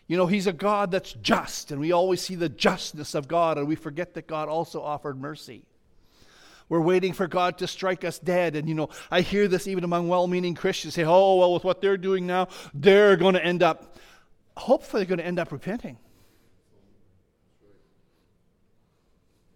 You 0.09 0.17
know, 0.17 0.27
he's 0.27 0.49
a 0.49 0.53
God 0.53 0.91
that's 0.91 1.13
just, 1.13 1.71
and 1.71 1.81
we 1.81 1.93
always 1.93 2.21
see 2.21 2.35
the 2.35 2.49
justness 2.49 3.15
of 3.15 3.29
God, 3.29 3.57
and 3.57 3.69
we 3.69 3.77
forget 3.77 4.15
that 4.15 4.27
God 4.27 4.49
also 4.49 4.83
offered 4.83 5.21
mercy. 5.21 5.63
We're 6.69 6.81
waiting 6.81 7.13
for 7.13 7.29
God 7.29 7.59
to 7.59 7.69
strike 7.69 8.03
us 8.05 8.19
dead. 8.19 8.57
And, 8.57 8.69
you 8.69 8.75
know, 8.75 8.89
I 9.13 9.21
hear 9.21 9.47
this 9.47 9.69
even 9.69 9.85
among 9.85 10.09
well 10.09 10.27
meaning 10.27 10.57
Christians 10.57 10.95
say, 10.95 11.05
oh, 11.05 11.37
well, 11.37 11.55
with 11.55 11.63
what 11.63 11.81
they're 11.81 11.97
doing 11.97 12.27
now, 12.27 12.49
they're 12.75 13.17
going 13.17 13.35
to 13.35 13.45
end 13.45 13.63
up, 13.63 13.97
hopefully, 14.57 15.05
they're 15.05 15.09
going 15.09 15.21
to 15.21 15.25
end 15.25 15.39
up 15.39 15.53
repenting. 15.53 15.99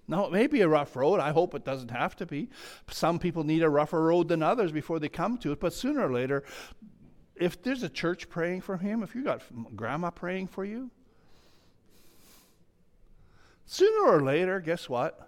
Now, 0.08 0.26
it 0.26 0.32
may 0.32 0.46
be 0.46 0.60
a 0.60 0.68
rough 0.68 0.94
road. 0.94 1.18
I 1.18 1.32
hope 1.32 1.54
it 1.54 1.64
doesn't 1.64 1.90
have 1.90 2.14
to 2.16 2.26
be. 2.26 2.48
Some 2.90 3.18
people 3.18 3.42
need 3.44 3.62
a 3.62 3.68
rougher 3.68 4.02
road 4.02 4.28
than 4.28 4.42
others 4.42 4.70
before 4.70 4.98
they 4.98 5.08
come 5.08 5.36
to 5.38 5.52
it. 5.52 5.60
But 5.60 5.72
sooner 5.72 6.06
or 6.06 6.12
later, 6.12 6.44
if 7.34 7.62
there's 7.62 7.82
a 7.82 7.88
church 7.88 8.28
praying 8.28 8.60
for 8.60 8.76
him, 8.76 9.02
if 9.02 9.14
you 9.14 9.24
got 9.24 9.42
grandma 9.74 10.10
praying 10.10 10.46
for 10.48 10.64
you, 10.64 10.90
sooner 13.64 14.06
or 14.06 14.22
later, 14.22 14.60
guess 14.60 14.88
what? 14.88 15.26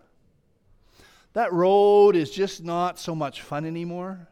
that 1.38 1.52
road 1.52 2.16
is 2.16 2.30
just 2.32 2.64
not 2.64 2.98
so 2.98 3.14
much 3.14 3.42
fun 3.42 3.64
anymore. 3.64 4.26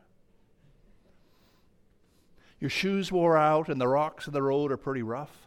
Your 2.58 2.68
shoes 2.68 3.12
wore 3.12 3.36
out 3.36 3.68
and 3.68 3.80
the 3.80 3.86
rocks 3.86 4.26
of 4.26 4.32
the 4.32 4.42
road 4.42 4.72
are 4.72 4.76
pretty 4.76 5.02
rough. 5.02 5.45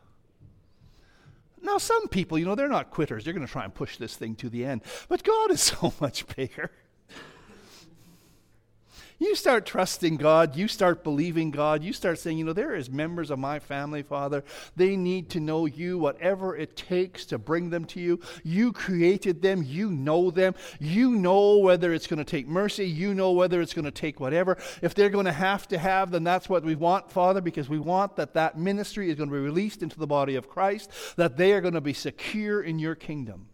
Now, 1.61 1.77
some 1.77 2.07
people, 2.07 2.37
you 2.37 2.45
know, 2.45 2.55
they're 2.55 2.67
not 2.67 2.91
quitters. 2.91 3.23
They're 3.23 3.33
going 3.33 3.45
to 3.45 3.51
try 3.51 3.63
and 3.63 3.73
push 3.73 3.97
this 3.97 4.15
thing 4.15 4.35
to 4.35 4.49
the 4.49 4.65
end. 4.65 4.81
But 5.07 5.23
God 5.23 5.51
is 5.51 5.61
so 5.61 5.93
much 5.99 6.25
bigger. 6.35 6.71
You 9.21 9.35
start 9.35 9.65
trusting 9.65 10.15
God. 10.15 10.55
You 10.55 10.69
start 10.69 11.03
believing 11.03 11.51
God. 11.51 11.83
You 11.83 11.91
start 11.91 12.19
saying, 12.19 12.37
you 12.37 12.45
know, 12.45 12.53
there 12.53 12.73
is 12.73 12.89
members 12.89 13.29
of 13.29 13.37
my 13.37 13.59
family, 13.59 14.01
Father. 14.01 14.45
They 14.77 14.95
need 14.95 15.29
to 15.31 15.41
know 15.41 15.65
you, 15.65 15.97
whatever 15.97 16.55
it 16.55 16.77
takes 16.77 17.25
to 17.25 17.37
bring 17.37 17.69
them 17.69 17.83
to 17.85 17.99
you. 17.99 18.21
You 18.45 18.71
created 18.71 19.41
them. 19.41 19.61
You 19.61 19.91
know 19.91 20.31
them. 20.31 20.55
You 20.79 21.17
know 21.17 21.57
whether 21.57 21.91
it's 21.91 22.07
going 22.07 22.19
to 22.19 22.23
take 22.23 22.47
mercy. 22.47 22.87
You 22.87 23.13
know 23.13 23.33
whether 23.33 23.59
it's 23.59 23.73
going 23.73 23.83
to 23.83 23.91
take 23.91 24.21
whatever. 24.21 24.57
If 24.81 24.95
they're 24.95 25.09
going 25.09 25.25
to 25.25 25.33
have 25.33 25.67
to 25.67 25.77
have, 25.77 26.11
then 26.11 26.23
that's 26.23 26.47
what 26.47 26.63
we 26.63 26.75
want, 26.75 27.11
Father, 27.11 27.41
because 27.41 27.67
we 27.67 27.79
want 27.79 28.15
that 28.15 28.33
that 28.35 28.57
ministry 28.57 29.09
is 29.09 29.17
going 29.17 29.29
to 29.29 29.35
be 29.35 29.41
released 29.41 29.83
into 29.83 29.99
the 29.99 30.07
body 30.07 30.35
of 30.35 30.47
Christ, 30.47 30.89
that 31.17 31.35
they 31.35 31.51
are 31.51 31.61
going 31.61 31.73
to 31.73 31.81
be 31.81 31.93
secure 31.93 32.61
in 32.61 32.79
your 32.79 32.95
kingdom. 32.95 33.48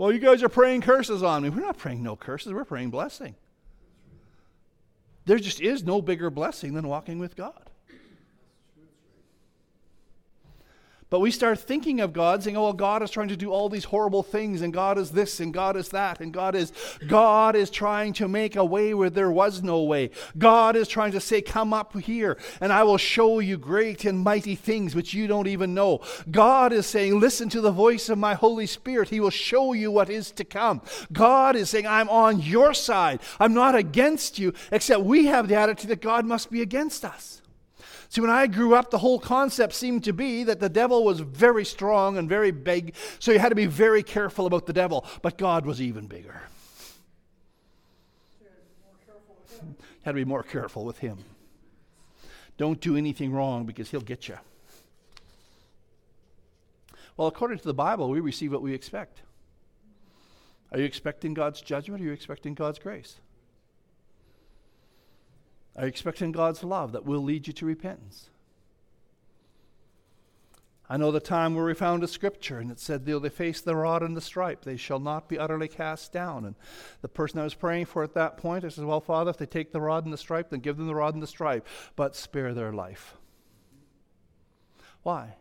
Well, 0.00 0.10
you 0.10 0.18
guys 0.18 0.42
are 0.42 0.48
praying 0.48 0.80
curses 0.80 1.22
on 1.22 1.42
me. 1.42 1.50
We're 1.50 1.60
not 1.60 1.76
praying 1.76 2.02
no 2.02 2.16
curses, 2.16 2.54
we're 2.54 2.64
praying 2.64 2.88
blessing. 2.88 3.34
There 5.26 5.38
just 5.38 5.60
is 5.60 5.84
no 5.84 6.00
bigger 6.00 6.30
blessing 6.30 6.72
than 6.72 6.88
walking 6.88 7.18
with 7.18 7.36
God. 7.36 7.68
But 11.10 11.18
we 11.18 11.32
start 11.32 11.58
thinking 11.58 12.00
of 12.00 12.12
God 12.12 12.44
saying, 12.44 12.56
oh, 12.56 12.62
well, 12.62 12.72
God 12.72 13.02
is 13.02 13.10
trying 13.10 13.28
to 13.28 13.36
do 13.36 13.50
all 13.50 13.68
these 13.68 13.84
horrible 13.84 14.22
things, 14.22 14.62
and 14.62 14.72
God 14.72 14.96
is 14.96 15.10
this, 15.10 15.40
and 15.40 15.52
God 15.52 15.76
is 15.76 15.88
that, 15.88 16.20
and 16.20 16.32
God 16.32 16.54
is 16.54 16.72
God 17.08 17.56
is 17.56 17.68
trying 17.68 18.12
to 18.14 18.28
make 18.28 18.54
a 18.54 18.64
way 18.64 18.94
where 18.94 19.10
there 19.10 19.30
was 19.30 19.60
no 19.60 19.82
way. 19.82 20.10
God 20.38 20.76
is 20.76 20.86
trying 20.86 21.10
to 21.12 21.20
say, 21.20 21.42
Come 21.42 21.72
up 21.72 21.98
here, 21.98 22.38
and 22.60 22.72
I 22.72 22.84
will 22.84 22.96
show 22.96 23.40
you 23.40 23.58
great 23.58 24.04
and 24.04 24.20
mighty 24.20 24.54
things 24.54 24.94
which 24.94 25.12
you 25.12 25.26
don't 25.26 25.48
even 25.48 25.74
know. 25.74 26.00
God 26.30 26.72
is 26.72 26.86
saying, 26.86 27.18
Listen 27.18 27.48
to 27.48 27.60
the 27.60 27.72
voice 27.72 28.08
of 28.08 28.16
my 28.16 28.34
Holy 28.34 28.66
Spirit. 28.66 29.08
He 29.08 29.18
will 29.18 29.30
show 29.30 29.72
you 29.72 29.90
what 29.90 30.10
is 30.10 30.30
to 30.32 30.44
come. 30.44 30.80
God 31.12 31.56
is 31.56 31.70
saying, 31.70 31.88
I'm 31.88 32.08
on 32.08 32.40
your 32.40 32.72
side. 32.72 33.18
I'm 33.40 33.52
not 33.52 33.74
against 33.74 34.38
you, 34.38 34.54
except 34.70 35.02
we 35.02 35.26
have 35.26 35.48
the 35.48 35.56
attitude 35.56 35.90
that 35.90 36.02
God 36.02 36.24
must 36.24 36.52
be 36.52 36.62
against 36.62 37.04
us. 37.04 37.42
See, 38.10 38.20
when 38.20 38.28
I 38.28 38.48
grew 38.48 38.74
up, 38.74 38.90
the 38.90 38.98
whole 38.98 39.20
concept 39.20 39.72
seemed 39.72 40.02
to 40.02 40.12
be 40.12 40.42
that 40.42 40.58
the 40.58 40.68
devil 40.68 41.04
was 41.04 41.20
very 41.20 41.64
strong 41.64 42.18
and 42.18 42.28
very 42.28 42.50
big, 42.50 42.94
so 43.20 43.30
you 43.30 43.38
had 43.38 43.50
to 43.50 43.54
be 43.54 43.66
very 43.66 44.02
careful 44.02 44.46
about 44.46 44.66
the 44.66 44.72
devil. 44.72 45.06
But 45.22 45.38
God 45.38 45.64
was 45.64 45.80
even 45.80 46.08
bigger. 46.08 46.42
You 49.60 49.76
had 50.02 50.10
to 50.10 50.16
be 50.16 50.24
more 50.24 50.42
careful 50.42 50.84
with 50.84 50.98
him. 50.98 51.18
Don't 52.56 52.80
do 52.80 52.96
anything 52.96 53.32
wrong 53.32 53.64
because 53.64 53.92
he'll 53.92 54.00
get 54.00 54.26
you. 54.26 54.38
Well, 57.16 57.28
according 57.28 57.58
to 57.58 57.64
the 57.64 57.74
Bible, 57.74 58.10
we 58.10 58.18
receive 58.18 58.50
what 58.50 58.60
we 58.60 58.74
expect. 58.74 59.20
Are 60.72 60.80
you 60.80 60.84
expecting 60.84 61.32
God's 61.32 61.60
judgment 61.60 62.00
or 62.00 62.04
are 62.04 62.08
you 62.08 62.12
expecting 62.12 62.54
God's 62.54 62.80
grace? 62.80 63.20
Are 65.80 65.84
you 65.84 65.88
expecting 65.88 66.30
God's 66.30 66.62
love 66.62 66.92
that 66.92 67.06
will 67.06 67.22
lead 67.22 67.46
you 67.46 67.54
to 67.54 67.64
repentance? 67.64 68.28
I 70.90 70.98
know 70.98 71.10
the 71.10 71.20
time 71.20 71.54
where 71.54 71.64
we 71.64 71.72
found 71.72 72.04
a 72.04 72.08
scripture 72.08 72.58
and 72.58 72.70
it 72.70 72.78
said, 72.78 73.06
Though 73.06 73.18
they 73.18 73.30
face 73.30 73.62
the 73.62 73.74
rod 73.74 74.02
and 74.02 74.14
the 74.14 74.20
stripe, 74.20 74.62
they 74.62 74.76
shall 74.76 74.98
not 74.98 75.26
be 75.26 75.38
utterly 75.38 75.68
cast 75.68 76.12
down. 76.12 76.44
And 76.44 76.54
the 77.00 77.08
person 77.08 77.40
I 77.40 77.44
was 77.44 77.54
praying 77.54 77.86
for 77.86 78.02
at 78.02 78.12
that 78.12 78.36
point, 78.36 78.62
I 78.62 78.68
said, 78.68 78.84
Well, 78.84 79.00
Father, 79.00 79.30
if 79.30 79.38
they 79.38 79.46
take 79.46 79.72
the 79.72 79.80
rod 79.80 80.04
and 80.04 80.12
the 80.12 80.18
stripe, 80.18 80.50
then 80.50 80.60
give 80.60 80.76
them 80.76 80.86
the 80.86 80.94
rod 80.94 81.14
and 81.14 81.22
the 81.22 81.26
stripe, 81.26 81.66
but 81.96 82.14
spare 82.14 82.52
their 82.52 82.74
life. 82.74 83.16
Why? 85.02 85.36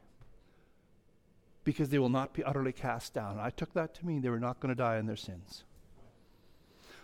Because 1.66 1.90
they 1.90 2.00
will 2.00 2.08
not 2.08 2.34
be 2.34 2.46
utterly 2.46 2.72
cast 2.72 3.14
down. 3.14 3.40
I 3.42 3.50
took 3.50 3.74
that 3.74 3.94
to 3.96 4.06
mean 4.06 4.22
they 4.22 4.30
were 4.30 4.40
not 4.40 4.62
going 4.62 4.74
to 4.74 4.84
die 4.84 5.00
in 5.00 5.06
their 5.06 5.18
sins. 5.18 5.66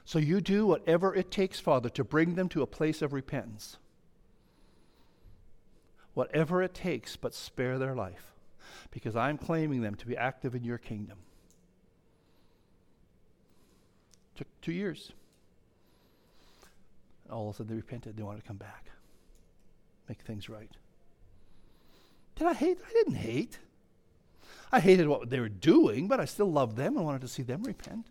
So 0.06 0.20
you 0.20 0.39
do 0.39 0.68
whatever 0.68 1.15
it 1.15 1.32
takes, 1.32 1.60
Father, 1.60 1.89
to 1.89 2.04
bring 2.04 2.36
them 2.36 2.48
to 2.50 2.62
a 2.62 2.68
place 2.68 3.02
of 3.02 3.12
repentance. 3.12 3.78
Whatever 6.13 6.62
it 6.62 6.76
takes, 6.76 7.15
but 7.15 7.34
spare 7.34 7.78
their 7.80 7.96
life, 7.96 8.34
because 8.91 9.15
I'm 9.15 9.38
claiming 9.38 9.82
them 9.82 9.96
to 9.96 10.06
be 10.06 10.15
active 10.15 10.54
in 10.56 10.63
your 10.63 10.78
kingdom. 10.78 11.18
Took 14.36 14.48
two 14.62 14.72
years. 14.72 15.12
All 17.30 17.50
of 17.50 17.56
a 17.56 17.58
sudden 17.58 17.72
they 17.72 17.76
repented, 17.76 18.15
they 18.15 18.24
wanted 18.24 18.41
to 18.41 18.48
come 18.48 18.58
back, 18.58 18.91
make 20.08 20.22
things 20.22 20.48
right. 20.48 20.72
Did 22.36 22.48
I 22.48 22.54
hate? 22.54 22.78
I 22.88 22.94
didn't 22.94 23.15
hate. 23.15 23.60
I 24.72 24.80
hated 24.80 25.08
what 25.08 25.30
they 25.30 25.39
were 25.39 25.50
doing, 25.50 26.08
but 26.08 26.20
I 26.20 26.26
still 26.26 26.52
loved 26.52 26.78
them 26.78 26.96
and 26.96 27.06
wanted 27.06 27.22
to 27.22 27.28
see 27.28 27.44
them 27.44 27.63
repent. 27.63 28.06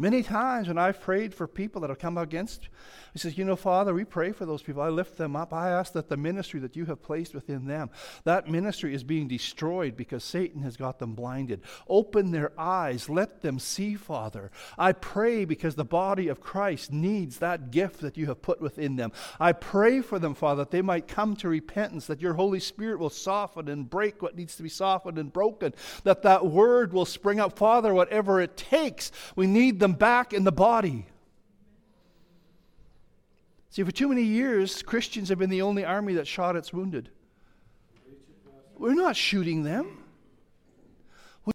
Many 0.00 0.22
times 0.22 0.68
when 0.68 0.78
I've 0.78 1.00
prayed 1.00 1.34
for 1.34 1.48
people 1.48 1.80
that 1.80 1.90
have 1.90 1.98
come 1.98 2.18
against, 2.18 2.68
he 3.12 3.18
says, 3.18 3.36
You 3.36 3.44
know, 3.44 3.56
Father, 3.56 3.92
we 3.92 4.04
pray 4.04 4.30
for 4.30 4.46
those 4.46 4.62
people. 4.62 4.80
I 4.80 4.90
lift 4.90 5.18
them 5.18 5.34
up. 5.34 5.52
I 5.52 5.70
ask 5.70 5.92
that 5.94 6.08
the 6.08 6.16
ministry 6.16 6.60
that 6.60 6.76
you 6.76 6.84
have 6.84 7.02
placed 7.02 7.34
within 7.34 7.66
them, 7.66 7.90
that 8.22 8.48
ministry 8.48 8.94
is 8.94 9.02
being 9.02 9.26
destroyed 9.26 9.96
because 9.96 10.22
Satan 10.22 10.62
has 10.62 10.76
got 10.76 11.00
them 11.00 11.14
blinded. 11.14 11.62
Open 11.88 12.30
their 12.30 12.52
eyes. 12.56 13.08
Let 13.08 13.42
them 13.42 13.58
see, 13.58 13.96
Father. 13.96 14.52
I 14.78 14.92
pray 14.92 15.44
because 15.44 15.74
the 15.74 15.84
body 15.84 16.28
of 16.28 16.40
Christ 16.40 16.92
needs 16.92 17.38
that 17.38 17.72
gift 17.72 18.00
that 18.00 18.16
you 18.16 18.26
have 18.26 18.40
put 18.40 18.60
within 18.60 18.94
them. 18.94 19.10
I 19.40 19.52
pray 19.52 20.00
for 20.00 20.20
them, 20.20 20.34
Father, 20.34 20.62
that 20.62 20.70
they 20.70 20.82
might 20.82 21.08
come 21.08 21.34
to 21.36 21.48
repentance, 21.48 22.06
that 22.06 22.22
your 22.22 22.34
Holy 22.34 22.60
Spirit 22.60 23.00
will 23.00 23.10
soften 23.10 23.68
and 23.68 23.90
break 23.90 24.22
what 24.22 24.36
needs 24.36 24.54
to 24.56 24.62
be 24.62 24.68
softened 24.68 25.18
and 25.18 25.32
broken, 25.32 25.74
that 26.04 26.22
that 26.22 26.46
word 26.46 26.92
will 26.92 27.04
spring 27.04 27.40
up. 27.40 27.58
Father, 27.58 27.92
whatever 27.92 28.40
it 28.40 28.56
takes, 28.56 29.10
we 29.34 29.48
need 29.48 29.80
them 29.80 29.87
them 29.88 29.98
back 29.98 30.32
in 30.32 30.44
the 30.44 30.52
body. 30.52 31.06
See, 33.70 33.82
for 33.82 33.92
too 33.92 34.08
many 34.08 34.22
years, 34.22 34.82
Christians 34.82 35.28
have 35.28 35.38
been 35.38 35.50
the 35.50 35.62
only 35.62 35.84
army 35.84 36.14
that 36.14 36.26
shot 36.26 36.56
its 36.56 36.72
wounded. 36.72 37.10
We're 38.76 38.94
not 38.94 39.16
shooting 39.16 39.64
them. 39.64 40.04
We, 41.44 41.52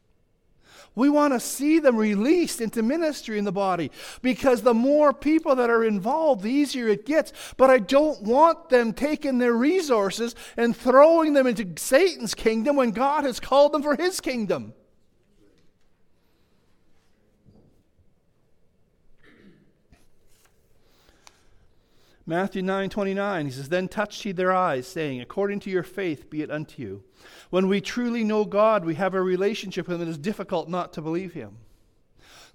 we 0.94 1.10
want 1.10 1.34
to 1.34 1.40
see 1.40 1.80
them 1.80 1.96
released 1.96 2.62
into 2.62 2.84
ministry 2.84 3.38
in 3.38 3.46
the 3.46 3.52
body 3.52 3.92
because 4.22 4.62
the 4.62 4.74
more 4.74 5.14
people 5.14 5.56
that 5.56 5.70
are 5.70 5.84
involved, 5.84 6.44
the 6.44 6.52
easier 6.52 6.88
it 6.88 7.06
gets. 7.06 7.34
But 7.58 7.70
I 7.70 7.80
don't 7.80 8.22
want 8.24 8.70
them 8.70 8.94
taking 8.94 9.38
their 9.38 9.54
resources 9.54 10.36
and 10.58 10.76
throwing 10.76 11.34
them 11.34 11.48
into 11.48 11.74
Satan's 11.78 12.36
kingdom 12.36 12.76
when 12.76 12.92
God 12.92 13.24
has 13.24 13.40
called 13.40 13.72
them 13.72 13.82
for 13.84 13.96
his 13.96 14.20
kingdom. 14.20 14.74
Matthew 22.26 22.62
9 22.62 22.90
29, 22.90 23.46
he 23.46 23.52
says, 23.52 23.70
Then 23.70 23.88
touched 23.88 24.24
he 24.24 24.32
their 24.32 24.54
eyes, 24.54 24.88
saying, 24.88 25.20
According 25.22 25.60
to 25.62 25.70
your 25.70 25.84
faith 25.84 26.30
be 26.30 26.42
it 26.42 26.52
unto 26.52 26.82
you. 26.82 27.04
When 27.50 27.68
we 27.68 27.82
truly 27.82 28.24
know 28.24 28.46
God, 28.46 28.86
we 28.86 28.96
have 28.96 29.14
a 29.14 29.22
relationship 29.22 29.88
with 29.88 30.02
him, 30.02 30.08
it 30.08 30.12
is 30.12 30.18
difficult 30.18 30.70
not 30.70 30.94
to 30.94 31.02
believe 31.02 31.34
him. 31.34 31.58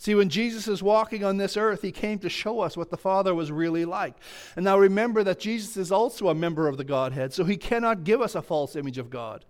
See, 0.01 0.15
when 0.15 0.29
Jesus 0.29 0.69
is 0.69 0.83
walking 0.83 1.25
on 1.25 1.37
this 1.37 1.57
earth, 1.57 1.83
he 1.83 1.91
came 1.91 2.21
to 2.21 2.29
show 2.29 2.61
us 2.61 2.77
what 2.77 2.91
the 2.91 2.97
Father 2.97 3.35
was 3.35 3.51
really 3.51 3.85
like. 3.85 4.15
And 4.55 4.65
now 4.65 4.79
remember 4.79 5.25
that 5.25 5.41
Jesus 5.41 5.77
is 5.77 5.91
also 5.91 6.29
a 6.29 6.35
member 6.35 6.69
of 6.69 6.77
the 6.77 6.85
Godhead, 6.85 7.35
so 7.35 7.45
he 7.45 7.57
cannot 7.57 8.05
give 8.05 8.23
us 8.23 8.37
a 8.37 8.43
false 8.43 8.77
image 8.77 8.97
of 8.97 9.11
God. 9.11 9.45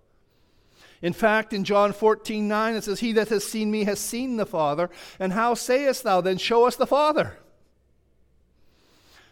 In 1.01 1.13
fact, 1.13 1.53
in 1.53 1.63
John 1.63 1.93
14 1.93 2.47
9, 2.47 2.75
it 2.75 2.83
says, 2.83 2.99
He 2.99 3.13
that 3.13 3.29
has 3.29 3.45
seen 3.45 3.71
me 3.71 3.85
has 3.85 3.99
seen 3.99 4.35
the 4.35 4.45
Father. 4.45 4.89
And 5.17 5.31
how 5.31 5.53
sayest 5.53 6.03
thou 6.03 6.19
then, 6.19 6.37
Show 6.37 6.65
us 6.65 6.75
the 6.75 6.87
Father? 6.87 7.37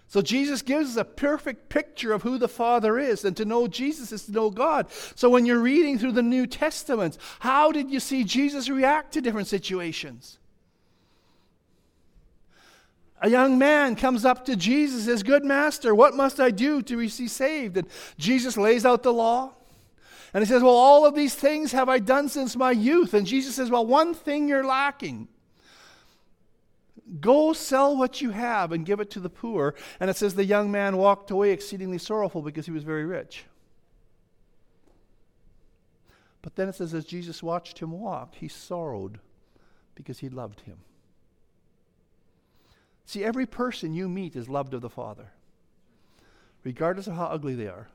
So 0.09 0.21
Jesus 0.21 0.61
gives 0.61 0.91
us 0.91 0.97
a 0.97 1.03
perfect 1.03 1.67
picture 1.67 2.13
of 2.13 2.23
who 2.23 2.37
the 2.37 2.47
Father 2.47 2.97
is, 2.97 3.25
and 3.25 3.35
to 3.35 3.43
know 3.43 3.67
Jesus 3.67 4.13
is 4.13 4.25
to 4.25 4.31
know 4.31 4.49
God. 4.49 4.87
So 5.15 5.29
when 5.29 5.45
you're 5.45 5.59
reading 5.59 5.99
through 5.99 6.13
the 6.13 6.23
New 6.23 6.47
Testament, 6.47 7.17
how 7.39 7.73
did 7.73 7.91
you 7.91 7.99
see 7.99 8.23
Jesus 8.23 8.69
react 8.69 9.13
to 9.13 9.21
different 9.21 9.49
situations? 9.49 10.39
A 13.21 13.29
young 13.29 13.57
man 13.57 13.95
comes 13.95 14.23
up 14.23 14.45
to 14.45 14.55
Jesus, 14.55 15.05
says, 15.05 15.23
Good 15.23 15.43
master, 15.43 15.93
what 15.93 16.15
must 16.15 16.39
I 16.39 16.51
do 16.51 16.81
to 16.83 16.97
be 16.97 17.09
saved? 17.09 17.75
And 17.75 17.87
Jesus 18.17 18.55
lays 18.55 18.85
out 18.85 19.03
the 19.03 19.13
law. 19.13 19.55
And 20.33 20.43
he 20.43 20.47
says, 20.47 20.61
Well, 20.61 20.75
all 20.75 21.05
of 21.05 21.15
these 21.15 21.33
things 21.33 21.71
have 21.71 21.89
I 21.89 21.99
done 21.99 22.29
since 22.29 22.55
my 22.55 22.71
youth. 22.71 23.13
And 23.13 23.25
Jesus 23.25 23.55
says, 23.55 23.69
Well, 23.69 23.85
one 23.85 24.13
thing 24.13 24.47
you're 24.47 24.65
lacking. 24.65 25.27
Go 27.21 27.53
sell 27.53 27.95
what 27.95 28.21
you 28.21 28.31
have 28.31 28.71
and 28.71 28.85
give 28.85 28.99
it 28.99 29.09
to 29.11 29.19
the 29.19 29.29
poor. 29.29 29.75
And 29.99 30.09
it 30.09 30.17
says 30.17 30.35
the 30.35 30.45
young 30.45 30.71
man 30.71 30.97
walked 30.97 31.31
away 31.31 31.51
exceedingly 31.51 31.97
sorrowful 31.97 32.41
because 32.41 32.65
he 32.65 32.71
was 32.71 32.83
very 32.83 33.05
rich. 33.05 33.45
But 36.41 36.55
then 36.55 36.69
it 36.69 36.75
says, 36.75 36.93
as 36.93 37.05
Jesus 37.05 37.41
watched 37.43 37.79
him 37.79 37.91
walk, 37.91 38.35
he 38.35 38.47
sorrowed 38.47 39.19
because 39.95 40.19
he 40.19 40.29
loved 40.29 40.61
him. 40.61 40.77
See, 43.05 43.23
every 43.23 43.45
person 43.45 43.93
you 43.93 44.09
meet 44.09 44.35
is 44.35 44.49
loved 44.49 44.73
of 44.73 44.81
the 44.81 44.89
Father, 44.89 45.31
regardless 46.63 47.07
of 47.07 47.15
how 47.15 47.25
ugly 47.25 47.55
they 47.55 47.67
are. 47.67 47.87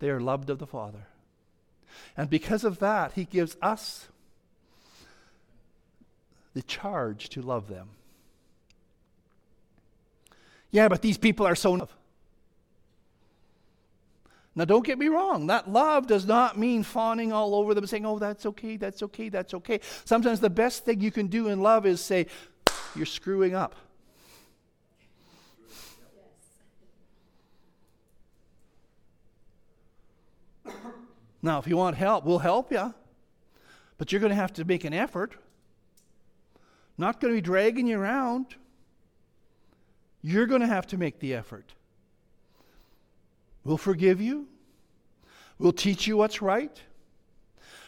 They 0.00 0.10
are 0.10 0.20
loved 0.20 0.50
of 0.50 0.58
the 0.58 0.66
Father. 0.66 1.06
And 2.16 2.28
because 2.28 2.64
of 2.64 2.80
that, 2.80 3.12
he 3.12 3.24
gives 3.24 3.56
us 3.62 4.08
the 6.54 6.62
charge 6.62 7.28
to 7.30 7.42
love 7.42 7.68
them. 7.68 7.88
Yeah, 10.70 10.88
but 10.88 11.02
these 11.02 11.18
people 11.18 11.46
are 11.46 11.54
so. 11.54 11.88
Now, 14.54 14.64
don't 14.66 14.84
get 14.84 14.98
me 14.98 15.08
wrong. 15.08 15.46
That 15.46 15.70
love 15.70 16.06
does 16.06 16.26
not 16.26 16.58
mean 16.58 16.82
fawning 16.82 17.32
all 17.32 17.54
over 17.54 17.72
them, 17.74 17.86
saying, 17.86 18.04
oh, 18.04 18.18
that's 18.18 18.44
okay, 18.44 18.76
that's 18.76 19.02
okay, 19.02 19.28
that's 19.30 19.54
okay. 19.54 19.80
Sometimes 20.04 20.40
the 20.40 20.50
best 20.50 20.84
thing 20.84 21.00
you 21.00 21.10
can 21.10 21.28
do 21.28 21.48
in 21.48 21.60
love 21.62 21.86
is 21.86 22.00
say, 22.00 22.26
you're 22.94 23.06
screwing 23.06 23.54
up. 23.54 23.74
Now, 31.42 31.58
if 31.58 31.66
you 31.66 31.76
want 31.76 31.96
help, 31.96 32.24
we'll 32.24 32.38
help 32.38 32.70
you. 32.70 32.94
But 33.98 34.12
you're 34.12 34.20
going 34.20 34.30
to 34.30 34.36
have 34.36 34.52
to 34.54 34.64
make 34.64 34.84
an 34.84 34.94
effort. 34.94 35.34
Not 36.98 37.20
going 37.20 37.32
to 37.32 37.36
be 37.36 37.42
dragging 37.42 37.86
you 37.86 37.98
around. 37.98 38.54
You're 40.22 40.46
going 40.46 40.60
to 40.60 40.66
have 40.66 40.86
to 40.88 40.96
make 40.96 41.18
the 41.18 41.34
effort. 41.34 41.72
We'll 43.64 43.76
forgive 43.76 44.20
you. 44.20 44.48
We'll 45.58 45.72
teach 45.72 46.06
you 46.06 46.16
what's 46.16 46.42
right. 46.42 46.80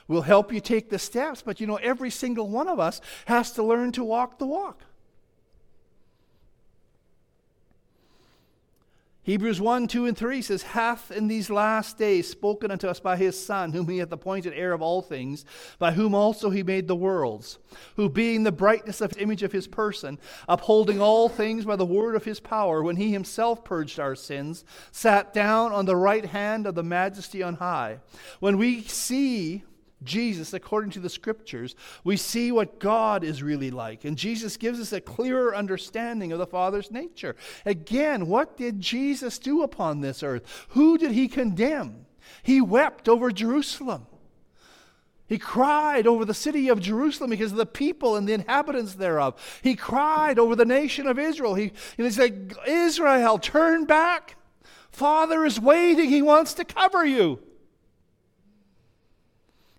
We'll 0.06 0.22
help 0.22 0.52
you 0.52 0.60
take 0.60 0.90
the 0.90 0.98
steps. 0.98 1.42
But 1.42 1.60
you 1.60 1.66
know, 1.66 1.76
every 1.76 2.10
single 2.10 2.48
one 2.48 2.68
of 2.68 2.78
us 2.78 3.00
has 3.26 3.52
to 3.52 3.62
learn 3.62 3.92
to 3.92 4.04
walk 4.04 4.38
the 4.38 4.46
walk. 4.46 4.82
Hebrews 9.24 9.58
1, 9.58 9.88
2, 9.88 10.04
and 10.04 10.16
3 10.16 10.42
says, 10.42 10.62
Hath 10.62 11.10
in 11.10 11.28
these 11.28 11.48
last 11.48 11.96
days 11.96 12.28
spoken 12.28 12.70
unto 12.70 12.88
us 12.88 13.00
by 13.00 13.16
his 13.16 13.42
Son, 13.42 13.72
whom 13.72 13.88
he 13.88 13.96
hath 13.96 14.12
appointed 14.12 14.52
heir 14.52 14.74
of 14.74 14.82
all 14.82 15.00
things, 15.00 15.46
by 15.78 15.92
whom 15.92 16.14
also 16.14 16.50
he 16.50 16.62
made 16.62 16.88
the 16.88 16.94
worlds, 16.94 17.58
who 17.96 18.10
being 18.10 18.42
the 18.42 18.52
brightness 18.52 19.00
of 19.00 19.12
the 19.12 19.22
image 19.22 19.42
of 19.42 19.50
his 19.50 19.66
person, 19.66 20.18
upholding 20.46 21.00
all 21.00 21.30
things 21.30 21.64
by 21.64 21.74
the 21.74 21.86
word 21.86 22.16
of 22.16 22.24
his 22.24 22.38
power, 22.38 22.82
when 22.82 22.96
he 22.96 23.12
himself 23.12 23.64
purged 23.64 23.98
our 23.98 24.14
sins, 24.14 24.62
sat 24.92 25.32
down 25.32 25.72
on 25.72 25.86
the 25.86 25.96
right 25.96 26.26
hand 26.26 26.66
of 26.66 26.74
the 26.74 26.82
majesty 26.82 27.42
on 27.42 27.54
high. 27.54 28.00
When 28.40 28.58
we 28.58 28.82
see 28.82 29.64
Jesus 30.04 30.52
according 30.52 30.90
to 30.92 31.00
the 31.00 31.10
scriptures, 31.10 31.74
we 32.04 32.16
see 32.16 32.52
what 32.52 32.78
God 32.78 33.24
is 33.24 33.42
really 33.42 33.70
like. 33.70 34.04
And 34.04 34.16
Jesus 34.16 34.56
gives 34.56 34.80
us 34.80 34.92
a 34.92 35.00
clearer 35.00 35.54
understanding 35.54 36.32
of 36.32 36.38
the 36.38 36.46
Father's 36.46 36.90
nature. 36.90 37.36
Again, 37.64 38.26
what 38.26 38.56
did 38.56 38.80
Jesus 38.80 39.38
do 39.38 39.62
upon 39.62 40.00
this 40.00 40.22
earth? 40.22 40.66
Who 40.70 40.98
did 40.98 41.12
he 41.12 41.28
condemn? 41.28 42.06
He 42.42 42.60
wept 42.60 43.08
over 43.08 43.30
Jerusalem. 43.30 44.06
He 45.26 45.38
cried 45.38 46.06
over 46.06 46.24
the 46.24 46.34
city 46.34 46.68
of 46.68 46.80
Jerusalem 46.80 47.30
because 47.30 47.52
of 47.52 47.58
the 47.58 47.64
people 47.64 48.16
and 48.16 48.28
the 48.28 48.34
inhabitants 48.34 48.94
thereof. 48.94 49.60
He 49.62 49.74
cried 49.74 50.38
over 50.38 50.54
the 50.54 50.66
nation 50.66 51.06
of 51.06 51.18
Israel. 51.18 51.54
He, 51.54 51.72
he 51.96 52.10
said, 52.10 52.54
Israel, 52.66 53.38
turn 53.38 53.86
back. 53.86 54.36
Father 54.90 55.44
is 55.44 55.58
waiting. 55.58 56.10
He 56.10 56.22
wants 56.22 56.54
to 56.54 56.64
cover 56.64 57.04
you. 57.04 57.40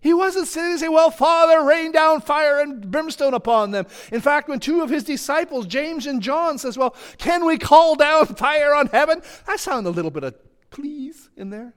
He 0.05 0.13
wasn't 0.13 0.47
sitting 0.47 0.69
and 0.69 0.79
saying, 0.79 0.91
Well, 0.91 1.09
Father, 1.09 1.63
rain 1.63 1.91
down 1.91 2.21
fire 2.21 2.59
and 2.59 2.91
brimstone 2.91 3.33
upon 3.33 3.71
them. 3.71 3.87
In 4.11 4.21
fact, 4.21 4.47
when 4.47 4.59
two 4.59 4.81
of 4.81 4.89
his 4.91 5.03
disciples, 5.03 5.65
James 5.65 6.05
and 6.05 6.21
John, 6.21 6.59
says, 6.59 6.77
Well, 6.77 6.95
can 7.17 7.43
we 7.43 7.57
call 7.57 7.95
down 7.95 8.27
fire 8.35 8.75
on 8.75 8.85
heaven? 8.85 9.23
I 9.47 9.55
sound 9.55 9.87
a 9.87 9.89
little 9.89 10.11
bit 10.11 10.23
of 10.23 10.35
please 10.69 11.31
in 11.35 11.49
there. 11.49 11.73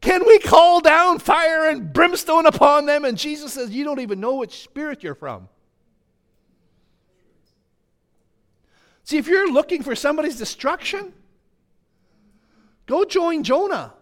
Can 0.00 0.24
we 0.26 0.38
call 0.38 0.80
down 0.80 1.18
fire 1.18 1.68
and 1.68 1.92
brimstone 1.92 2.46
upon 2.46 2.86
them? 2.86 3.04
And 3.04 3.18
Jesus 3.18 3.52
says, 3.52 3.68
You 3.72 3.84
don't 3.84 4.00
even 4.00 4.18
know 4.18 4.36
which 4.36 4.62
spirit 4.62 5.02
you're 5.02 5.14
from. 5.14 5.50
See, 9.04 9.18
if 9.18 9.26
you're 9.26 9.52
looking 9.52 9.82
for 9.82 9.94
somebody's 9.94 10.38
destruction, 10.38 11.12
go 12.86 13.04
join 13.04 13.42
Jonah. 13.42 13.92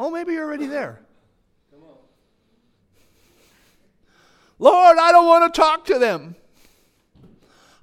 Oh, 0.00 0.10
maybe 0.10 0.32
you're 0.32 0.46
already 0.46 0.64
there. 0.64 0.98
Lord, 4.58 4.96
I 4.98 5.12
don't 5.12 5.26
want 5.26 5.52
to 5.52 5.60
talk 5.60 5.84
to 5.86 5.98
them. 5.98 6.36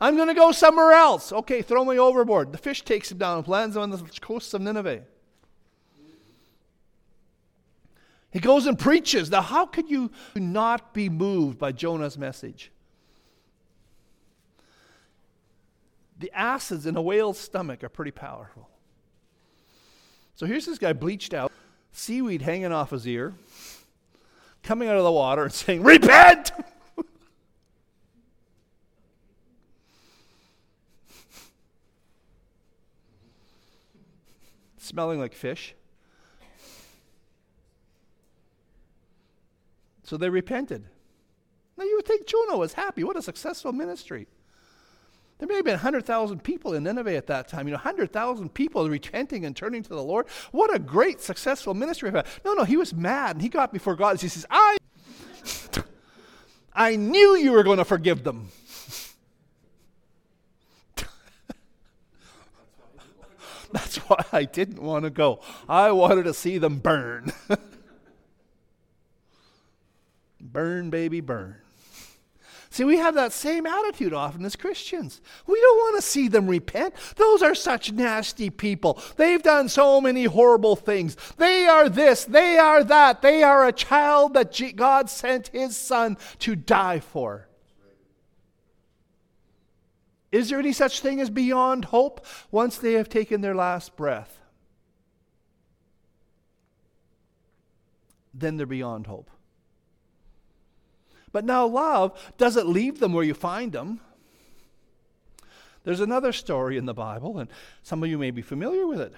I'm 0.01 0.15
going 0.15 0.27
to 0.27 0.33
go 0.33 0.51
somewhere 0.51 0.93
else. 0.93 1.31
Okay, 1.31 1.61
throw 1.61 1.85
me 1.85 1.99
overboard. 1.99 2.51
The 2.51 2.57
fish 2.57 2.81
takes 2.81 3.11
him 3.11 3.19
down 3.19 3.37
and 3.37 3.47
lands 3.47 3.77
on 3.77 3.91
the 3.91 3.99
coasts 4.19 4.55
of 4.55 4.61
Nineveh. 4.61 5.03
He 8.31 8.39
goes 8.39 8.65
and 8.65 8.79
preaches. 8.79 9.29
Now, 9.29 9.41
how 9.41 9.67
could 9.67 9.87
you 9.87 10.09
not 10.35 10.95
be 10.95 11.09
moved 11.09 11.59
by 11.59 11.71
Jonah's 11.71 12.17
message? 12.17 12.71
The 16.17 16.31
acids 16.33 16.87
in 16.87 16.95
a 16.97 17.01
whale's 17.01 17.37
stomach 17.37 17.83
are 17.83 17.89
pretty 17.89 18.11
powerful. 18.11 18.69
So 20.35 20.47
here's 20.47 20.65
this 20.65 20.79
guy 20.79 20.93
bleached 20.93 21.35
out 21.35 21.51
seaweed 21.97 22.43
hanging 22.43 22.71
off 22.71 22.91
his 22.91 23.07
ear, 23.07 23.33
coming 24.61 24.87
out 24.87 24.97
of 24.97 25.03
the 25.03 25.11
water 25.11 25.43
and 25.43 25.53
saying, 25.53 25.83
Repent! 25.83 26.51
Smelling 34.77 35.19
like 35.19 35.33
fish. 35.33 35.75
So 40.03 40.15
they 40.15 40.29
repented. 40.29 40.85
Now 41.77 41.83
you 41.83 41.97
would 41.97 42.05
think 42.05 42.25
Jonah 42.25 42.57
was 42.57 42.71
happy. 42.73 43.03
What 43.03 43.17
a 43.17 43.21
successful 43.21 43.73
ministry. 43.73 44.27
There 45.39 45.47
may 45.47 45.55
have 45.55 45.65
been 45.65 45.73
100,000 45.73 46.43
people 46.43 46.73
in 46.73 46.83
Nineveh 46.83 47.15
at 47.15 47.27
that 47.27 47.47
time. 47.47 47.67
You 47.67 47.73
know, 47.73 47.77
100,000 47.77 48.53
people 48.53 48.89
repenting 48.89 49.45
and 49.45 49.55
turning 49.55 49.83
to 49.83 49.89
the 49.89 50.01
Lord. 50.01 50.27
What 50.51 50.73
a 50.73 50.79
great, 50.79 51.21
successful 51.21 51.75
ministry. 51.75 52.11
No, 52.11 52.23
no, 52.55 52.63
he 52.63 52.75
was 52.75 52.93
mad 52.93 53.35
and 53.35 53.41
he 53.41 53.49
got 53.49 53.71
before 53.71 53.95
God. 53.95 54.11
and 54.11 54.21
He 54.21 54.29
says, 54.29 54.47
I, 54.49 54.77
I 56.73 56.95
knew 56.95 57.35
you 57.35 57.51
were 57.51 57.61
going 57.61 57.77
to 57.77 57.85
forgive 57.85 58.23
them. 58.23 58.49
That's 63.71 63.97
why 63.97 64.25
I 64.31 64.45
didn't 64.45 64.81
want 64.81 65.03
to 65.03 65.11
go. 65.11 65.41
I 65.69 65.91
wanted 65.91 66.23
to 66.23 66.33
see 66.33 66.57
them 66.57 66.79
burn. 66.79 67.31
burn, 70.41 70.89
baby, 70.89 71.21
burn. 71.21 71.57
See, 72.77 72.83
we 72.83 72.97
have 72.97 73.15
that 73.15 73.33
same 73.33 73.65
attitude 73.65 74.13
often 74.13 74.45
as 74.45 74.55
Christians. 74.55 75.19
We 75.47 75.59
don't 75.59 75.77
want 75.77 75.95
to 75.95 76.07
see 76.07 76.27
them 76.27 76.45
repent. 76.45 76.93
Those 77.15 77.41
are 77.41 77.55
such 77.55 77.91
nasty 77.91 78.51
people. 78.51 79.01
They've 79.15 79.41
done 79.41 79.67
so 79.67 79.99
many 79.99 80.25
horrible 80.25 80.75
things. 80.75 81.17
They 81.37 81.65
are 81.65 81.89
this, 81.89 82.23
they 82.25 82.59
are 82.59 82.83
that. 82.83 83.23
They 83.23 83.41
are 83.41 83.65
a 83.65 83.71
child 83.71 84.35
that 84.35 84.75
God 84.75 85.09
sent 85.09 85.47
his 85.47 85.75
son 85.75 86.17
to 86.37 86.55
die 86.55 86.99
for. 86.99 87.47
Is 90.31 90.51
there 90.51 90.59
any 90.59 90.71
such 90.71 90.99
thing 90.99 91.19
as 91.19 91.31
beyond 91.31 91.85
hope 91.85 92.23
once 92.51 92.77
they 92.77 92.93
have 92.93 93.09
taken 93.09 93.41
their 93.41 93.55
last 93.55 93.95
breath? 93.95 94.37
Then 98.35 98.57
they're 98.57 98.67
beyond 98.67 99.07
hope. 99.07 99.31
But 101.31 101.45
now 101.45 101.65
love 101.67 102.33
doesn't 102.37 102.69
leave 102.69 102.99
them 102.99 103.13
where 103.13 103.23
you 103.23 103.33
find 103.33 103.71
them. 103.71 103.99
There's 105.83 105.99
another 105.99 106.33
story 106.33 106.77
in 106.77 106.85
the 106.85 106.93
Bible, 106.93 107.39
and 107.39 107.49
some 107.81 108.03
of 108.03 108.09
you 108.09 108.17
may 108.17 108.31
be 108.31 108.41
familiar 108.41 108.85
with 108.85 108.99
it. 108.99 109.13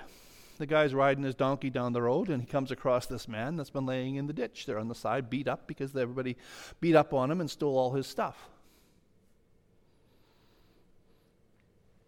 The 0.59 0.65
guy's 0.65 0.93
riding 0.93 1.23
his 1.23 1.35
donkey 1.35 1.69
down 1.69 1.93
the 1.93 2.01
road, 2.01 2.29
and 2.29 2.41
he 2.41 2.47
comes 2.47 2.69
across 2.69 3.05
this 3.05 3.27
man 3.27 3.55
that's 3.55 3.69
been 3.69 3.85
laying 3.85 4.17
in 4.17 4.27
the 4.27 4.33
ditch 4.33 4.65
there 4.65 4.77
on 4.77 4.89
the 4.89 4.93
side, 4.93 5.29
beat 5.29 5.47
up 5.47 5.67
because 5.67 5.95
everybody 5.95 6.35
beat 6.81 6.95
up 6.95 7.13
on 7.13 7.31
him 7.31 7.39
and 7.39 7.49
stole 7.49 7.77
all 7.77 7.93
his 7.93 8.05
stuff. 8.05 8.49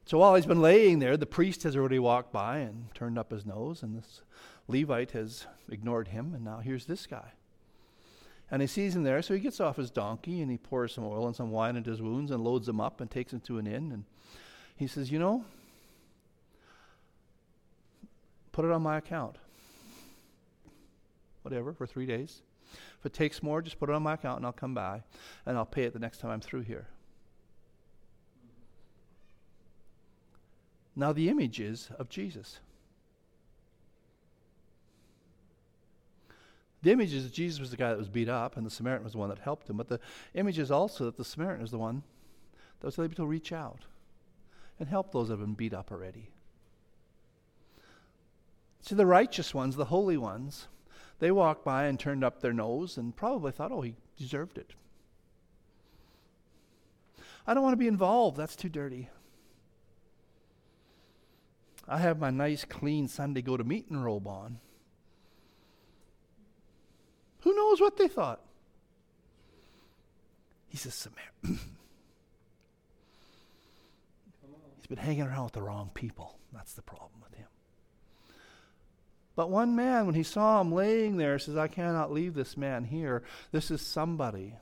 So 0.06 0.18
while 0.18 0.36
he's 0.36 0.46
been 0.46 0.62
laying 0.62 1.00
there, 1.00 1.16
the 1.16 1.26
priest 1.26 1.64
has 1.64 1.78
already 1.78 2.00
walked 2.00 2.34
by 2.34 2.58
and 2.58 2.94
turned 2.94 3.18
up 3.18 3.32
his 3.32 3.46
nose, 3.46 3.82
and 3.82 3.98
this 3.98 4.22
Levite 4.68 5.12
has 5.12 5.48
ignored 5.70 6.10
him, 6.10 6.34
and 6.36 6.44
now 6.44 6.60
here's 6.60 6.86
this 6.86 7.08
guy. 7.08 7.32
And 8.52 8.62
he 8.62 8.68
sees 8.68 8.96
him 8.96 9.04
there, 9.04 9.22
so 9.22 9.34
he 9.34 9.40
gets 9.40 9.62
off 9.62 9.78
his 9.78 9.90
donkey 9.90 10.42
and 10.42 10.52
he 10.52 10.58
pours 10.58 10.94
some 10.94 11.06
oil 11.06 11.26
and 11.26 11.36
some 11.36 11.52
wine 11.52 11.78
into 11.78 11.90
his 11.90 12.02
wounds 12.02 12.32
and 12.32 12.44
loads 12.44 12.68
him 12.68 12.82
up 12.82 13.00
and 13.00 13.10
takes 13.10 13.32
him 13.32 13.40
to 13.42 13.58
an 13.58 13.66
inn. 13.66 13.94
And 13.94 14.04
he 14.76 14.88
says, 14.88 15.10
You 15.10 15.20
know, 15.20 15.46
put 18.52 18.66
it 18.66 18.72
on 18.72 18.82
my 18.82 18.98
account. 18.98 19.38
Whatever, 21.44 21.72
for 21.72 21.88
three 21.88 22.06
days. 22.06 22.42
If 23.00 23.06
it 23.06 23.14
takes 23.14 23.42
more, 23.42 23.62
just 23.62 23.80
put 23.80 23.90
it 23.90 23.94
on 23.96 24.04
my 24.04 24.14
account 24.14 24.38
and 24.38 24.46
I'll 24.46 24.52
come 24.52 24.74
by 24.74 25.04
and 25.46 25.58
I'll 25.58 25.66
pay 25.66 25.84
it 25.84 25.94
the 25.94 26.00
next 26.00 26.20
time 26.20 26.32
I'm 26.32 26.42
through 26.42 26.62
here. 26.62 26.88
Now, 30.96 31.14
the 31.14 31.30
image 31.30 31.60
is 31.62 31.90
of 31.98 32.10
Jesus. 32.10 32.60
The 36.82 36.92
image 36.92 37.14
is 37.14 37.24
that 37.24 37.34
Jesus 37.34 37.60
was 37.60 37.70
the 37.70 37.78
guy 37.78 37.90
that 37.90 37.98
was 37.98 38.10
beat 38.10 38.30
up 38.30 38.58
and 38.58 38.66
the 38.66 38.72
Samaritan 38.72 39.04
was 39.04 39.14
the 39.14 39.20
one 39.20 39.30
that 39.30 39.40
helped 39.40 39.70
him. 39.70 39.78
But 39.78 39.88
the 39.88 40.00
image 40.34 40.58
is 40.58 40.72
also 40.72 41.06
that 41.06 41.18
the 41.18 41.26
Samaritan 41.26 41.64
is 41.64 41.72
the 41.72 41.78
one 41.78 42.04
that 42.80 42.88
was 42.88 42.98
able 42.98 43.16
to 43.16 43.26
reach 43.26 43.52
out 43.52 43.86
and 44.80 44.90
help 44.90 45.12
those 45.12 45.28
that 45.28 45.34
have 45.34 45.46
been 45.46 45.54
beat 45.54 45.74
up 45.74 45.92
already. 45.92 46.30
See, 48.82 48.96
the 48.96 49.06
righteous 49.06 49.54
ones, 49.54 49.76
the 49.76 49.86
holy 49.86 50.18
ones, 50.18 50.68
they 51.20 51.30
walked 51.30 51.64
by 51.64 51.86
and 51.86 52.00
turned 52.00 52.24
up 52.24 52.42
their 52.42 52.54
nose 52.54 52.98
and 52.98 53.16
probably 53.16 53.52
thought, 53.52 53.72
oh, 53.72 53.82
he 53.82 53.96
deserved 54.18 54.58
it. 54.58 54.74
I 57.46 57.54
don't 57.54 57.64
want 57.64 57.74
to 57.74 57.78
be 57.78 57.88
involved. 57.88 58.38
That's 58.38 58.56
too 58.56 58.70
dirty. 58.70 59.10
I 61.88 62.00
have 62.00 62.20
my 62.20 62.32
nice, 62.32 62.66
clean 62.66 63.08
Sunday 63.08 63.44
go 63.44 63.56
to 63.56 63.64
meeting 63.64 64.02
robe 64.02 64.28
on. 64.28 64.60
Who 67.42 67.56
knows 67.56 67.82
what 67.82 67.98
they 67.98 68.08
thought? 68.08 68.40
He's 70.68 70.86
a 70.86 70.92
Samaritan. 70.92 71.32
He's 74.78 74.88
been 74.88 74.98
hanging 74.98 75.24
around 75.24 75.46
with 75.46 75.54
the 75.54 75.62
wrong 75.62 75.92
people. 75.94 76.38
That's 76.54 76.74
the 76.74 76.82
problem 76.82 77.22
with 77.22 77.34
him. 77.34 77.48
But 79.36 79.50
one 79.50 79.76
man, 79.76 80.06
when 80.06 80.16
he 80.16 80.24
saw 80.24 80.62
him 80.62 80.72
laying 80.72 81.18
there, 81.18 81.40
says, 81.40 81.58
I 81.58 81.68
cannot 81.68 82.12
leave 82.12 82.34
this 82.34 82.56
man 82.58 82.84
here. 82.86 83.24
This 83.52 83.72
is 83.72 83.82
somebody 83.82 84.56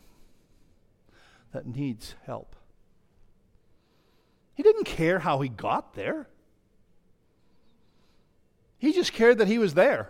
that 1.51 1.65
needs 1.65 2.15
help. 2.25 2.55
He 4.53 4.63
didn't 4.63 4.85
care 4.85 5.19
how 5.19 5.41
he 5.41 5.49
got 5.49 5.93
there, 5.93 6.27
he 8.77 8.93
just 8.93 9.13
cared 9.13 9.37
that 9.39 9.47
he 9.47 9.57
was 9.57 9.73
there. 9.73 10.09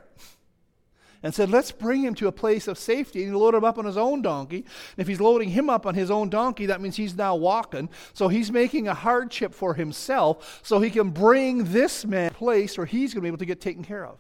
And 1.22 1.34
said, 1.34 1.50
Let's 1.50 1.72
bring 1.72 2.04
him 2.04 2.16
to 2.16 2.28
a 2.28 2.32
place 2.32 2.68
of 2.68 2.78
safety. 2.78 3.24
And 3.24 3.32
he 3.32 3.36
loaded 3.36 3.58
him 3.58 3.66
up 3.66 3.78
on 3.78 3.86
his 3.86 3.98
own 3.98 4.22
donkey. 4.22 4.58
And 4.58 4.98
if 4.98 5.08
he's 5.08 5.20
loading 5.20 5.50
him 5.50 5.70
up 5.70 5.86
on 5.86 5.96
his 5.96 6.10
own 6.10 6.30
donkey, 6.30 6.68
that 6.68 6.82
means 6.82 6.96
he's 6.96 7.16
now 7.16 7.36
walking. 7.36 7.90
So 8.14 8.28
he's 8.28 8.52
making 8.52 8.88
a 8.88 8.94
hardship 8.94 9.54
for 9.54 9.74
himself 9.74 10.62
so 10.64 10.80
he 10.80 10.90
can 10.90 11.10
bring 11.10 11.66
this 11.66 12.06
man 12.06 12.32
place 12.32 12.78
where 12.78 12.86
he's 12.86 13.14
going 13.14 13.22
to 13.22 13.24
be 13.24 13.28
able 13.28 13.38
to 13.38 13.46
get 13.46 13.60
taken 13.60 13.84
care 13.84 14.06
of. 14.06 14.18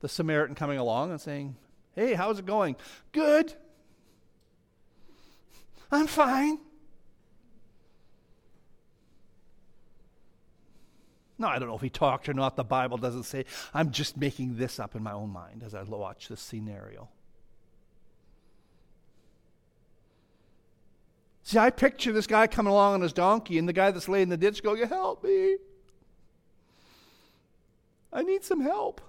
the 0.00 0.08
Samaritan 0.08 0.54
coming 0.54 0.78
along 0.78 1.10
and 1.10 1.20
saying, 1.20 1.56
Hey, 1.94 2.14
how's 2.14 2.38
it 2.38 2.46
going? 2.46 2.76
Good. 3.12 3.54
I'm 5.90 6.06
fine. 6.06 6.58
No, 11.38 11.48
I 11.48 11.58
don't 11.58 11.68
know 11.68 11.74
if 11.74 11.82
he 11.82 11.90
talked 11.90 12.28
or 12.28 12.34
not. 12.34 12.56
The 12.56 12.64
Bible 12.64 12.96
doesn't 12.96 13.24
say. 13.24 13.44
I'm 13.74 13.90
just 13.90 14.16
making 14.16 14.56
this 14.56 14.80
up 14.80 14.94
in 14.94 15.02
my 15.02 15.12
own 15.12 15.30
mind 15.30 15.62
as 15.64 15.74
I 15.74 15.82
watch 15.82 16.28
this 16.28 16.40
scenario. 16.40 17.08
See, 21.42 21.58
I 21.58 21.70
picture 21.70 22.12
this 22.12 22.26
guy 22.26 22.46
coming 22.46 22.72
along 22.72 22.94
on 22.94 23.00
his 23.02 23.12
donkey 23.12 23.58
and 23.58 23.68
the 23.68 23.72
guy 23.72 23.90
that's 23.90 24.08
laying 24.08 24.24
in 24.24 24.28
the 24.30 24.36
ditch 24.36 24.62
going, 24.62 24.84
Help 24.88 25.22
me. 25.22 25.58
I 28.12 28.22
need 28.22 28.42
some 28.42 28.60
help. 28.60 29.00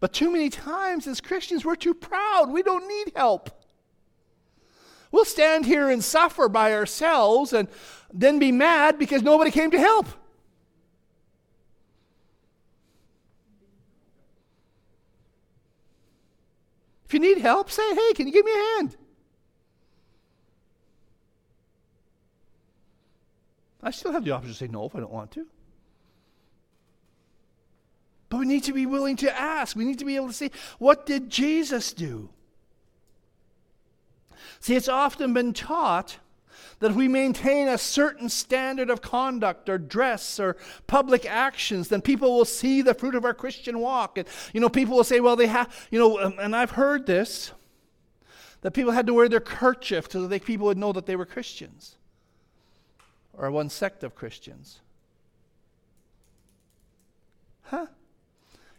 But 0.00 0.12
too 0.12 0.30
many 0.32 0.50
times 0.50 1.06
as 1.06 1.20
Christians, 1.20 1.64
we're 1.64 1.76
too 1.76 1.94
proud. 1.94 2.50
We 2.50 2.62
don't 2.62 2.88
need 2.88 3.12
help. 3.14 3.50
We'll 5.12 5.24
stand 5.24 5.66
here 5.66 5.90
and 5.90 6.02
suffer 6.02 6.48
by 6.48 6.72
ourselves 6.72 7.52
and 7.52 7.68
then 8.12 8.38
be 8.38 8.50
mad 8.50 8.98
because 8.98 9.22
nobody 9.22 9.52
came 9.52 9.70
to 9.70 9.78
help. 9.78 10.08
If 17.06 17.12
you 17.12 17.20
need 17.20 17.38
help, 17.38 17.70
say, 17.70 17.94
hey, 17.94 18.12
can 18.14 18.26
you 18.26 18.32
give 18.32 18.44
me 18.44 18.52
a 18.52 18.76
hand? 18.76 18.96
I 23.82 23.90
still 23.90 24.12
have 24.12 24.24
the 24.24 24.30
option 24.30 24.50
to 24.50 24.56
say 24.56 24.66
no 24.66 24.86
if 24.86 24.96
I 24.96 25.00
don't 25.00 25.12
want 25.12 25.30
to. 25.32 25.46
But 28.30 28.40
we 28.40 28.46
need 28.46 28.64
to 28.64 28.72
be 28.72 28.86
willing 28.86 29.16
to 29.16 29.38
ask. 29.38 29.76
We 29.76 29.84
need 29.84 29.98
to 29.98 30.04
be 30.04 30.16
able 30.16 30.28
to 30.28 30.32
say, 30.32 30.50
what 30.78 31.04
did 31.04 31.28
Jesus 31.28 31.92
do? 31.92 32.30
See, 34.60 34.74
it's 34.74 34.88
often 34.88 35.34
been 35.34 35.52
taught 35.52 36.16
that 36.78 36.90
if 36.90 36.96
we 36.96 37.08
maintain 37.08 37.68
a 37.68 37.78
certain 37.78 38.28
standard 38.28 38.90
of 38.90 39.00
conduct 39.00 39.68
or 39.68 39.78
dress 39.78 40.38
or 40.38 40.56
public 40.86 41.26
actions, 41.26 41.88
then 41.88 42.00
people 42.00 42.36
will 42.36 42.44
see 42.44 42.82
the 42.82 42.94
fruit 42.94 43.14
of 43.14 43.24
our 43.24 43.34
Christian 43.34 43.78
walk. 43.78 44.18
And, 44.18 44.28
you 44.52 44.60
know, 44.60 44.68
people 44.68 44.96
will 44.96 45.04
say, 45.04 45.20
well, 45.20 45.36
they 45.36 45.46
have, 45.46 45.88
you 45.90 45.98
know, 45.98 46.20
um, 46.20 46.34
and 46.38 46.54
I've 46.54 46.72
heard 46.72 47.06
this, 47.06 47.52
that 48.62 48.72
people 48.72 48.92
had 48.92 49.06
to 49.06 49.14
wear 49.14 49.28
their 49.28 49.40
kerchief 49.40 50.08
so 50.10 50.26
that 50.26 50.44
people 50.44 50.66
would 50.66 50.78
know 50.78 50.92
that 50.92 51.06
they 51.06 51.16
were 51.16 51.26
Christians 51.26 51.96
or 53.36 53.50
one 53.50 53.68
sect 53.68 54.02
of 54.02 54.14
Christians. 54.14 54.80
Huh? 57.64 57.86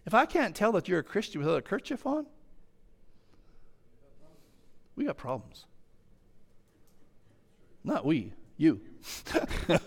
If 0.05 0.13
I 0.13 0.25
can't 0.25 0.55
tell 0.55 0.71
that 0.73 0.87
you're 0.87 0.99
a 0.99 1.03
Christian 1.03 1.41
without 1.41 1.57
a 1.57 1.61
kerchief 1.61 2.05
on, 2.05 2.27
we 4.95 5.05
got 5.05 5.17
problems. 5.17 5.65
Not 7.85 8.03
we, 8.03 8.33
you. 8.57 8.81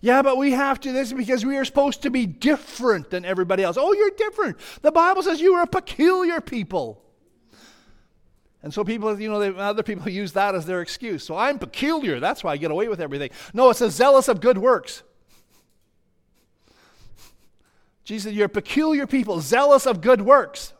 yeah, 0.00 0.22
but 0.22 0.38
we 0.38 0.52
have 0.52 0.80
to 0.80 0.92
this 0.92 1.12
because 1.12 1.44
we 1.44 1.58
are 1.58 1.64
supposed 1.66 2.02
to 2.02 2.10
be 2.10 2.24
different 2.24 3.10
than 3.10 3.26
everybody 3.26 3.62
else. 3.62 3.76
Oh, 3.78 3.92
you're 3.92 4.12
different. 4.16 4.56
The 4.80 4.90
Bible 4.90 5.22
says 5.22 5.42
you 5.42 5.52
are 5.54 5.62
a 5.64 5.66
peculiar 5.66 6.40
people. 6.40 7.04
And 8.62 8.72
so 8.72 8.82
people, 8.82 9.20
you 9.20 9.28
know, 9.28 9.38
they, 9.38 9.56
other 9.56 9.82
people 9.82 10.08
use 10.08 10.32
that 10.32 10.54
as 10.54 10.64
their 10.64 10.80
excuse. 10.80 11.22
So 11.22 11.36
I'm 11.36 11.58
peculiar. 11.58 12.18
That's 12.18 12.42
why 12.42 12.52
I 12.52 12.56
get 12.56 12.70
away 12.70 12.88
with 12.88 13.00
everything. 13.00 13.30
No, 13.52 13.68
it 13.68 13.74
says 13.74 13.94
zealous 13.94 14.26
of 14.26 14.40
good 14.40 14.56
works. 14.56 15.02
Jesus 18.04 18.30
said, 18.30 18.34
You're 18.34 18.48
peculiar 18.48 19.06
people, 19.06 19.42
zealous 19.42 19.86
of 19.86 20.00
good 20.00 20.22
works. 20.22 20.72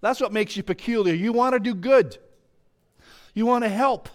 That's 0.00 0.20
what 0.20 0.32
makes 0.32 0.56
you 0.56 0.62
peculiar. 0.62 1.14
You 1.14 1.34
want 1.34 1.52
to 1.52 1.60
do 1.60 1.74
good, 1.74 2.16
you 3.40 3.46
want 3.46 3.64
to 3.64 3.70
help. 3.70 4.10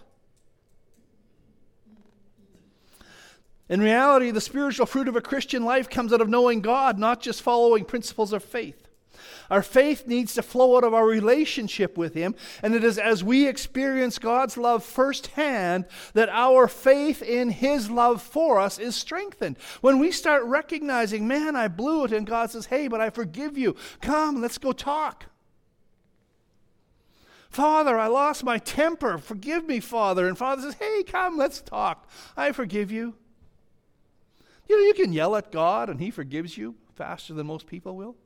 In 3.67 3.81
reality, 3.81 4.29
the 4.29 4.39
spiritual 4.39 4.85
fruit 4.85 5.07
of 5.07 5.15
a 5.15 5.21
Christian 5.21 5.65
life 5.65 5.89
comes 5.89 6.13
out 6.13 6.21
of 6.21 6.29
knowing 6.29 6.61
God, 6.61 6.99
not 6.99 7.21
just 7.21 7.41
following 7.41 7.85
principles 7.85 8.31
of 8.31 8.43
faith. 8.43 8.87
Our 9.49 9.63
faith 9.63 10.05
needs 10.05 10.35
to 10.35 10.43
flow 10.43 10.77
out 10.77 10.83
of 10.83 10.93
our 10.93 11.07
relationship 11.07 11.97
with 11.97 12.13
Him, 12.13 12.35
and 12.61 12.75
it 12.75 12.83
is 12.83 12.99
as 12.99 13.23
we 13.23 13.47
experience 13.47 14.19
God's 14.19 14.57
love 14.57 14.83
firsthand 14.83 15.85
that 16.13 16.29
our 16.29 16.67
faith 16.67 17.23
in 17.23 17.49
His 17.49 17.89
love 17.89 18.21
for 18.21 18.59
us 18.59 18.77
is 18.77 18.95
strengthened. 18.95 19.57
When 19.81 19.97
we 19.97 20.11
start 20.11 20.43
recognizing, 20.43 21.27
man, 21.27 21.55
I 21.55 21.67
blew 21.67 22.05
it, 22.05 22.13
and 22.13 22.27
God 22.27 22.51
says, 22.51 22.67
hey, 22.67 22.87
but 22.87 23.01
I 23.01 23.09
forgive 23.09 23.57
you. 23.57 23.75
Come, 24.01 24.39
let's 24.39 24.59
go 24.59 24.71
talk. 24.71 25.25
Father, 27.55 27.97
I 27.97 28.07
lost 28.07 28.43
my 28.43 28.57
temper. 28.57 29.17
Forgive 29.17 29.65
me, 29.65 29.79
Father. 29.79 30.27
And 30.27 30.37
Father 30.37 30.63
says, 30.63 30.73
Hey, 30.73 31.03
come, 31.03 31.37
let's 31.37 31.61
talk. 31.61 32.09
I 32.35 32.51
forgive 32.51 32.91
you. 32.91 33.13
You 34.67 34.77
know, 34.77 34.85
you 34.85 34.93
can 34.93 35.13
yell 35.13 35.37
at 35.37 35.53
God 35.53 35.89
and 35.89 36.01
He 36.01 36.11
forgives 36.11 36.57
you 36.57 36.75
faster 36.95 37.33
than 37.33 37.47
most 37.47 37.65
people 37.65 37.95
will. 37.95 38.17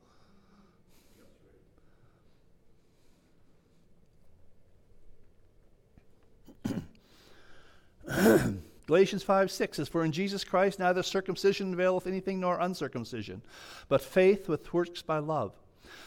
Galatians 8.88 9.22
5 9.22 9.52
6 9.52 9.76
says, 9.76 9.88
For 9.88 10.04
in 10.04 10.10
Jesus 10.10 10.42
Christ 10.42 10.80
neither 10.80 11.04
circumcision 11.04 11.72
availeth 11.72 12.08
anything 12.08 12.40
nor 12.40 12.58
uncircumcision, 12.58 13.42
but 13.88 14.02
faith 14.02 14.48
with 14.48 14.74
works 14.74 15.02
by 15.02 15.18
love. 15.18 15.52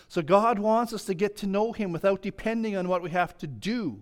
So 0.07 0.21
God 0.21 0.59
wants 0.59 0.93
us 0.93 1.05
to 1.05 1.13
get 1.13 1.37
to 1.37 1.47
know 1.47 1.71
Him 1.71 1.91
without 1.91 2.21
depending 2.21 2.75
on 2.75 2.87
what 2.87 3.01
we 3.01 3.09
have 3.11 3.37
to 3.39 3.47
do. 3.47 4.01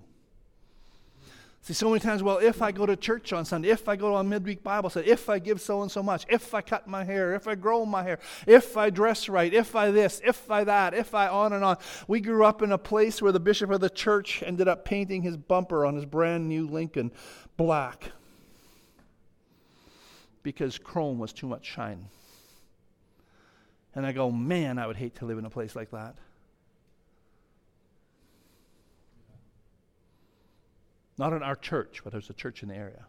See, 1.63 1.73
so 1.73 1.89
many 1.89 1.99
times, 1.99 2.23
well, 2.23 2.39
if 2.39 2.63
I 2.63 2.71
go 2.71 2.87
to 2.87 2.95
church 2.95 3.33
on 3.33 3.45
Sunday, 3.45 3.69
if 3.69 3.87
I 3.87 3.95
go 3.95 4.09
to 4.09 4.15
a 4.15 4.23
midweek 4.23 4.63
Bible 4.63 4.89
study, 4.89 5.11
if 5.11 5.29
I 5.29 5.37
give 5.37 5.61
so 5.61 5.83
and 5.83 5.91
so 5.91 6.01
much, 6.01 6.25
if 6.27 6.55
I 6.55 6.61
cut 6.61 6.87
my 6.87 7.03
hair, 7.03 7.35
if 7.35 7.47
I 7.47 7.53
grow 7.53 7.85
my 7.85 8.01
hair, 8.01 8.17
if 8.47 8.77
I 8.77 8.89
dress 8.89 9.29
right, 9.29 9.53
if 9.53 9.75
I 9.75 9.91
this, 9.91 10.21
if 10.25 10.49
I 10.49 10.63
that, 10.63 10.95
if 10.95 11.13
I 11.13 11.27
on 11.27 11.53
and 11.53 11.63
on. 11.63 11.77
We 12.07 12.19
grew 12.19 12.45
up 12.45 12.63
in 12.63 12.71
a 12.71 12.79
place 12.79 13.21
where 13.21 13.31
the 13.31 13.39
bishop 13.39 13.69
of 13.69 13.79
the 13.79 13.91
church 13.91 14.41
ended 14.43 14.67
up 14.67 14.85
painting 14.85 15.21
his 15.21 15.37
bumper 15.37 15.85
on 15.85 15.95
his 15.95 16.05
brand 16.05 16.49
new 16.49 16.65
Lincoln 16.65 17.11
black. 17.57 18.11
because 20.43 20.77
chrome 20.77 21.19
was 21.19 21.33
too 21.33 21.47
much 21.47 21.65
shine. 21.65 22.07
And 23.93 24.05
I 24.05 24.11
go, 24.11 24.31
man, 24.31 24.77
I 24.77 24.87
would 24.87 24.95
hate 24.95 25.15
to 25.15 25.25
live 25.25 25.37
in 25.37 25.45
a 25.45 25.49
place 25.49 25.75
like 25.75 25.91
that. 25.91 26.15
Not 31.17 31.33
in 31.33 31.43
our 31.43 31.55
church, 31.55 32.01
but 32.03 32.11
there's 32.11 32.29
a 32.29 32.33
church 32.33 32.63
in 32.63 32.69
the 32.69 32.75
area. 32.75 33.05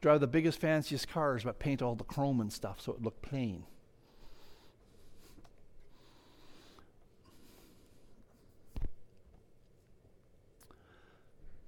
Drive 0.00 0.20
the 0.20 0.26
biggest, 0.26 0.60
fanciest 0.60 1.08
cars, 1.08 1.44
but 1.44 1.58
paint 1.58 1.82
all 1.82 1.94
the 1.94 2.04
chrome 2.04 2.40
and 2.40 2.52
stuff 2.52 2.80
so 2.80 2.92
it 2.92 3.02
looked 3.02 3.22
plain. 3.22 3.64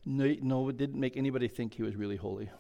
No, 0.05 0.35
no, 0.43 0.69
it 0.69 0.77
didn't 0.77 0.99
make 0.99 1.17
anybody 1.17 1.49
think 1.49 1.75
he 1.75 1.83
was 1.83 1.95
really 1.95 2.17
holy. 2.17 2.51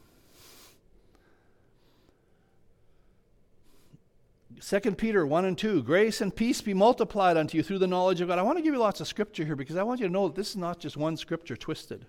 2 4.60 4.80
Peter 4.92 5.26
1 5.26 5.44
and 5.44 5.56
2 5.56 5.82
Grace 5.82 6.20
and 6.20 6.34
peace 6.34 6.60
be 6.60 6.74
multiplied 6.74 7.36
unto 7.36 7.56
you 7.56 7.62
through 7.62 7.78
the 7.78 7.86
knowledge 7.86 8.20
of 8.20 8.28
God. 8.28 8.38
I 8.38 8.42
want 8.42 8.58
to 8.58 8.62
give 8.62 8.74
you 8.74 8.80
lots 8.80 9.00
of 9.00 9.08
scripture 9.08 9.44
here 9.44 9.56
because 9.56 9.76
I 9.76 9.82
want 9.82 10.00
you 10.00 10.06
to 10.06 10.12
know 10.12 10.28
that 10.28 10.34
this 10.34 10.50
is 10.50 10.56
not 10.56 10.78
just 10.78 10.96
one 10.96 11.16
scripture 11.16 11.56
twisted. 11.56 12.06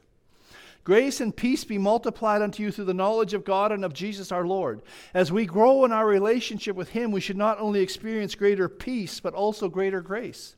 Grace 0.84 1.22
and 1.22 1.36
peace 1.36 1.64
be 1.64 1.78
multiplied 1.78 2.42
unto 2.42 2.62
you 2.62 2.72
through 2.72 2.86
the 2.86 2.94
knowledge 2.94 3.34
of 3.34 3.46
God 3.46 3.72
and 3.72 3.86
of 3.86 3.94
Jesus 3.94 4.32
our 4.32 4.46
Lord. 4.46 4.82
As 5.14 5.32
we 5.32 5.46
grow 5.46 5.86
in 5.86 5.94
our 5.94 6.06
relationship 6.06 6.76
with 6.76 6.90
Him, 6.90 7.12
we 7.12 7.22
should 7.22 7.38
not 7.38 7.60
only 7.60 7.80
experience 7.80 8.36
greater 8.36 8.68
peace, 8.68 9.22
but 9.22 9.34
also 9.34 9.70
greater 9.70 10.02
grace. 10.02 10.56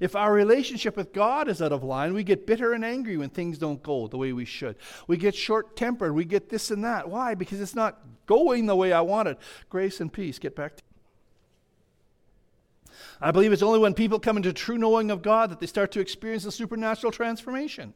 If 0.00 0.16
our 0.16 0.32
relationship 0.32 0.96
with 0.96 1.12
God 1.12 1.46
is 1.46 1.60
out 1.60 1.72
of 1.72 1.84
line, 1.84 2.14
we 2.14 2.24
get 2.24 2.46
bitter 2.46 2.72
and 2.72 2.82
angry 2.82 3.18
when 3.18 3.28
things 3.28 3.58
don't 3.58 3.82
go 3.82 4.08
the 4.08 4.16
way 4.16 4.32
we 4.32 4.46
should. 4.46 4.76
We 5.06 5.18
get 5.18 5.34
short 5.34 5.76
tempered. 5.76 6.14
We 6.14 6.24
get 6.24 6.48
this 6.48 6.70
and 6.70 6.82
that. 6.84 7.10
Why? 7.10 7.34
Because 7.34 7.60
it's 7.60 7.74
not 7.74 8.00
going 8.24 8.64
the 8.64 8.76
way 8.76 8.94
I 8.94 9.02
wanted. 9.02 9.36
Grace 9.68 10.00
and 10.00 10.10
peace. 10.10 10.38
Get 10.38 10.56
back 10.56 10.76
to 10.76 10.82
I 13.20 13.30
believe 13.32 13.52
it's 13.52 13.62
only 13.62 13.78
when 13.78 13.94
people 13.94 14.18
come 14.18 14.36
into 14.36 14.52
true 14.52 14.78
knowing 14.78 15.10
of 15.10 15.22
God 15.22 15.50
that 15.50 15.60
they 15.60 15.66
start 15.66 15.92
to 15.92 16.00
experience 16.00 16.44
the 16.44 16.52
supernatural 16.52 17.12
transformation. 17.12 17.92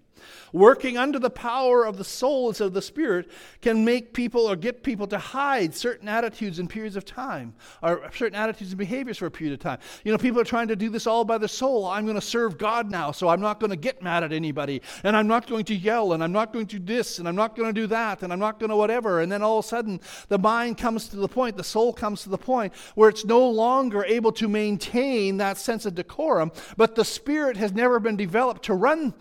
Working 0.53 0.97
under 0.97 1.19
the 1.19 1.31
power 1.31 1.85
of 1.85 1.97
the 1.97 2.05
souls 2.05 2.61
of 2.61 2.75
the 2.75 2.83
spirit 2.83 3.31
can 3.61 3.85
make 3.85 4.13
people 4.13 4.43
or 4.43 4.55
get 4.57 4.83
people 4.83 5.07
to 5.09 5.19
hide 5.19 5.75
certain 5.75 6.09
attitudes 6.09 6.59
in 6.59 6.69
periods 6.69 6.97
of 6.97 7.05
time, 7.05 7.55
or 7.83 8.09
certain 8.15 8.37
attitudes 8.37 8.71
and 8.71 8.79
behaviors 8.79 9.19
for 9.19 9.27
a 9.27 9.31
period 9.31 9.55
of 9.55 9.61
time. 9.61 9.79
You 10.05 10.13
know, 10.13 10.19
people 10.19 10.41
are 10.41 10.45
trying 10.45 10.69
to 10.69 10.77
do 10.77 10.91
this 10.91 11.07
all 11.07 11.25
by 11.25 11.39
the 11.39 11.49
soul. 11.49 11.87
I'm 11.87 12.05
going 12.05 12.15
to 12.15 12.21
serve 12.21 12.57
God 12.57 12.91
now, 12.91 13.11
so 13.11 13.29
I'm 13.29 13.41
not 13.41 13.59
going 13.59 13.71
to 13.71 13.77
get 13.77 14.03
mad 14.03 14.23
at 14.23 14.33
anybody, 14.33 14.81
and 15.03 15.17
I'm 15.17 15.27
not 15.27 15.47
going 15.47 15.65
to 15.67 15.75
yell, 15.75 16.13
and 16.13 16.23
I'm 16.23 16.33
not 16.33 16.53
going 16.53 16.67
to 16.69 16.79
this, 16.79 17.19
and 17.19 17.27
I'm 17.27 17.37
not 17.37 17.57
going 17.57 17.75
to 17.75 17.81
do 17.81 17.87
that, 17.89 18.23
and 18.23 18.33
I'm 18.33 18.39
not 18.39 18.61
going 18.61 18.71
to 18.71 18.77
whatever. 18.77 19.21
And 19.21 19.33
then 19.33 19.43
all 19.43 19.59
of 19.59 19.65
a 19.65 19.69
sudden, 19.69 20.01
the 20.29 20.39
mind 20.39 20.79
comes 20.79 21.09
to 21.09 21.17
the 21.17 21.29
point, 21.29 21.57
the 21.57 21.65
soul 21.65 21.93
comes 21.93 22.23
to 22.23 22.29
the 22.29 22.39
point 22.39 22.73
where 22.95 23.09
it's 23.09 23.25
no 23.25 23.49
longer 23.49 24.05
able 24.05 24.33
to 24.33 24.49
maintain 24.49 25.39
that 25.39 25.59
sense 25.59 25.85
of 25.85 25.95
decorum, 25.95 26.53
but 26.77 26.95
the 26.95 27.05
spirit 27.05 27.57
has 27.57 27.73
never 27.73 27.99
been 27.99 28.17
developed 28.17 28.65
to 28.65 28.75
run 28.75 29.15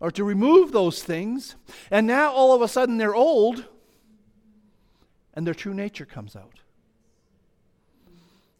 or 0.00 0.10
to 0.10 0.24
remove 0.24 0.72
those 0.72 1.02
things. 1.02 1.56
And 1.90 2.06
now 2.06 2.32
all 2.32 2.54
of 2.54 2.62
a 2.62 2.68
sudden 2.68 2.98
they're 2.98 3.14
old 3.14 3.64
and 5.34 5.46
their 5.46 5.54
true 5.54 5.74
nature 5.74 6.06
comes 6.06 6.34
out. 6.34 6.60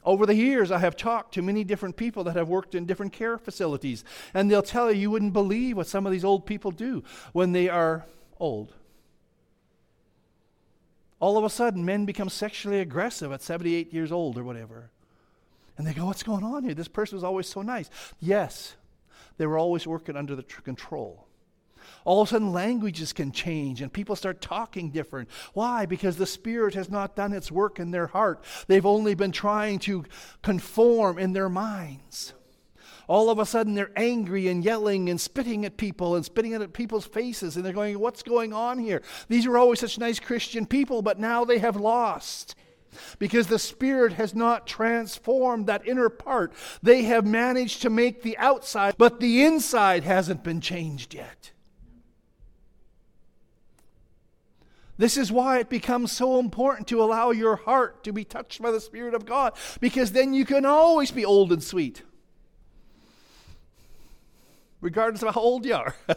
Over 0.05 0.25
the 0.25 0.37
years, 0.37 0.71
I 0.71 0.79
have 0.79 0.97
talked 0.97 1.35
to 1.35 1.43
many 1.43 1.65
different 1.65 1.97
people 1.97 2.23
that 2.25 2.37
have 2.37 2.49
worked 2.49 2.77
in 2.77 2.87
different 2.87 3.13
care 3.13 3.39
facilities, 3.39 4.05
and 4.33 4.49
they'll 4.49 4.63
tell 4.63 4.93
you 4.93 5.01
you 5.01 5.11
wouldn't 5.11 5.33
believe 5.33 5.77
what 5.77 5.89
some 5.89 6.07
of 6.07 6.13
these 6.13 6.25
old 6.25 6.47
people 6.47 6.71
do 6.71 7.03
when 7.33 7.51
they 7.51 7.69
are 7.69 8.07
old. 8.39 8.73
All 11.19 11.37
of 11.37 11.43
a 11.43 11.51
sudden, 11.51 11.85
men 11.85 12.05
become 12.05 12.29
sexually 12.29 12.79
aggressive 12.79 13.33
at 13.33 13.43
78 13.43 13.93
years 13.93 14.13
old 14.13 14.39
or 14.39 14.45
whatever. 14.45 14.91
And 15.77 15.85
they 15.85 15.93
go, 15.93 16.07
What's 16.07 16.23
going 16.23 16.45
on 16.45 16.63
here? 16.63 16.75
This 16.75 16.89
person 16.89 17.17
was 17.17 17.25
always 17.25 17.49
so 17.49 17.63
nice. 17.63 17.91
Yes, 18.21 18.77
they 19.39 19.47
were 19.47 19.59
always 19.59 19.89
working 19.89 20.17
under 20.17 20.37
the 20.37 20.43
tr- 20.43 20.61
control 20.61 21.26
all 22.05 22.23
of 22.23 22.29
a 22.29 22.31
sudden 22.31 22.53
languages 22.53 23.13
can 23.13 23.33
change 23.33 23.83
and 23.83 23.93
people 23.93 24.17
start 24.17 24.41
talking 24.41 24.91
different. 24.91 25.29
Why? 25.55 25.87
Because 25.87 26.17
the 26.17 26.27
Spirit 26.27 26.75
has 26.75 26.91
not 26.91 27.17
done 27.17 27.33
its 27.33 27.51
work 27.51 27.79
in 27.81 27.91
their 27.91 28.07
heart. 28.07 28.43
They've 28.67 28.87
only 28.87 29.15
been 29.15 29.33
trying 29.33 29.79
to 29.81 30.05
conform 30.43 31.19
in 31.19 31.33
their 31.33 31.49
minds. 31.49 32.33
All 33.09 33.31
of 33.31 33.39
a 33.39 33.47
sudden, 33.47 33.75
they're 33.75 33.93
angry 33.97 34.49
and 34.49 34.65
yelling 34.65 35.09
and 35.09 35.21
spitting 35.21 35.65
at 35.65 35.77
people 35.77 36.17
and 36.17 36.25
spitting 36.25 36.55
at 36.55 36.73
people's 36.73 37.07
faces, 37.07 37.57
and 37.57 37.65
they're 37.65 37.73
going, 37.73 37.99
What's 37.99 38.23
going 38.23 38.53
on 38.53 38.79
here? 38.79 39.03
These 39.29 39.47
were 39.47 39.59
always 39.59 39.81
such 39.81 39.99
nice 39.99 40.19
Christian 40.19 40.67
people, 40.67 41.03
but 41.03 41.21
now 41.21 41.45
they 41.45 41.59
have 41.59 41.77
lost 41.77 42.57
because 43.19 43.47
the 43.47 43.59
Spirit 43.59 44.15
has 44.15 44.35
not 44.35 44.67
transformed 44.67 45.67
that 45.67 45.87
inner 45.87 46.09
part. 46.09 46.53
They 46.83 47.03
have 47.05 47.27
managed 47.27 47.83
to 47.83 47.91
make 47.91 48.23
the 48.23 48.37
outside, 48.39 48.95
but 48.99 49.21
the 49.21 49.45
inside 49.45 50.05
hasn't 50.05 50.43
been 50.43 50.61
changed 50.61 51.15
yet. 51.15 51.53
This 54.99 55.17
is 55.17 55.31
why 55.31 55.59
it 55.59 55.69
becomes 55.69 56.11
so 56.11 56.39
important 56.39 56.89
to 56.89 57.03
allow 57.03 57.31
your 57.31 57.57
heart 57.57 58.03
to 58.05 58.13
be 58.13 58.25
touched 58.25 58.63
by 58.63 58.71
the 58.71 58.81
Spirit 58.81 59.15
of 59.15 59.27
God, 59.27 59.53
because 59.81 60.13
then 60.13 60.33
you 60.33 60.47
can 60.47 60.65
always 60.65 61.11
be 61.11 61.25
old 61.25 61.53
and 61.53 61.63
sweet, 61.63 62.03
regardless 64.81 65.23
of 65.23 65.35
how 65.35 65.41
old 65.41 65.67
you 65.67 65.75
are. 65.75 65.95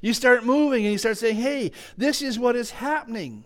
you 0.00 0.14
start 0.14 0.44
moving 0.44 0.84
and 0.84 0.92
you 0.92 0.98
start 0.98 1.18
saying, 1.18 1.36
hey, 1.36 1.72
this 1.98 2.22
is 2.22 2.38
what 2.38 2.56
is 2.56 2.70
happening. 2.70 3.44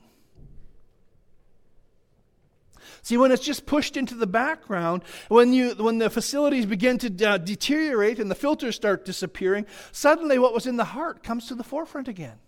See, 3.02 3.18
when 3.18 3.32
it's 3.32 3.44
just 3.44 3.66
pushed 3.66 3.98
into 3.98 4.14
the 4.14 4.26
background, 4.26 5.02
when, 5.28 5.52
you, 5.52 5.74
when 5.74 5.98
the 5.98 6.08
facilities 6.08 6.64
begin 6.64 6.96
to 6.98 7.28
uh, 7.28 7.36
deteriorate 7.36 8.18
and 8.18 8.30
the 8.30 8.34
filters 8.34 8.76
start 8.76 9.04
disappearing, 9.04 9.66
suddenly 9.92 10.38
what 10.38 10.54
was 10.54 10.66
in 10.66 10.76
the 10.76 10.84
heart 10.84 11.22
comes 11.22 11.48
to 11.48 11.54
the 11.54 11.64
forefront 11.64 12.08
again. 12.08 12.38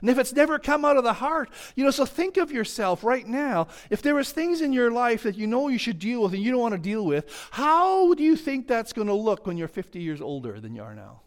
And 0.00 0.10
if 0.10 0.18
it's 0.18 0.32
never 0.32 0.58
come 0.58 0.84
out 0.84 0.96
of 0.96 1.04
the 1.04 1.12
heart, 1.12 1.50
you 1.74 1.84
know, 1.84 1.90
so 1.90 2.04
think 2.04 2.36
of 2.36 2.52
yourself 2.52 3.04
right 3.04 3.26
now. 3.26 3.68
If 3.90 4.02
there 4.02 4.14
was 4.14 4.32
things 4.32 4.60
in 4.60 4.72
your 4.72 4.90
life 4.90 5.22
that 5.24 5.36
you 5.36 5.46
know 5.46 5.68
you 5.68 5.78
should 5.78 5.98
deal 5.98 6.22
with 6.22 6.34
and 6.34 6.42
you 6.42 6.50
don't 6.50 6.60
want 6.60 6.72
to 6.72 6.78
deal 6.78 7.04
with, 7.04 7.26
how 7.50 8.14
do 8.14 8.22
you 8.22 8.36
think 8.36 8.68
that's 8.68 8.92
going 8.92 9.08
to 9.08 9.14
look 9.14 9.46
when 9.46 9.56
you're 9.56 9.68
50 9.68 10.00
years 10.00 10.20
older 10.20 10.60
than 10.60 10.74
you 10.74 10.82
are 10.82 10.94
now? 10.94 11.20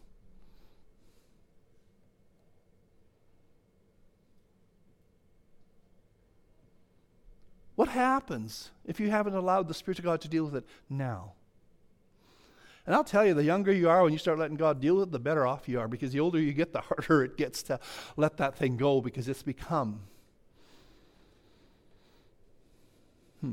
What 7.74 7.88
happens 7.88 8.70
if 8.84 9.00
you 9.00 9.10
haven't 9.10 9.34
allowed 9.34 9.66
the 9.66 9.74
Spirit 9.74 9.98
of 9.98 10.04
God 10.04 10.20
to 10.20 10.28
deal 10.28 10.44
with 10.44 10.54
it 10.54 10.66
now? 10.88 11.32
And 12.86 12.96
I'll 12.96 13.04
tell 13.04 13.24
you, 13.24 13.32
the 13.32 13.44
younger 13.44 13.72
you 13.72 13.88
are 13.88 14.02
when 14.02 14.12
you 14.12 14.18
start 14.18 14.38
letting 14.38 14.56
God 14.56 14.80
deal 14.80 14.96
with 14.96 15.08
it, 15.08 15.12
the 15.12 15.20
better 15.20 15.46
off 15.46 15.68
you 15.68 15.78
are 15.78 15.86
because 15.86 16.12
the 16.12 16.20
older 16.20 16.40
you 16.40 16.52
get, 16.52 16.72
the 16.72 16.80
harder 16.82 17.24
it 17.24 17.36
gets 17.36 17.62
to 17.64 17.78
let 18.16 18.36
that 18.38 18.56
thing 18.56 18.76
go 18.76 19.00
because 19.00 19.28
it's 19.28 19.42
become. 19.42 20.00
Hmm. 23.40 23.52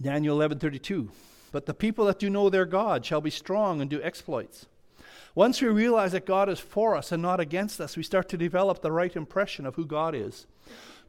Daniel 0.00 0.38
11:32 0.38 1.10
But 1.52 1.66
the 1.66 1.74
people 1.74 2.06
that 2.06 2.18
do 2.18 2.30
know 2.30 2.48
their 2.48 2.64
God 2.64 3.04
shall 3.04 3.20
be 3.20 3.30
strong 3.30 3.82
and 3.82 3.90
do 3.90 4.02
exploits. 4.02 4.64
Once 5.34 5.60
we 5.60 5.68
realize 5.68 6.12
that 6.12 6.24
God 6.24 6.48
is 6.48 6.58
for 6.58 6.96
us 6.96 7.12
and 7.12 7.22
not 7.22 7.38
against 7.38 7.82
us, 7.82 7.98
we 7.98 8.02
start 8.02 8.30
to 8.30 8.38
develop 8.38 8.80
the 8.80 8.90
right 8.90 9.14
impression 9.14 9.66
of 9.66 9.74
who 9.74 9.84
God 9.84 10.14
is. 10.14 10.46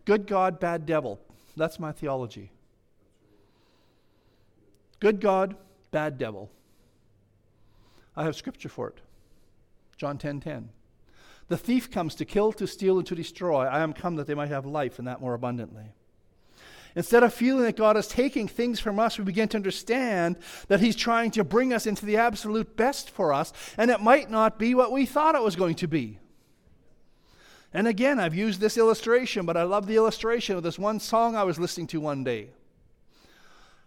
Good 0.03 0.27
God, 0.27 0.59
bad 0.59 0.85
devil. 0.85 1.21
That's 1.57 1.79
my 1.79 1.91
theology. 1.91 2.51
Good 4.99 5.19
God, 5.19 5.55
bad 5.91 6.17
devil. 6.17 6.49
I 8.15 8.23
have 8.23 8.35
scripture 8.35 8.69
for 8.69 8.89
it. 8.89 8.99
John 9.97 10.17
10:10. 10.17 10.21
10, 10.21 10.39
10. 10.41 10.69
The 11.49 11.57
thief 11.57 11.89
comes 11.89 12.15
to 12.15 12.25
kill, 12.25 12.51
to 12.53 12.67
steal, 12.67 12.97
and 12.97 13.07
to 13.07 13.15
destroy. 13.15 13.65
I 13.65 13.81
am 13.81 13.93
come 13.93 14.15
that 14.15 14.27
they 14.27 14.35
might 14.35 14.49
have 14.49 14.65
life 14.65 14.99
and 14.99 15.07
that 15.07 15.21
more 15.21 15.33
abundantly. 15.33 15.93
Instead 16.95 17.23
of 17.23 17.33
feeling 17.33 17.63
that 17.63 17.77
God 17.77 17.95
is 17.95 18.07
taking 18.07 18.47
things 18.47 18.79
from 18.79 18.99
us, 18.99 19.17
we 19.17 19.23
begin 19.23 19.47
to 19.49 19.57
understand 19.57 20.35
that 20.67 20.79
He's 20.79 20.95
trying 20.95 21.31
to 21.31 21.43
bring 21.43 21.71
us 21.73 21.85
into 21.85 22.05
the 22.05 22.17
absolute 22.17 22.75
best 22.75 23.09
for 23.09 23.33
us, 23.33 23.53
and 23.77 23.91
it 23.91 24.01
might 24.01 24.29
not 24.29 24.57
be 24.59 24.73
what 24.73 24.91
we 24.91 25.05
thought 25.05 25.35
it 25.35 25.43
was 25.43 25.55
going 25.55 25.75
to 25.75 25.87
be. 25.87 26.19
And 27.73 27.87
again, 27.87 28.19
I've 28.19 28.35
used 28.35 28.59
this 28.59 28.77
illustration, 28.77 29.45
but 29.45 29.57
I 29.57 29.63
love 29.63 29.87
the 29.87 29.95
illustration 29.95 30.55
of 30.55 30.63
this 30.63 30.79
one 30.79 30.99
song 30.99 31.35
I 31.35 31.43
was 31.43 31.59
listening 31.59 31.87
to 31.87 31.99
one 31.99 32.23
day. 32.23 32.49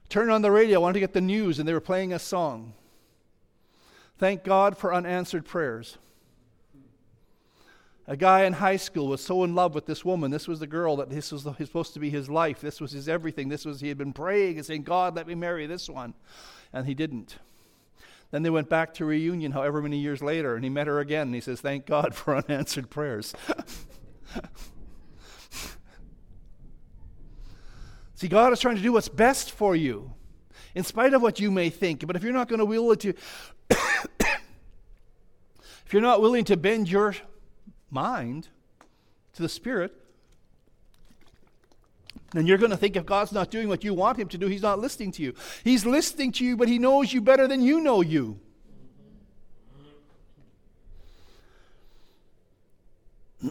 Turned 0.08 0.30
on 0.30 0.42
the 0.42 0.50
radio, 0.50 0.78
I 0.78 0.82
wanted 0.82 0.94
to 0.94 1.00
get 1.00 1.12
the 1.12 1.20
news, 1.20 1.58
and 1.58 1.68
they 1.68 1.72
were 1.72 1.80
playing 1.80 2.12
a 2.12 2.18
song. 2.18 2.74
Thank 4.18 4.44
God 4.44 4.76
for 4.76 4.92
unanswered 4.92 5.46
prayers. 5.46 5.96
A 8.06 8.16
guy 8.16 8.42
in 8.42 8.54
high 8.54 8.76
school 8.76 9.06
was 9.06 9.20
so 9.20 9.44
in 9.44 9.54
love 9.54 9.74
with 9.74 9.86
this 9.86 10.04
woman. 10.04 10.32
This 10.32 10.48
was 10.48 10.58
the 10.58 10.66
girl 10.66 10.96
that 10.96 11.10
this 11.10 11.30
was 11.30 11.42
supposed 11.42 11.94
to 11.94 12.00
be 12.00 12.10
his 12.10 12.28
life. 12.28 12.60
This 12.60 12.80
was 12.80 12.90
his 12.90 13.08
everything. 13.08 13.48
This 13.48 13.64
was 13.64 13.80
he 13.80 13.88
had 13.88 13.98
been 13.98 14.12
praying 14.12 14.56
and 14.56 14.66
saying, 14.66 14.82
"God, 14.82 15.14
let 15.14 15.28
me 15.28 15.36
marry 15.36 15.66
this 15.66 15.88
one," 15.88 16.14
and 16.72 16.86
he 16.86 16.94
didn't. 16.94 17.38
Then 18.30 18.42
they 18.42 18.50
went 18.50 18.68
back 18.68 18.94
to 18.94 19.04
reunion 19.04 19.52
however 19.52 19.82
many 19.82 19.98
years 19.98 20.22
later, 20.22 20.54
and 20.54 20.62
he 20.62 20.70
met 20.70 20.86
her 20.86 21.00
again, 21.00 21.28
and 21.28 21.34
he 21.34 21.40
says, 21.40 21.60
Thank 21.60 21.86
God 21.86 22.14
for 22.14 22.36
unanswered 22.48 22.90
prayers. 22.90 23.34
See, 28.14 28.28
God 28.28 28.52
is 28.52 28.60
trying 28.60 28.76
to 28.76 28.82
do 28.82 28.92
what's 28.92 29.08
best 29.08 29.50
for 29.50 29.74
you, 29.74 30.12
in 30.74 30.84
spite 30.84 31.14
of 31.14 31.22
what 31.22 31.40
you 31.40 31.50
may 31.50 31.70
think. 31.70 32.06
But 32.06 32.16
if 32.16 32.22
you're 32.22 32.32
not 32.32 32.48
going 32.48 32.60
to 32.60 32.66
be 32.66 32.78
willing 32.78 32.98
to, 32.98 33.14
if 33.70 34.38
you're 35.92 36.02
not 36.02 36.20
willing 36.20 36.44
to 36.44 36.56
bend 36.56 36.90
your 36.90 37.16
mind 37.90 38.48
to 39.32 39.42
the 39.42 39.48
Spirit, 39.48 39.99
then 42.32 42.46
you're 42.46 42.58
going 42.58 42.70
to 42.70 42.76
think 42.76 42.96
if 42.96 43.06
God's 43.06 43.32
not 43.32 43.50
doing 43.50 43.68
what 43.68 43.82
you 43.82 43.94
want 43.94 44.18
Him 44.18 44.28
to 44.28 44.38
do, 44.38 44.46
He's 44.46 44.62
not 44.62 44.78
listening 44.78 45.12
to 45.12 45.22
you. 45.22 45.34
He's 45.64 45.84
listening 45.84 46.32
to 46.32 46.44
you, 46.44 46.56
but 46.56 46.68
He 46.68 46.78
knows 46.78 47.12
you 47.12 47.20
better 47.20 47.48
than 47.48 47.62
you 47.62 47.80
know 47.80 48.00
you. 48.02 48.38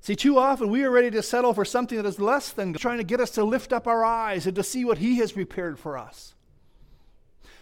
See, 0.00 0.14
too 0.14 0.38
often 0.38 0.70
we 0.70 0.84
are 0.84 0.90
ready 0.90 1.10
to 1.10 1.22
settle 1.22 1.52
for 1.52 1.64
something 1.64 1.96
that 1.96 2.06
is 2.06 2.20
less 2.20 2.52
than 2.52 2.72
trying 2.74 2.98
to 2.98 3.04
get 3.04 3.20
us 3.20 3.30
to 3.32 3.42
lift 3.42 3.72
up 3.72 3.88
our 3.88 4.04
eyes 4.04 4.46
and 4.46 4.54
to 4.54 4.62
see 4.62 4.84
what 4.84 4.98
He 4.98 5.16
has 5.16 5.32
prepared 5.32 5.80
for 5.80 5.98
us. 5.98 6.35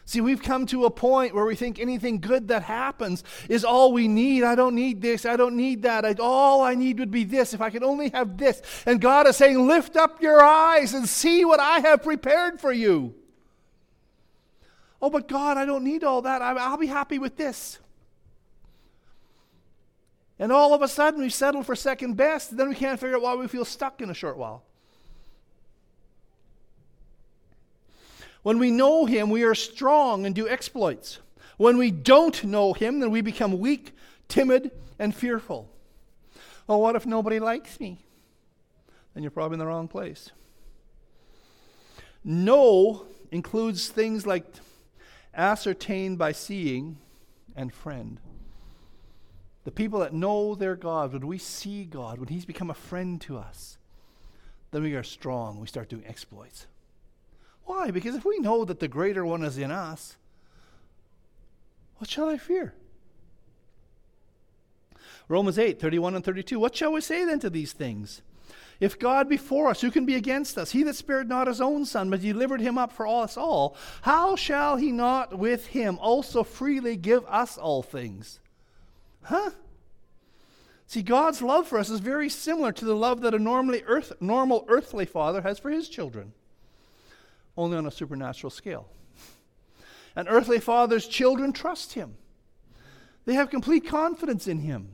See, 0.06 0.20
we've 0.20 0.42
come 0.42 0.66
to 0.66 0.84
a 0.84 0.90
point 0.90 1.34
where 1.34 1.46
we 1.46 1.56
think 1.56 1.78
anything 1.78 2.20
good 2.20 2.48
that 2.48 2.62
happens 2.62 3.24
is 3.48 3.64
all 3.64 3.92
we 3.92 4.06
need. 4.06 4.44
I 4.44 4.54
don't 4.54 4.74
need 4.74 5.00
this. 5.00 5.24
I 5.24 5.36
don't 5.36 5.56
need 5.56 5.82
that. 5.82 6.04
I, 6.04 6.14
all 6.20 6.60
I 6.62 6.74
need 6.74 6.98
would 6.98 7.10
be 7.10 7.24
this. 7.24 7.54
If 7.54 7.62
I 7.62 7.70
could 7.70 7.82
only 7.82 8.10
have 8.10 8.36
this. 8.36 8.60
And 8.84 9.00
God 9.00 9.26
is 9.26 9.36
saying, 9.36 9.66
Lift 9.66 9.96
up 9.96 10.20
your 10.20 10.42
eyes 10.42 10.92
and 10.92 11.08
see 11.08 11.44
what 11.44 11.58
I 11.58 11.78
have 11.80 12.02
prepared 12.02 12.60
for 12.60 12.70
you. 12.70 13.14
Oh, 15.00 15.08
but 15.08 15.26
God, 15.26 15.56
I 15.56 15.64
don't 15.64 15.84
need 15.84 16.04
all 16.04 16.22
that. 16.22 16.42
I, 16.42 16.52
I'll 16.52 16.76
be 16.76 16.86
happy 16.86 17.18
with 17.18 17.36
this. 17.36 17.78
And 20.38 20.52
all 20.52 20.74
of 20.74 20.82
a 20.82 20.88
sudden, 20.88 21.20
we 21.20 21.30
settle 21.30 21.62
for 21.62 21.76
second 21.76 22.14
best, 22.14 22.50
and 22.50 22.60
then 22.60 22.68
we 22.68 22.74
can't 22.74 22.98
figure 23.00 23.16
out 23.16 23.22
why 23.22 23.34
we 23.36 23.46
feel 23.48 23.64
stuck 23.64 24.02
in 24.02 24.10
a 24.10 24.14
short 24.14 24.36
while. 24.36 24.64
When 28.44 28.58
we 28.58 28.70
know 28.70 29.06
Him, 29.06 29.30
we 29.30 29.42
are 29.42 29.54
strong 29.54 30.26
and 30.26 30.34
do 30.34 30.46
exploits. 30.46 31.18
When 31.56 31.78
we 31.78 31.90
don't 31.90 32.44
know 32.44 32.74
Him, 32.74 33.00
then 33.00 33.10
we 33.10 33.22
become 33.22 33.58
weak, 33.58 33.92
timid, 34.28 34.70
and 34.98 35.14
fearful. 35.14 35.70
Oh, 36.68 36.76
what 36.76 36.94
if 36.94 37.06
nobody 37.06 37.40
likes 37.40 37.80
me? 37.80 38.04
Then 39.14 39.22
you're 39.22 39.30
probably 39.30 39.54
in 39.54 39.60
the 39.60 39.66
wrong 39.66 39.88
place. 39.88 40.30
Know 42.22 43.06
includes 43.30 43.88
things 43.88 44.26
like 44.26 44.44
ascertained 45.32 46.18
by 46.18 46.32
seeing 46.32 46.98
and 47.56 47.72
friend. 47.72 48.20
The 49.64 49.70
people 49.70 50.00
that 50.00 50.12
know 50.12 50.54
their 50.54 50.76
God, 50.76 51.14
when 51.14 51.26
we 51.26 51.38
see 51.38 51.84
God, 51.84 52.18
when 52.18 52.28
He's 52.28 52.44
become 52.44 52.68
a 52.68 52.74
friend 52.74 53.18
to 53.22 53.38
us, 53.38 53.78
then 54.70 54.82
we 54.82 54.94
are 54.96 55.02
strong. 55.02 55.60
We 55.60 55.66
start 55.66 55.88
doing 55.88 56.04
exploits. 56.06 56.66
Why? 57.66 57.90
Because 57.90 58.14
if 58.14 58.24
we 58.24 58.38
know 58.38 58.64
that 58.64 58.80
the 58.80 58.88
greater 58.88 59.24
one 59.24 59.42
is 59.42 59.58
in 59.58 59.70
us, 59.70 60.16
what 61.98 62.10
shall 62.10 62.28
I 62.28 62.36
fear? 62.36 62.74
Romans 65.28 65.58
8, 65.58 65.80
31 65.80 66.16
and 66.16 66.24
32. 66.24 66.58
What 66.58 66.76
shall 66.76 66.92
we 66.92 67.00
say 67.00 67.24
then 67.24 67.40
to 67.40 67.50
these 67.50 67.72
things? 67.72 68.20
If 68.80 68.98
God 68.98 69.28
be 69.28 69.36
for 69.36 69.70
us, 69.70 69.80
who 69.80 69.90
can 69.90 70.04
be 70.04 70.16
against 70.16 70.58
us? 70.58 70.72
He 70.72 70.82
that 70.82 70.96
spared 70.96 71.28
not 71.28 71.46
his 71.46 71.60
own 71.60 71.86
son, 71.86 72.10
but 72.10 72.20
delivered 72.20 72.60
him 72.60 72.76
up 72.76 72.92
for 72.92 73.06
us 73.06 73.36
all, 73.36 73.76
how 74.02 74.36
shall 74.36 74.76
he 74.76 74.92
not 74.92 75.38
with 75.38 75.68
him 75.68 75.98
also 76.00 76.42
freely 76.42 76.96
give 76.96 77.24
us 77.26 77.56
all 77.56 77.82
things? 77.82 78.40
Huh? 79.22 79.52
See, 80.86 81.02
God's 81.02 81.40
love 81.40 81.66
for 81.66 81.78
us 81.78 81.88
is 81.88 82.00
very 82.00 82.28
similar 82.28 82.72
to 82.72 82.84
the 82.84 82.96
love 82.96 83.22
that 83.22 83.32
a 83.32 83.38
normally 83.38 83.82
earth, 83.86 84.12
normal 84.20 84.66
earthly 84.68 85.06
father 85.06 85.40
has 85.40 85.58
for 85.58 85.70
his 85.70 85.88
children 85.88 86.34
only 87.56 87.76
on 87.76 87.86
a 87.86 87.90
supernatural 87.90 88.50
scale. 88.50 88.88
An 90.16 90.28
earthly 90.28 90.60
father's 90.60 91.06
children 91.06 91.52
trust 91.52 91.94
him, 91.94 92.16
they 93.24 93.34
have 93.34 93.50
complete 93.50 93.86
confidence 93.86 94.46
in 94.46 94.60
him. 94.60 94.90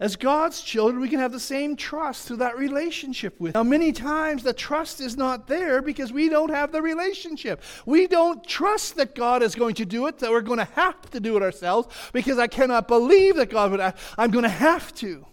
As 0.00 0.16
God's 0.16 0.60
children, 0.60 1.00
we 1.00 1.08
can 1.08 1.20
have 1.20 1.30
the 1.30 1.38
same 1.38 1.76
trust 1.76 2.26
through 2.26 2.38
that 2.38 2.58
relationship 2.58 3.38
with. 3.38 3.54
Now, 3.54 3.62
many 3.62 3.92
times 3.92 4.42
the 4.42 4.52
trust 4.52 5.00
is 5.00 5.16
not 5.16 5.46
there 5.46 5.80
because 5.80 6.12
we 6.12 6.28
don't 6.28 6.50
have 6.50 6.72
the 6.72 6.82
relationship. 6.82 7.62
We 7.86 8.08
don't 8.08 8.44
trust 8.44 8.96
that 8.96 9.14
God 9.14 9.40
is 9.40 9.54
going 9.54 9.76
to 9.76 9.84
do 9.84 10.08
it, 10.08 10.18
that 10.18 10.32
we're 10.32 10.40
going 10.40 10.58
to 10.58 10.68
have 10.74 11.00
to 11.12 11.20
do 11.20 11.36
it 11.36 11.44
ourselves 11.44 11.86
because 12.12 12.40
I 12.40 12.48
cannot 12.48 12.88
believe 12.88 13.36
that 13.36 13.50
God 13.50 13.70
would. 13.70 13.80
I'm 14.18 14.32
going 14.32 14.42
to 14.42 14.48
have 14.48 14.92
to. 14.96 15.24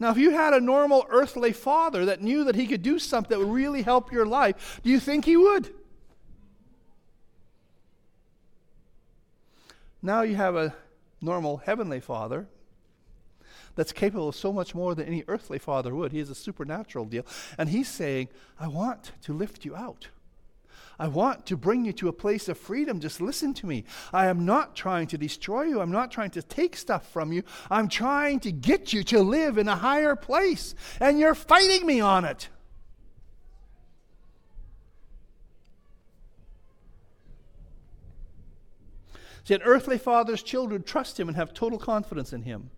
Now, 0.00 0.10
if 0.10 0.18
you 0.18 0.30
had 0.30 0.54
a 0.54 0.60
normal 0.60 1.06
earthly 1.08 1.52
father 1.52 2.04
that 2.04 2.22
knew 2.22 2.44
that 2.44 2.54
he 2.54 2.66
could 2.66 2.82
do 2.82 2.98
something 2.98 3.30
that 3.30 3.44
would 3.44 3.52
really 3.52 3.82
help 3.82 4.12
your 4.12 4.26
life, 4.26 4.80
do 4.84 4.90
you 4.90 5.00
think 5.00 5.24
he 5.24 5.36
would? 5.36 5.74
Now 10.00 10.22
you 10.22 10.36
have 10.36 10.54
a 10.54 10.74
normal 11.20 11.56
heavenly 11.56 11.98
father 12.00 12.46
that's 13.74 13.92
capable 13.92 14.28
of 14.28 14.36
so 14.36 14.52
much 14.52 14.74
more 14.74 14.94
than 14.94 15.06
any 15.06 15.24
earthly 15.26 15.58
father 15.58 15.94
would. 15.94 16.12
He 16.12 16.20
is 16.20 16.30
a 16.30 16.34
supernatural 16.34 17.04
deal. 17.04 17.26
And 17.56 17.68
he's 17.68 17.88
saying, 17.88 18.28
I 18.58 18.68
want 18.68 19.12
to 19.22 19.32
lift 19.32 19.64
you 19.64 19.74
out. 19.74 20.08
I 20.98 21.06
want 21.06 21.46
to 21.46 21.56
bring 21.56 21.84
you 21.84 21.92
to 21.94 22.08
a 22.08 22.12
place 22.12 22.48
of 22.48 22.58
freedom. 22.58 22.98
Just 22.98 23.20
listen 23.20 23.54
to 23.54 23.66
me. 23.66 23.84
I 24.12 24.26
am 24.26 24.44
not 24.44 24.74
trying 24.74 25.06
to 25.08 25.18
destroy 25.18 25.62
you. 25.62 25.80
I'm 25.80 25.92
not 25.92 26.10
trying 26.10 26.30
to 26.30 26.42
take 26.42 26.76
stuff 26.76 27.08
from 27.12 27.32
you. 27.32 27.44
I'm 27.70 27.88
trying 27.88 28.40
to 28.40 28.50
get 28.50 28.92
you 28.92 29.04
to 29.04 29.20
live 29.22 29.58
in 29.58 29.68
a 29.68 29.76
higher 29.76 30.16
place. 30.16 30.74
And 31.00 31.20
you're 31.20 31.36
fighting 31.36 31.86
me 31.86 32.00
on 32.00 32.24
it. 32.24 32.48
See, 39.44 39.54
an 39.54 39.62
earthly 39.62 39.98
father's 39.98 40.42
children 40.42 40.82
trust 40.82 41.18
him 41.18 41.28
and 41.28 41.36
have 41.36 41.54
total 41.54 41.78
confidence 41.78 42.32
in 42.32 42.42
him. 42.42 42.70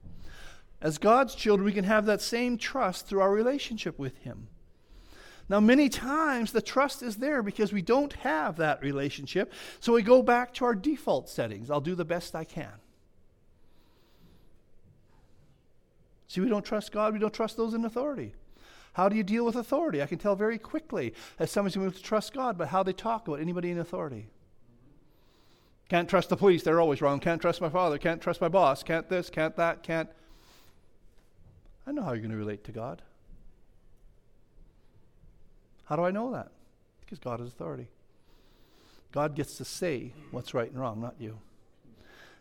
As 0.82 0.98
God's 0.98 1.34
children, 1.34 1.64
we 1.64 1.72
can 1.72 1.84
have 1.84 2.06
that 2.06 2.20
same 2.20 2.58
trust 2.58 3.06
through 3.06 3.20
our 3.20 3.32
relationship 3.32 3.98
with 3.98 4.16
him. 4.18 4.48
Now, 5.50 5.58
many 5.58 5.88
times 5.88 6.52
the 6.52 6.62
trust 6.62 7.02
is 7.02 7.16
there 7.16 7.42
because 7.42 7.72
we 7.72 7.82
don't 7.82 8.12
have 8.12 8.56
that 8.58 8.80
relationship. 8.82 9.52
So 9.80 9.92
we 9.92 10.02
go 10.02 10.22
back 10.22 10.54
to 10.54 10.64
our 10.64 10.76
default 10.76 11.28
settings. 11.28 11.72
I'll 11.72 11.80
do 11.80 11.96
the 11.96 12.04
best 12.04 12.36
I 12.36 12.44
can. 12.44 12.72
See, 16.28 16.40
we 16.40 16.48
don't 16.48 16.64
trust 16.64 16.92
God, 16.92 17.12
we 17.12 17.18
don't 17.18 17.34
trust 17.34 17.56
those 17.56 17.74
in 17.74 17.84
authority. 17.84 18.32
How 18.92 19.08
do 19.08 19.16
you 19.16 19.24
deal 19.24 19.44
with 19.44 19.56
authority? 19.56 20.00
I 20.00 20.06
can 20.06 20.18
tell 20.18 20.36
very 20.36 20.56
quickly 20.56 21.14
as 21.40 21.50
somebody's 21.50 21.74
going 21.74 21.90
to 21.90 22.00
trust 22.00 22.32
God 22.32 22.56
by 22.56 22.66
how 22.66 22.84
they 22.84 22.92
talk 22.92 23.26
about 23.26 23.40
anybody 23.40 23.72
in 23.72 23.78
authority. 23.78 24.28
Can't 25.88 26.08
trust 26.08 26.28
the 26.28 26.36
police, 26.36 26.62
they're 26.62 26.80
always 26.80 27.02
wrong. 27.02 27.18
Can't 27.18 27.42
trust 27.42 27.60
my 27.60 27.68
father, 27.68 27.98
can't 27.98 28.22
trust 28.22 28.40
my 28.40 28.48
boss, 28.48 28.84
can't 28.84 29.08
this, 29.08 29.28
can't 29.28 29.56
that, 29.56 29.82
can't. 29.82 30.08
I 31.88 31.90
know 31.90 32.02
how 32.02 32.12
you're 32.12 32.20
going 32.20 32.30
to 32.30 32.36
relate 32.36 32.62
to 32.64 32.72
God. 32.72 33.02
How 35.90 35.96
do 35.96 36.04
I 36.04 36.12
know 36.12 36.30
that? 36.30 36.52
Because 37.00 37.18
God 37.18 37.40
is 37.40 37.48
authority. 37.48 37.88
God 39.10 39.34
gets 39.34 39.56
to 39.56 39.64
say 39.64 40.12
what's 40.30 40.54
right 40.54 40.70
and 40.70 40.80
wrong, 40.80 41.00
not 41.00 41.16
you. 41.18 41.36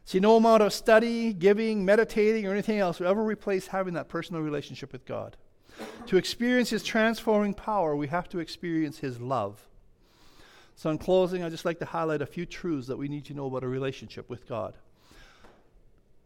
See, 0.05 0.19
no 0.19 0.37
amount 0.37 0.61
of 0.61 0.71
study, 0.71 1.33
giving, 1.33 1.83
meditating, 1.83 2.45
or 2.45 2.51
anything 2.51 2.77
else 2.77 2.99
will 2.99 3.07
ever 3.07 3.23
replace 3.23 3.65
having 3.65 3.95
that 3.95 4.07
personal 4.07 4.43
relationship 4.43 4.93
with 4.93 5.03
God. 5.03 5.35
To 6.07 6.17
experience 6.17 6.69
His 6.69 6.83
transforming 6.83 7.55
power, 7.55 7.95
we 7.95 8.07
have 8.07 8.29
to 8.29 8.39
experience 8.39 8.99
His 8.99 9.19
love. 9.19 9.67
So, 10.75 10.91
in 10.91 10.99
closing, 10.99 11.43
I'd 11.43 11.51
just 11.51 11.65
like 11.65 11.79
to 11.79 11.85
highlight 11.85 12.21
a 12.21 12.27
few 12.27 12.45
truths 12.45 12.87
that 12.87 12.97
we 12.97 13.07
need 13.07 13.25
to 13.25 13.33
know 13.33 13.47
about 13.47 13.63
a 13.63 13.67
relationship 13.67 14.29
with 14.29 14.47
God. 14.47 14.75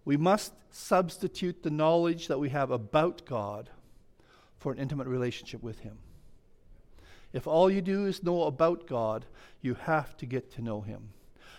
We 0.04 0.18
must 0.18 0.52
substitute 0.72 1.64
the 1.64 1.72
knowledge 1.72 2.28
that 2.28 2.40
we 2.40 2.50
have 2.50 2.70
about 2.70 3.26
God 3.26 3.70
for 4.58 4.74
an 4.74 4.78
intimate 4.78 5.08
relationship 5.08 5.64
with 5.64 5.80
Him. 5.80 5.98
If 7.34 7.48
all 7.48 7.70
you 7.70 7.82
do 7.82 8.06
is 8.06 8.24
know 8.24 8.44
about 8.44 8.88
God, 8.88 9.26
you 9.62 9.74
have 9.74 10.16
to 10.18 10.26
get 10.28 10.52
to 10.54 10.62
know 10.62 10.82
Him. 10.82 11.10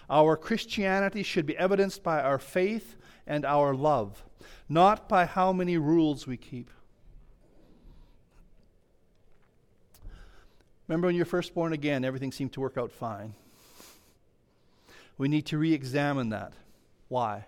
Our 0.08 0.36
Christianity 0.36 1.22
should 1.22 1.46
be 1.46 1.56
evidenced 1.56 2.02
by 2.02 2.22
our 2.22 2.38
faith 2.38 2.96
and 3.26 3.44
our 3.44 3.74
love, 3.74 4.22
not 4.68 5.08
by 5.08 5.26
how 5.26 5.52
many 5.52 5.76
rules 5.76 6.26
we 6.26 6.36
keep. 6.36 6.70
Remember 10.86 11.08
when 11.08 11.16
you're 11.16 11.24
first 11.24 11.54
born 11.54 11.72
again, 11.72 12.04
everything 12.04 12.30
seemed 12.30 12.52
to 12.52 12.60
work 12.60 12.76
out 12.76 12.92
fine. 12.92 13.34
We 15.16 15.28
need 15.28 15.46
to 15.46 15.58
re 15.58 15.72
examine 15.72 16.28
that. 16.30 16.52
Why? 17.08 17.46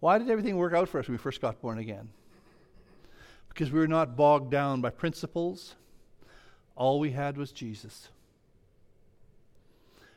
Why 0.00 0.18
did 0.18 0.28
everything 0.28 0.56
work 0.56 0.72
out 0.72 0.88
for 0.88 0.98
us 0.98 1.06
when 1.06 1.14
we 1.14 1.18
first 1.18 1.40
got 1.40 1.60
born 1.60 1.78
again? 1.78 2.08
Because 3.48 3.70
we 3.70 3.78
were 3.78 3.88
not 3.88 4.16
bogged 4.16 4.50
down 4.50 4.80
by 4.80 4.90
principles 4.90 5.74
all 6.76 7.00
we 7.00 7.10
had 7.12 7.36
was 7.36 7.50
Jesus. 7.50 8.08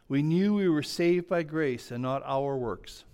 We 0.09 0.21
knew 0.21 0.55
we 0.55 0.67
were 0.67 0.83
saved 0.83 1.29
by 1.29 1.43
grace 1.43 1.91
and 1.91 2.01
not 2.01 2.23
our 2.25 2.57
works. 2.57 3.05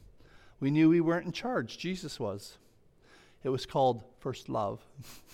We 0.59 0.71
knew 0.71 0.89
we 0.89 1.01
weren't 1.01 1.25
in 1.25 1.31
charge, 1.31 1.77
Jesus 1.77 2.19
was. 2.19 2.57
It 3.43 3.49
was 3.49 3.65
called 3.65 4.03
first 4.19 4.49
love. 4.49 4.81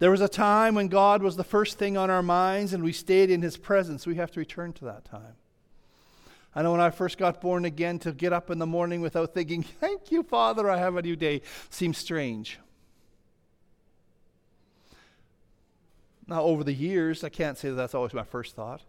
there 0.00 0.10
was 0.10 0.22
a 0.22 0.28
time 0.28 0.74
when 0.74 0.88
God 0.88 1.22
was 1.22 1.36
the 1.36 1.44
first 1.44 1.78
thing 1.78 1.96
on 1.96 2.10
our 2.10 2.22
minds 2.22 2.72
and 2.72 2.82
we 2.82 2.92
stayed 2.92 3.30
in 3.30 3.42
His 3.42 3.56
presence. 3.56 4.06
We 4.06 4.16
have 4.16 4.32
to 4.32 4.40
return 4.40 4.72
to 4.74 4.86
that 4.86 5.04
time. 5.04 5.34
I 6.54 6.62
know 6.62 6.72
when 6.72 6.80
I 6.80 6.88
first 6.88 7.18
got 7.18 7.42
born 7.42 7.66
again, 7.66 7.98
to 8.00 8.12
get 8.12 8.32
up 8.32 8.50
in 8.50 8.58
the 8.58 8.66
morning 8.66 9.02
without 9.02 9.34
thinking, 9.34 9.62
Thank 9.62 10.10
you, 10.10 10.22
Father, 10.22 10.70
I 10.70 10.78
have 10.78 10.96
a 10.96 11.02
new 11.02 11.14
day, 11.14 11.42
seems 11.68 11.98
strange. 11.98 12.58
Now, 16.28 16.42
over 16.42 16.64
the 16.64 16.72
years, 16.72 17.22
I 17.22 17.28
can't 17.28 17.56
say 17.56 17.68
that 17.70 17.76
that's 17.76 17.94
always 17.94 18.12
my 18.12 18.24
first 18.24 18.56
thought. 18.56 18.82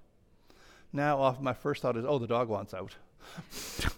Now, 0.91 1.19
often 1.19 1.43
my 1.43 1.53
first 1.53 1.81
thought 1.81 1.97
is, 1.97 2.05
Oh, 2.05 2.17
the 2.17 2.27
dog 2.27 2.47
wants 2.47 2.73
out. 2.73 2.95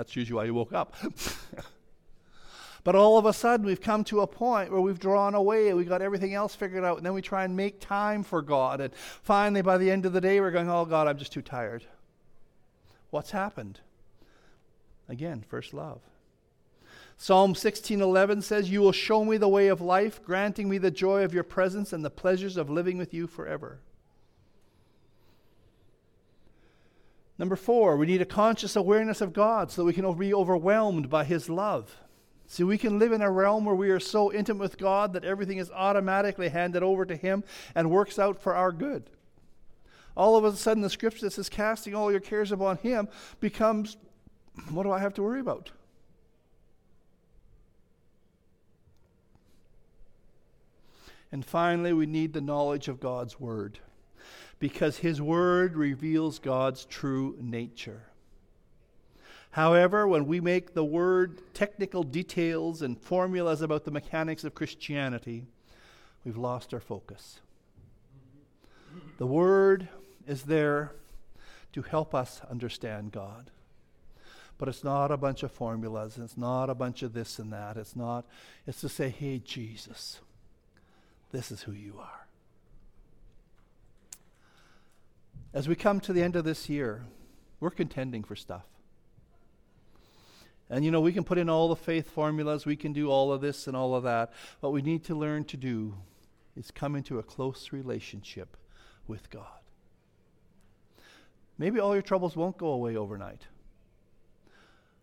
That's 0.00 0.16
usually 0.16 0.34
why 0.36 0.44
you 0.44 0.54
woke 0.54 0.72
up. 0.72 0.94
but 2.84 2.94
all 2.94 3.18
of 3.18 3.26
a 3.26 3.34
sudden, 3.34 3.66
we've 3.66 3.82
come 3.82 4.02
to 4.04 4.22
a 4.22 4.26
point 4.26 4.72
where 4.72 4.80
we've 4.80 4.98
drawn 4.98 5.34
away 5.34 5.68
and 5.68 5.76
we've 5.76 5.90
got 5.90 6.00
everything 6.00 6.32
else 6.32 6.54
figured 6.54 6.84
out, 6.84 6.96
and 6.96 7.04
then 7.04 7.12
we 7.12 7.20
try 7.20 7.44
and 7.44 7.54
make 7.54 7.80
time 7.80 8.22
for 8.22 8.40
God. 8.40 8.80
And 8.80 8.94
finally, 8.94 9.60
by 9.60 9.76
the 9.76 9.90
end 9.90 10.06
of 10.06 10.14
the 10.14 10.20
day, 10.22 10.40
we're 10.40 10.52
going, 10.52 10.70
Oh, 10.70 10.86
God, 10.86 11.06
I'm 11.06 11.18
just 11.18 11.32
too 11.32 11.42
tired. 11.42 11.84
What's 13.10 13.32
happened? 13.32 13.80
Again, 15.10 15.44
first 15.46 15.74
love. 15.74 16.00
Psalm 17.16 17.54
16:11 17.54 18.40
says, 18.40 18.70
"You 18.70 18.80
will 18.80 18.92
show 18.92 19.24
me 19.24 19.36
the 19.36 19.48
way 19.48 19.66
of 19.66 19.80
life, 19.80 20.24
granting 20.24 20.68
me 20.68 20.78
the 20.78 20.90
joy 20.90 21.24
of 21.24 21.34
your 21.34 21.42
presence 21.42 21.92
and 21.92 22.04
the 22.04 22.10
pleasures 22.10 22.56
of 22.56 22.70
living 22.70 22.96
with 22.96 23.12
you 23.12 23.26
forever." 23.26 23.80
Number 27.36 27.56
4, 27.56 27.96
we 27.96 28.06
need 28.06 28.22
a 28.22 28.26
conscious 28.26 28.76
awareness 28.76 29.20
of 29.20 29.32
God 29.32 29.70
so 29.70 29.82
that 29.82 29.86
we 29.86 29.92
can 29.92 30.10
be 30.16 30.32
overwhelmed 30.32 31.10
by 31.10 31.24
his 31.24 31.50
love. 31.50 31.96
See, 32.46 32.62
we 32.62 32.78
can 32.78 32.98
live 32.98 33.12
in 33.12 33.22
a 33.22 33.30
realm 33.30 33.64
where 33.64 33.74
we 33.74 33.90
are 33.90 34.00
so 34.00 34.32
intimate 34.32 34.60
with 34.60 34.78
God 34.78 35.12
that 35.12 35.24
everything 35.24 35.58
is 35.58 35.70
automatically 35.70 36.50
handed 36.50 36.82
over 36.82 37.04
to 37.04 37.16
him 37.16 37.44
and 37.74 37.90
works 37.90 38.18
out 38.18 38.38
for 38.38 38.54
our 38.54 38.72
good. 38.72 39.10
All 40.16 40.36
of 40.36 40.44
a 40.44 40.56
sudden, 40.56 40.82
the 40.82 40.90
scripture 40.90 41.26
that 41.26 41.32
says, 41.32 41.48
casting 41.48 41.94
all 41.94 42.10
your 42.10 42.20
cares 42.20 42.52
upon 42.52 42.78
him 42.78 43.08
becomes, 43.40 43.96
what 44.68 44.82
do 44.82 44.92
I 44.92 44.98
have 44.98 45.14
to 45.14 45.22
worry 45.22 45.40
about? 45.40 45.70
And 51.32 51.44
finally, 51.44 51.92
we 51.92 52.06
need 52.06 52.32
the 52.32 52.40
knowledge 52.40 52.88
of 52.88 53.00
God's 53.00 53.38
Word 53.38 53.78
because 54.58 54.98
His 54.98 55.22
Word 55.22 55.76
reveals 55.76 56.38
God's 56.38 56.84
true 56.84 57.36
nature. 57.40 58.02
However, 59.52 60.06
when 60.06 60.26
we 60.26 60.40
make 60.40 60.74
the 60.74 60.84
Word 60.84 61.40
technical 61.54 62.02
details 62.02 62.82
and 62.82 63.00
formulas 63.00 63.62
about 63.62 63.84
the 63.84 63.90
mechanics 63.90 64.44
of 64.44 64.54
Christianity, 64.54 65.46
we've 66.24 66.36
lost 66.36 66.74
our 66.74 66.80
focus. 66.80 67.40
The 69.18 69.26
Word 69.26 69.88
is 70.26 70.42
there 70.42 70.92
to 71.72 71.82
help 71.82 72.14
us 72.14 72.40
understand 72.50 73.12
God. 73.12 73.50
But 74.60 74.68
it's 74.68 74.84
not 74.84 75.10
a 75.10 75.16
bunch 75.16 75.42
of 75.42 75.50
formulas, 75.50 76.18
it's 76.22 76.36
not 76.36 76.68
a 76.68 76.74
bunch 76.74 77.02
of 77.02 77.14
this 77.14 77.38
and 77.38 77.50
that. 77.50 77.78
It's 77.78 77.96
not, 77.96 78.26
it's 78.66 78.82
to 78.82 78.90
say, 78.90 79.08
hey, 79.08 79.38
Jesus. 79.38 80.20
This 81.32 81.50
is 81.50 81.62
who 81.62 81.72
you 81.72 81.96
are. 81.98 82.26
As 85.54 85.66
we 85.66 85.74
come 85.74 85.98
to 86.00 86.12
the 86.12 86.22
end 86.22 86.36
of 86.36 86.44
this 86.44 86.68
year, 86.68 87.06
we're 87.58 87.70
contending 87.70 88.22
for 88.22 88.36
stuff. 88.36 88.66
And 90.68 90.84
you 90.84 90.90
know, 90.90 91.00
we 91.00 91.14
can 91.14 91.24
put 91.24 91.38
in 91.38 91.48
all 91.48 91.70
the 91.70 91.74
faith 91.74 92.10
formulas, 92.10 92.66
we 92.66 92.76
can 92.76 92.92
do 92.92 93.10
all 93.10 93.32
of 93.32 93.40
this 93.40 93.66
and 93.66 93.74
all 93.74 93.94
of 93.94 94.02
that. 94.02 94.30
What 94.60 94.74
we 94.74 94.82
need 94.82 95.04
to 95.04 95.14
learn 95.14 95.44
to 95.44 95.56
do 95.56 95.94
is 96.54 96.70
come 96.70 96.96
into 96.96 97.18
a 97.18 97.22
close 97.22 97.72
relationship 97.72 98.58
with 99.08 99.30
God. 99.30 99.46
Maybe 101.56 101.80
all 101.80 101.94
your 101.94 102.02
troubles 102.02 102.36
won't 102.36 102.58
go 102.58 102.68
away 102.68 102.94
overnight. 102.94 103.46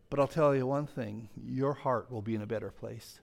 But 0.09 0.19
I'll 0.19 0.27
tell 0.27 0.55
you 0.55 0.65
one 0.65 0.87
thing 0.87 1.29
your 1.45 1.73
heart 1.73 2.11
will 2.11 2.21
be 2.21 2.35
in 2.35 2.41
a 2.41 2.47
better 2.47 2.71
place. 2.71 3.19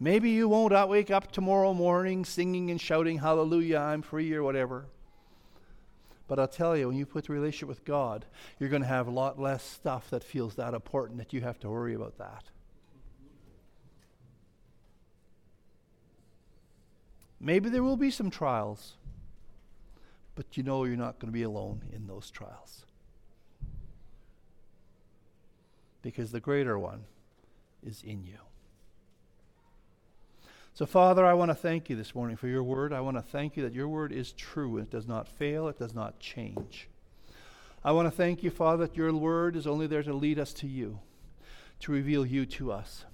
Maybe 0.00 0.30
you 0.30 0.48
won't 0.48 0.88
wake 0.88 1.10
up 1.10 1.32
tomorrow 1.32 1.74
morning 1.74 2.24
singing 2.24 2.70
and 2.70 2.80
shouting, 2.80 3.18
Hallelujah, 3.18 3.78
I'm 3.78 4.02
free, 4.02 4.32
or 4.32 4.44
whatever. 4.44 4.86
But 6.28 6.38
I'll 6.38 6.46
tell 6.46 6.76
you, 6.76 6.86
when 6.86 6.96
you 6.96 7.06
put 7.06 7.24
the 7.24 7.32
relationship 7.32 7.68
with 7.68 7.84
God, 7.84 8.26
you're 8.60 8.68
going 8.68 8.82
to 8.82 8.88
have 8.88 9.08
a 9.08 9.10
lot 9.10 9.40
less 9.40 9.64
stuff 9.64 10.10
that 10.10 10.22
feels 10.22 10.54
that 10.54 10.74
important 10.74 11.18
that 11.18 11.32
you 11.32 11.40
have 11.40 11.58
to 11.60 11.70
worry 11.70 11.94
about 11.94 12.18
that. 12.18 12.44
Maybe 17.40 17.68
there 17.68 17.82
will 17.82 17.96
be 17.96 18.10
some 18.10 18.30
trials, 18.30 18.96
but 20.34 20.56
you 20.56 20.62
know 20.62 20.84
you're 20.84 20.96
not 20.96 21.18
going 21.18 21.28
to 21.28 21.36
be 21.36 21.44
alone 21.44 21.82
in 21.92 22.06
those 22.06 22.30
trials. 22.30 22.84
Because 26.02 26.32
the 26.32 26.40
greater 26.40 26.78
one 26.78 27.04
is 27.82 28.02
in 28.02 28.24
you. 28.24 28.38
So, 30.74 30.86
Father, 30.86 31.26
I 31.26 31.34
want 31.34 31.50
to 31.50 31.56
thank 31.56 31.90
you 31.90 31.96
this 31.96 32.14
morning 32.14 32.36
for 32.36 32.46
your 32.46 32.62
word. 32.62 32.92
I 32.92 33.00
want 33.00 33.16
to 33.16 33.22
thank 33.22 33.56
you 33.56 33.64
that 33.64 33.74
your 33.74 33.88
word 33.88 34.12
is 34.12 34.30
true. 34.30 34.78
It 34.78 34.90
does 34.90 35.08
not 35.08 35.26
fail, 35.26 35.66
it 35.66 35.78
does 35.78 35.92
not 35.92 36.20
change. 36.20 36.88
I 37.84 37.92
want 37.92 38.06
to 38.06 38.16
thank 38.16 38.42
you, 38.42 38.50
Father, 38.50 38.86
that 38.86 38.96
your 38.96 39.12
word 39.12 39.56
is 39.56 39.66
only 39.66 39.88
there 39.88 40.02
to 40.04 40.12
lead 40.12 40.38
us 40.38 40.52
to 40.54 40.68
you, 40.68 41.00
to 41.80 41.92
reveal 41.92 42.24
you 42.24 42.46
to 42.46 42.70
us. 42.70 43.04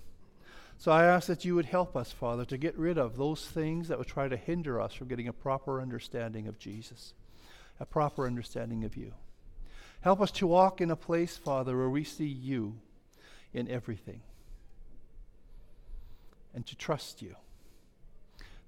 So 0.77 0.93
I 0.93 1.05
ask 1.05 1.27
that 1.29 1.47
you 1.47 1.55
would 1.55 1.65
help 1.65 1.97
us, 1.97 2.13
Father, 2.13 2.45
to 2.45 2.59
get 2.59 2.77
rid 2.77 2.99
of 2.99 3.17
those 3.17 3.47
things 3.47 3.89
that 3.89 3.97
would 3.97 4.09
try 4.09 4.29
to 4.29 4.37
hinder 4.37 4.81
us 4.81 4.93
from 4.93 5.09
getting 5.09 5.29
a 5.29 5.33
proper 5.33 5.81
understanding 5.81 6.47
of 6.47 6.59
Jesus, 6.59 7.15
a 7.81 7.87
proper 7.87 8.27
understanding 8.27 8.85
of 8.85 8.97
you. 8.97 9.15
Help 10.05 10.21
us 10.21 10.31
to 10.31 10.47
walk 10.47 10.83
in 10.83 10.91
a 10.91 10.97
place, 10.97 11.39
Father, 11.39 11.79
where 11.79 11.89
we 11.89 12.05
see 12.05 12.27
you 12.27 12.75
in 13.55 13.71
everything 13.71 14.21
and 16.55 16.67
to 16.67 16.77
trust 16.77 17.23
you 17.23 17.37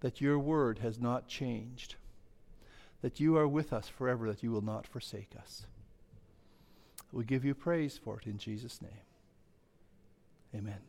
that 0.01 0.19
your 0.19 0.39
word 0.39 0.79
has 0.79 0.99
not 0.99 1.29
changed, 1.29 1.97
that 3.03 3.21
you 3.21 3.37
are 3.37 3.47
with 3.47 3.71
us 3.75 3.87
forever, 3.87 4.29
that 4.29 4.43
you 4.43 4.51
will 4.51 4.65
not 4.65 4.87
forsake 4.87 5.33
us. 5.39 5.67
We 7.13 7.23
give 7.25 7.45
you 7.45 7.55
praise 7.55 8.01
for 8.03 8.19
it 8.19 8.27
in 8.27 8.39
Jesus' 8.39 8.81
name. 8.81 9.05
Amen. 10.55 10.81